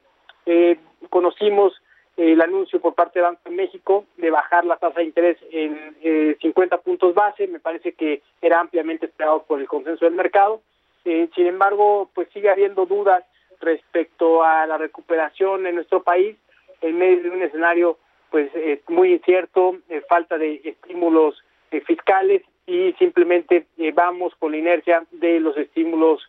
[1.09, 1.73] conocimos
[2.17, 5.95] el anuncio por parte de Banco de México de bajar la tasa de interés en
[6.01, 10.61] eh, 50 puntos base, me parece que era ampliamente esperado por el consenso del mercado.
[11.05, 13.23] Eh, sin embargo, pues sigue habiendo dudas
[13.61, 16.35] respecto a la recuperación en nuestro país
[16.81, 17.97] en medio de un escenario
[18.29, 21.41] pues eh, muy incierto, eh, falta de estímulos
[21.71, 26.21] eh, fiscales y simplemente vamos con la inercia de los estímulos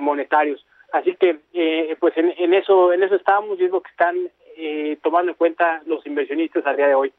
[0.00, 0.64] monetarios.
[0.92, 1.40] Así que
[2.00, 4.16] pues en, en, eso en eso estamos y es lo que están
[4.56, 7.12] eh, tomando en cuenta los inversionistas a día de hoy.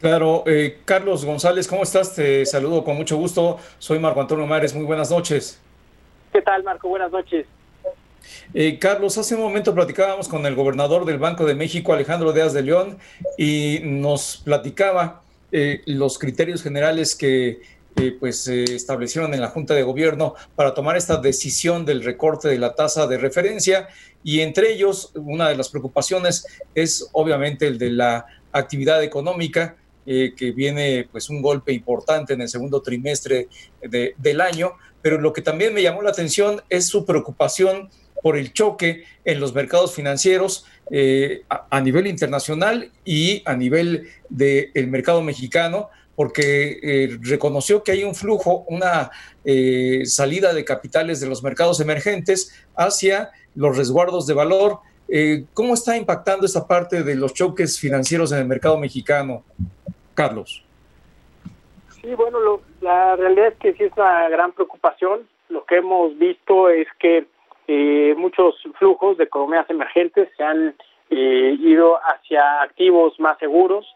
[0.00, 2.14] Claro, eh, Carlos González, ¿cómo estás?
[2.14, 3.58] Te saludo con mucho gusto.
[3.78, 5.60] Soy Marco Antonio Mares, muy buenas noches.
[6.32, 6.88] ¿Qué tal, Marco?
[6.88, 7.46] Buenas noches.
[8.52, 12.52] Eh, Carlos, hace un momento platicábamos con el gobernador del Banco de México, Alejandro Díaz
[12.52, 12.98] de León,
[13.38, 15.22] y nos platicaba
[15.52, 17.60] eh, los criterios generales que
[18.18, 22.58] pues se establecieron en la Junta de Gobierno para tomar esta decisión del recorte de
[22.58, 23.88] la tasa de referencia.
[24.22, 30.34] Y entre ellos una de las preocupaciones es obviamente el de la actividad económica eh,
[30.36, 33.48] que viene pues un golpe importante en el segundo trimestre
[33.82, 37.90] de, del año, pero lo que también me llamó la atención es su preocupación
[38.22, 44.70] por el choque en los mercados financieros eh, a, nivel internacional y a nivel del
[44.72, 49.10] de mercado mexicano, porque eh, reconoció que hay un flujo, una
[49.44, 54.80] eh, salida de capitales de los mercados emergentes hacia los resguardos de valor.
[55.08, 59.44] Eh, ¿Cómo está impactando esta parte de los choques financieros en el mercado mexicano,
[60.14, 60.64] Carlos?
[62.00, 65.28] Sí, bueno, lo, la realidad es que sí es una gran preocupación.
[65.48, 67.26] Lo que hemos visto es que
[67.68, 70.74] eh, muchos flujos de economías emergentes se han
[71.10, 73.86] eh, ido hacia activos más seguros,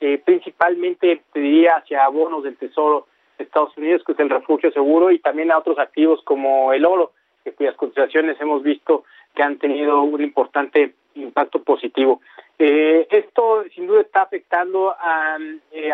[0.00, 3.06] eh, principalmente te diría hacia bonos del Tesoro
[3.36, 6.84] de Estados Unidos, que es el refugio seguro, y también a otros activos como el
[6.84, 7.12] oro,
[7.44, 9.04] que cuyas cotizaciones hemos visto
[9.34, 12.20] que han tenido un importante impacto positivo.
[12.58, 15.38] Eh, esto sin duda está afectando a,
[15.72, 15.92] eh,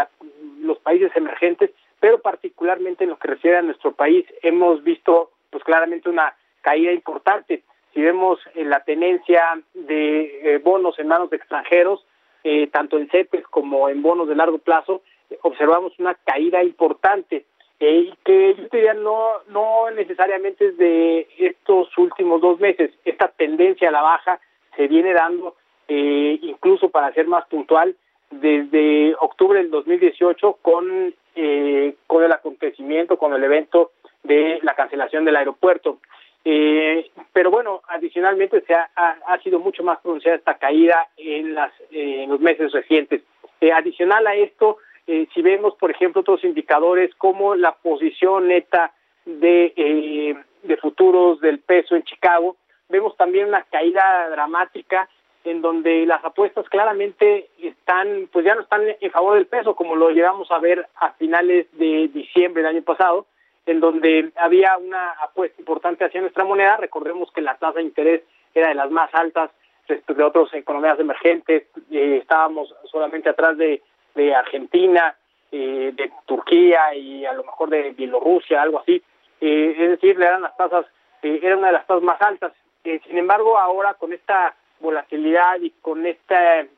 [0.61, 1.71] los países emergentes,
[2.01, 6.93] pero particularmente en lo que refiere a nuestro país hemos visto pues claramente una caída
[6.93, 7.63] importante.
[7.93, 12.05] Si vemos eh, la tenencia de bonos en manos de extranjeros,
[12.45, 15.03] eh, tanto en CETES como en bonos de largo plazo,
[15.43, 17.47] observamos una caída importante
[17.81, 22.93] eh, y que yo diría no, no necesariamente es de estos últimos dos meses.
[23.05, 24.41] Esta tendencia a la baja
[24.77, 25.57] se viene dando,
[25.89, 27.97] eh, incluso para ser más puntual,
[28.31, 33.93] desde octubre del 2018 con, eh, con el acontecimiento, con el evento
[34.23, 35.99] de la cancelación del aeropuerto.
[36.45, 41.55] Eh, pero bueno, adicionalmente se ha, ha, ha, sido mucho más pronunciada esta caída en,
[41.55, 43.23] las, eh, en los meses recientes.
[43.61, 44.79] Eh, adicional a esto,
[45.09, 48.93] eh, si vemos, por ejemplo, otros indicadores como la posición neta
[49.27, 52.57] de, eh, de futuros del peso en Chicago,
[52.89, 55.09] vemos también una caída dramática
[55.43, 59.97] en donde las apuestas claramente están, pues ya no están en favor del peso, como
[59.97, 63.27] lo llegamos a ver a finales de diciembre del año pasado,
[63.67, 66.77] en donde había una apuesta importante hacia nuestra moneda.
[66.77, 68.23] Recordemos que la tasa de interés
[68.55, 69.51] era de las más altas
[69.87, 71.65] respecto de otras economías emergentes.
[71.91, 73.83] Eh, estábamos solamente atrás de,
[74.15, 75.15] de Argentina,
[75.53, 79.03] eh, de Turquía y a lo mejor de Bielorrusia, algo así.
[79.41, 80.87] Eh, es decir, eran las tasas,
[81.23, 82.53] eh, era una de las tasas más altas.
[82.85, 86.69] Eh, sin embargo, ahora con esta volatilidad y con este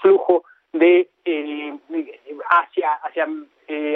[0.00, 1.08] flujo de
[2.48, 3.28] hacia hacia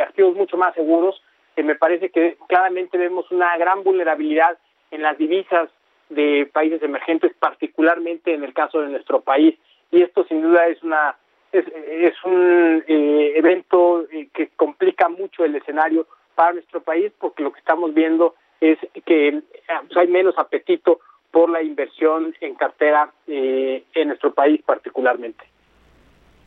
[0.02, 1.22] activos mucho más seguros,
[1.56, 4.58] me parece que claramente vemos una gran vulnerabilidad
[4.90, 5.68] en las divisas
[6.08, 9.58] de países emergentes, particularmente en el caso de nuestro país.
[9.90, 11.16] Y esto sin duda es una
[11.52, 17.42] es, es un eh, evento eh, que complica mucho el escenario para nuestro país, porque
[17.42, 21.00] lo que estamos viendo es que pues, hay menos apetito
[21.30, 25.44] por la inversión en cartera eh, en nuestro país particularmente.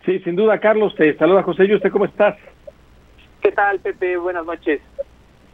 [0.05, 1.65] Sí, sin duda, Carlos, te saluda José.
[1.65, 2.37] ¿Y usted cómo estás?
[3.45, 4.17] ¿Qué tal, Pepe?
[4.17, 4.81] Buenas noches.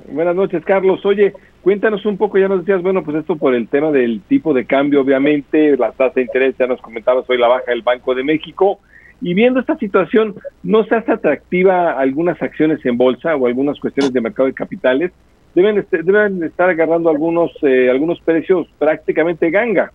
[0.08, 1.06] Buenas noches, Carlos.
[1.06, 4.54] Oye, cuéntanos un poco, ya nos decías, bueno, pues esto por el tema del tipo
[4.54, 8.16] de cambio, obviamente, la tasa de interés, ya nos comentabas hoy la baja del Banco
[8.16, 8.80] de México.
[9.20, 14.14] Y viendo esta situación, ¿no se hace atractiva algunas acciones en bolsa o algunas cuestiones
[14.14, 15.12] de mercado de capitales?
[15.54, 19.92] Deben, est- deben estar agarrando algunos, eh, algunos precios prácticamente ganga.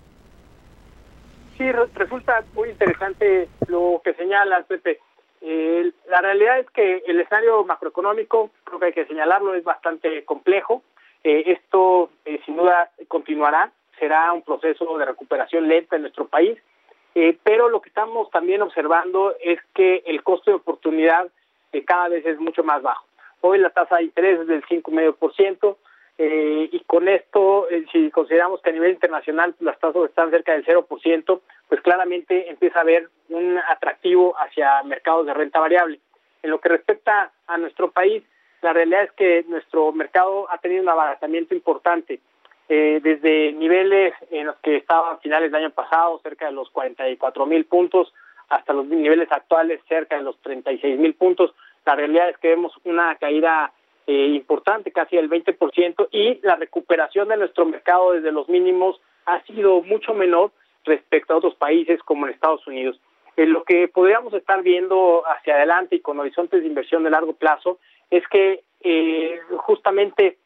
[1.57, 4.99] Sí, re- resulta muy interesante lo que señalas, Pepe.
[5.41, 10.25] Eh, la realidad es que el escenario macroeconómico, creo que hay que señalarlo, es bastante
[10.25, 10.83] complejo.
[11.25, 13.71] Eh, esto, eh, sin duda, continuará.
[13.99, 16.59] Será un proceso de recuperación lenta en nuestro país.
[17.19, 21.27] Eh, pero lo que estamos también observando es que el costo de oportunidad
[21.73, 23.07] eh, cada vez es mucho más bajo.
[23.41, 25.77] Hoy la tasa de interés es del 5,5%,
[26.19, 30.53] eh, y con esto, eh, si consideramos que a nivel internacional las tasas están cerca
[30.53, 36.01] del 0%, pues claramente empieza a haber un atractivo hacia mercados de renta variable.
[36.43, 38.23] En lo que respecta a nuestro país,
[38.63, 42.21] la realidad es que nuestro mercado ha tenido un abaratamiento importante.
[42.69, 46.71] Eh, desde niveles en los que estaba a finales del año pasado, cerca de los
[46.71, 48.13] 44 mil puntos,
[48.49, 51.55] hasta los niveles actuales, cerca de los 36 mil puntos.
[51.85, 53.73] La realidad es que vemos una caída
[54.07, 59.43] eh, importante, casi el 20%, y la recuperación de nuestro mercado desde los mínimos ha
[59.43, 60.53] sido mucho menor
[60.85, 63.01] respecto a otros países como en Estados Unidos.
[63.37, 67.35] Eh, lo que podríamos estar viendo hacia adelante y con horizontes de inversión de largo
[67.35, 67.79] plazo
[68.11, 70.39] es que eh, justamente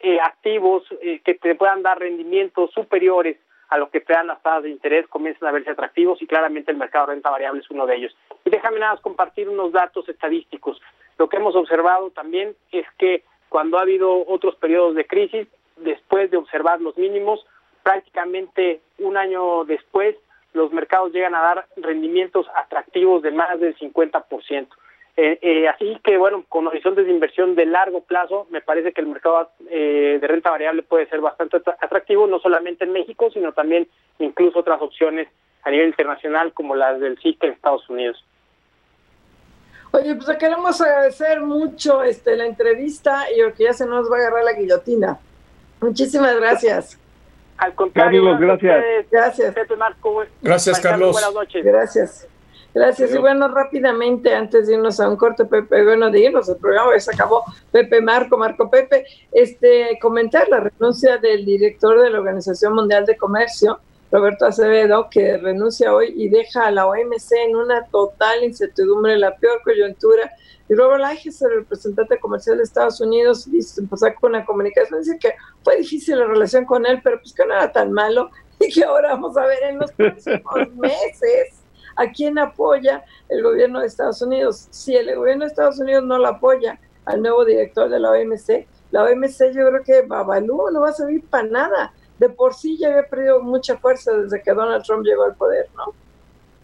[0.00, 3.36] eh, activos eh, que te puedan dar rendimientos superiores
[3.68, 6.70] a lo que te dan las tasas de interés comienzan a verse atractivos y claramente
[6.70, 8.16] el mercado de renta variable es uno de ellos.
[8.44, 10.80] Y déjame nada más compartir unos datos estadísticos.
[11.18, 15.46] Lo que hemos observado también es que cuando ha habido otros periodos de crisis,
[15.76, 17.44] después de observar los mínimos,
[17.82, 20.16] prácticamente un año después,
[20.52, 24.68] los mercados llegan a dar rendimientos atractivos de más del 50%.
[25.16, 29.00] Eh, eh, así que, bueno, con horizontes de inversión de largo plazo, me parece que
[29.00, 33.28] el mercado eh, de renta variable puede ser bastante atra- atractivo, no solamente en México,
[33.32, 33.88] sino también
[34.20, 35.26] incluso otras opciones
[35.64, 38.24] a nivel internacional, como las del SIC en Estados Unidos.
[39.90, 44.20] Oye, pues queremos agradecer mucho este, la entrevista y porque ya se nos va a
[44.20, 45.18] agarrar la guillotina.
[45.80, 46.98] Muchísimas gracias.
[47.56, 48.84] Al contrario, Carlos, gracias.
[49.10, 49.54] Gracias.
[49.54, 51.12] Pepe Marco, Gracias, Carlos.
[51.12, 51.64] Buenas noches.
[51.64, 52.28] Gracias.
[52.74, 53.12] Gracias.
[53.12, 56.92] Y bueno, rápidamente, antes de irnos a un corte, Pepe, bueno, de irnos, el programa
[56.94, 57.44] ya se acabó.
[57.72, 63.16] Pepe Marco, Marco Pepe, este, comentar la renuncia del director de la Organización Mundial de
[63.16, 69.18] Comercio, Roberto Acevedo, que renuncia hoy y deja a la OMC en una total incertidumbre,
[69.18, 70.32] la peor coyuntura.
[70.68, 75.18] Y Robert Lighthizer, el representante comercial de Estados Unidos, dice, pues sacó una comunicación, dice
[75.18, 78.30] que fue difícil la relación con él, pero pues que no era tan malo
[78.60, 81.62] y que ahora vamos a ver en los próximos meses
[81.96, 84.68] a quién apoya el gobierno de Estados Unidos.
[84.70, 88.66] Si el gobierno de Estados Unidos no lo apoya al nuevo director de la OMC,
[88.90, 91.92] la OMC yo creo que Babalú no va a servir para nada.
[92.18, 95.66] De por sí ya había perdido mucha fuerza desde que Donald Trump llegó al poder,
[95.76, 95.94] ¿no?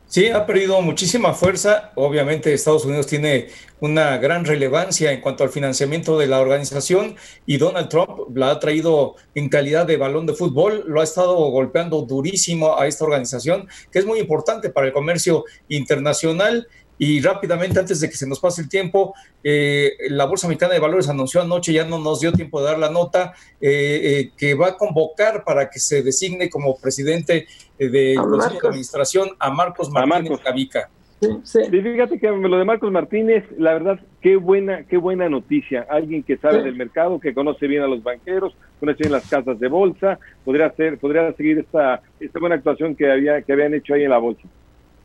[0.07, 1.91] Sí, ha perdido muchísima fuerza.
[1.97, 3.49] Obviamente Estados Unidos tiene
[3.81, 7.17] una gran relevancia en cuanto al financiamiento de la organización
[7.47, 11.35] y Donald Trump la ha traído en calidad de balón de fútbol, lo ha estado
[11.51, 16.69] golpeando durísimo a esta organización, que es muy importante para el comercio internacional.
[16.99, 20.81] Y rápidamente, antes de que se nos pase el tiempo, eh, la Bolsa Mexicana de
[20.81, 24.55] Valores anunció anoche, ya no nos dio tiempo de dar la nota, eh, eh, que
[24.55, 27.47] va a convocar para que se designe como presidente
[27.79, 28.69] eh, del A Consejo de Marcos.
[28.69, 30.45] Administración a Marcos A Martínez Marcos.
[30.45, 30.89] Gavica.
[31.21, 31.59] Sí, sí.
[31.73, 35.87] Y fíjate que lo de Marcos Martínez, la verdad, qué buena, qué buena noticia.
[35.89, 36.65] Alguien que sabe Sí.
[36.65, 40.71] del mercado, que conoce bien a los banqueros, conoce bien las casas de bolsa, podría
[40.73, 44.19] ser, podría seguir esta, esta buena actuación que había, que habían hecho ahí en la
[44.19, 44.43] bolsa.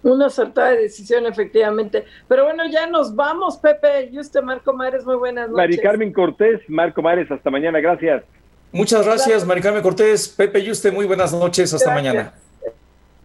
[0.02, 2.06] Una acertada decisión, efectivamente.
[2.28, 4.10] Pero bueno, ya nos vamos, Pepe.
[4.12, 5.58] Y usted, Marco Mares, muy buenas noches.
[5.58, 8.24] Mari Carmen Cortés, Marco Mares, hasta mañana, gracias.
[8.72, 12.14] Muchas gracias, Maricarmen Cortés, Pepe Yuste, muy buenas noches, hasta Gracias.
[12.14, 12.34] mañana.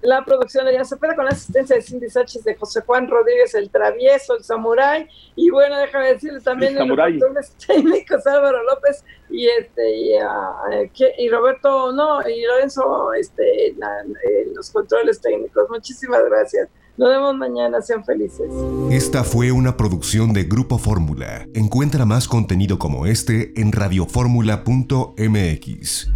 [0.05, 3.55] La producción de Arián Cepeda con la asistencia de Cindy Sánchez, de José Juan Rodríguez,
[3.55, 5.09] el travieso, el samurái.
[5.35, 6.89] Y bueno, déjame decirle también El en
[7.35, 13.75] los técnicos Álvaro López y este y, ah, eh, y Roberto, no, y Lorenzo, este,
[13.79, 15.65] la- eh, los controles técnicos.
[15.71, 16.69] Muchísimas gracias.
[16.99, 18.47] Nos vemos mañana, sean felices.
[18.93, 21.45] Esta fue una producción de Grupo Fórmula.
[21.55, 26.11] Encuentra más contenido como este en radioformula.mx.